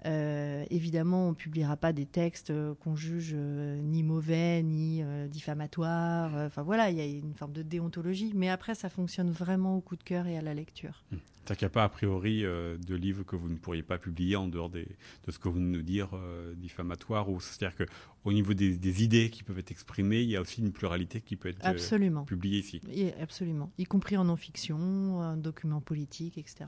Euh, 0.05 0.63
évidemment, 0.69 1.27
on 1.27 1.29
ne 1.31 1.35
publiera 1.35 1.75
pas 1.75 1.91
des 1.91 2.05
textes 2.05 2.51
euh, 2.51 2.75
qu'on 2.75 2.95
juge 2.95 3.31
euh, 3.33 3.81
ni 3.81 4.03
mauvais, 4.03 4.61
ni 4.63 5.03
diffamatoires. 5.29 6.33
Enfin 6.35 6.61
voilà, 6.61 6.89
il 6.89 6.97
y 6.97 7.01
a 7.01 7.05
une 7.05 7.33
forme 7.33 7.53
de 7.53 7.63
déontologie. 7.63 8.31
Mais 8.35 8.49
après, 8.49 8.75
ça 8.75 8.89
fonctionne 8.89 9.31
vraiment 9.31 9.77
au 9.77 9.81
coup 9.81 9.95
de 9.95 10.03
cœur 10.03 10.27
et 10.27 10.37
à 10.37 10.41
la 10.41 10.53
lecture. 10.53 11.03
Mmh. 11.11 11.17
Qu'il 11.47 11.59
n'y 11.61 11.65
a 11.67 11.69
pas 11.69 11.85
a 11.85 11.89
priori 11.89 12.41
de 12.41 12.95
livres 12.95 13.23
que 13.23 13.37
vous 13.37 13.47
ne 13.47 13.55
pourriez 13.55 13.81
pas 13.81 13.97
publier 13.97 14.35
en 14.35 14.49
dehors 14.49 14.69
de 14.69 14.85
ce 15.29 15.39
que 15.39 15.47
vous 15.47 15.61
nous 15.61 15.81
dire 15.81 16.09
diffamatoire. 16.57 17.25
C'est-à-dire 17.39 17.87
qu'au 17.87 18.33
niveau 18.33 18.53
des, 18.53 19.03
idées 19.03 19.29
qui 19.29 19.43
peuvent 19.43 19.57
être 19.57 19.71
exprimées, 19.71 20.23
il 20.23 20.29
y 20.29 20.35
a 20.35 20.41
aussi 20.41 20.59
une 20.59 20.73
pluralité 20.73 21.21
qui 21.21 21.37
peut 21.37 21.47
être 21.47 21.65
absolument. 21.65 22.25
publiée 22.25 22.59
ici. 22.59 22.81
absolument, 23.21 23.71
y 23.77 23.85
compris 23.85 24.17
en 24.17 24.25
non-fiction, 24.25 25.19
en 25.19 25.37
document 25.37 25.79
politique, 25.79 26.37
etc. 26.37 26.65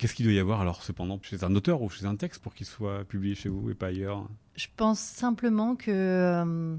Qu'est-ce 0.00 0.14
qu'il 0.14 0.24
doit 0.24 0.32
y 0.32 0.38
avoir 0.38 0.62
alors 0.62 0.82
cependant 0.82 1.20
chez 1.20 1.44
un 1.44 1.54
auteur 1.54 1.82
ou 1.82 1.90
chez 1.90 2.06
un 2.06 2.16
texte 2.16 2.40
pour 2.40 2.54
qu'il 2.54 2.64
soit 2.64 3.04
publié 3.04 3.34
chez 3.34 3.50
vous 3.50 3.68
et 3.68 3.74
pas 3.74 3.88
ailleurs? 3.88 4.26
Je 4.56 4.66
pense 4.74 4.98
simplement 4.98 5.76
que 5.76 5.90
euh, 5.90 6.74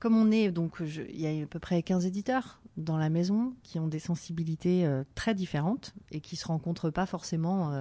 comme 0.00 0.16
on 0.18 0.30
est 0.30 0.50
donc 0.50 0.82
il 0.82 1.18
y 1.18 1.26
a 1.26 1.42
à 1.42 1.46
peu 1.46 1.58
près 1.58 1.82
15 1.82 2.04
éditeurs 2.04 2.60
dans 2.76 2.98
la 2.98 3.08
maison 3.08 3.54
qui 3.62 3.78
ont 3.78 3.88
des 3.88 3.98
sensibilités 3.98 4.84
euh, 4.84 5.02
très 5.14 5.34
différentes 5.34 5.94
et 6.10 6.20
qui 6.20 6.36
se 6.36 6.46
rencontrent 6.46 6.90
pas 6.90 7.06
forcément 7.06 7.72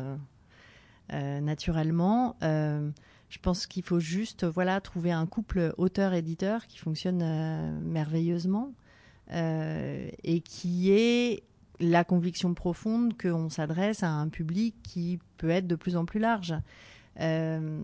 euh, 1.11 1.41
naturellement. 1.41 2.37
je 2.41 3.39
pense 3.41 3.67
qu'il 3.67 3.83
faut 3.83 3.99
juste 3.99 4.45
voilà 4.45 4.79
trouver 4.79 5.11
un 5.11 5.25
couple 5.25 5.73
auteur-éditeur 5.77 6.65
qui 6.67 6.77
fonctionne 6.77 7.81
merveilleusement 7.81 8.71
et 9.33 10.41
qui 10.45 10.91
est 10.91 11.43
la 11.79 12.03
conviction 12.03 12.53
profonde 12.53 13.17
qu'on 13.17 13.49
s'adresse 13.49 14.03
à 14.03 14.09
un 14.09 14.27
public 14.27 14.75
qui 14.83 15.19
peut 15.37 15.49
être 15.49 15.67
de 15.67 15.75
plus 15.75 15.95
en 15.95 16.05
plus 16.05 16.19
large. 16.19 16.55
Euh, 17.19 17.81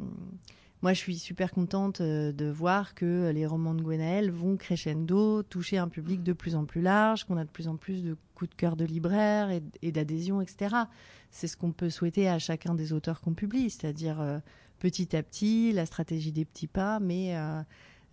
moi, 0.81 0.93
je 0.93 0.99
suis 0.99 1.17
super 1.17 1.51
contente 1.51 2.01
euh, 2.01 2.31
de 2.31 2.45
voir 2.45 2.93
que 2.93 3.31
les 3.33 3.45
romans 3.45 3.73
de 3.73 3.81
Gwenaël 3.81 4.31
vont 4.31 4.57
crescendo, 4.57 5.43
toucher 5.43 5.77
un 5.77 5.87
public 5.87 6.23
de 6.23 6.33
plus 6.33 6.55
en 6.55 6.65
plus 6.65 6.81
large, 6.81 7.23
qu'on 7.23 7.37
a 7.37 7.45
de 7.45 7.49
plus 7.49 7.67
en 7.67 7.77
plus 7.77 8.03
de 8.03 8.17
coups 8.35 8.51
de 8.51 8.55
cœur 8.55 8.75
de 8.75 8.85
libraires 8.85 9.49
et, 9.81 9.91
d'adhésion, 9.91 10.41
etc. 10.41 10.75
C'est 11.31 11.47
ce 11.47 11.57
qu'on 11.57 11.71
peut 11.71 11.89
souhaiter 11.89 12.27
à 12.27 12.37
chacun 12.37 12.75
des 12.75 12.93
auteurs 12.93 13.21
qu'on 13.21 13.33
publie, 13.33 13.69
c'est-à-dire 13.69 14.19
euh, 14.19 14.39
petit 14.79 15.15
à 15.15 15.23
petit, 15.23 15.71
la 15.71 15.85
stratégie 15.85 16.31
des 16.31 16.45
petits 16.45 16.67
pas, 16.67 16.99
mais 16.99 17.35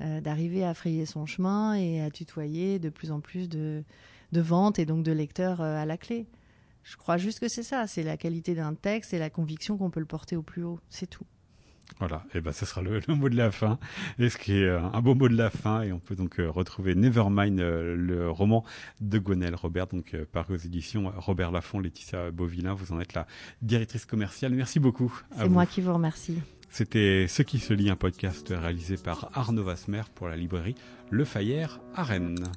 d'arriver 0.01 0.64
à 0.64 0.75
frayer 0.75 1.07
son 1.07 1.27
chemin 1.27 1.75
et 1.75 2.01
à 2.01 2.11
tutoyer 2.11 2.81
de 2.81 2.88
plus 2.88 3.12
en 3.12 3.21
plus 3.21 3.49
de, 3.49 3.85
de 4.33 4.40
vente 4.40 4.79
et 4.79 4.87
donc 4.87 5.05
de 5.05 5.12
lecteurs 5.12 5.61
euh, 5.61 5.77
à 5.77 5.87
la 5.87 5.97
clé. 5.97 6.27
Je 6.83 6.97
crois 6.97 7.16
juste 7.16 7.38
que 7.38 7.49
c'est 7.49 7.62
ça, 7.62 7.87
c'est 7.87 8.03
la 8.03 8.16
qualité 8.16 8.55
d'un 8.55 8.75
texte 8.75 9.14
et 9.14 9.18
la 9.18 9.31
conviction 9.31 9.77
qu'on 9.77 9.90
peut 9.90 10.01
le 10.01 10.07
porter 10.07 10.37
au 10.37 10.42
plus 10.42 10.64
haut, 10.64 10.81
c'est 10.88 11.07
tout. 11.07 11.27
Voilà, 11.99 12.25
et 12.35 12.40
ben 12.40 12.53
ce 12.53 12.64
sera 12.64 12.81
le, 12.81 13.01
mot 13.09 13.29
de 13.29 13.37
la 13.37 13.51
fin, 13.51 13.79
et 14.18 14.31
ce 14.31 14.38
qui 14.38 14.55
est 14.55 14.64
euh, 14.64 14.81
un 14.81 15.01
beau 15.03 15.14
mot 15.14 15.29
de 15.29 15.37
la 15.37 15.51
fin, 15.51 15.83
et 15.83 15.92
on 15.92 15.99
peut 15.99 16.16
donc 16.16 16.40
euh, 16.40 16.51
retrouver 16.51 16.95
Nevermind, 16.95 17.61
le 17.61 18.31
roman 18.31 18.64
de 19.01 19.18
Gwenaël 19.18 19.55
Robert, 19.55 19.88
donc 19.88 20.16
paru 20.33 20.55
aux 20.55 20.59
éditions 20.59 21.12
Robert 21.16 21.53
Laffont, 21.53 21.79
Laetitia 21.79 22.31
Beauvillain, 22.31 22.75
vous 22.75 22.92
en 22.92 23.01
êtes 23.01 23.14
la 23.14 23.27
directrice 23.61 24.07
commerciale. 24.07 24.53
Merci 24.55 24.81
beaucoup. 24.81 25.12
C'est 25.37 25.49
moi 25.49 25.66
qui 25.66 25.83
vous 25.83 25.92
remercie. 25.92 26.38
C'était 26.73 27.27
Ce 27.29 27.42
qui 27.42 27.59
se 27.59 27.75
lit, 27.75 27.90
un 27.90 27.97
podcast 27.97 28.49
réalisé 28.49 28.97
par 28.97 29.29
Arnaud 29.35 29.62
Vasmer 29.62 30.03
pour 30.14 30.29
la 30.29 30.37
librairie 30.37 30.75
Le 31.11 31.27
Fayère 31.27 31.81
à 31.95 32.03
Rennes. 32.03 32.51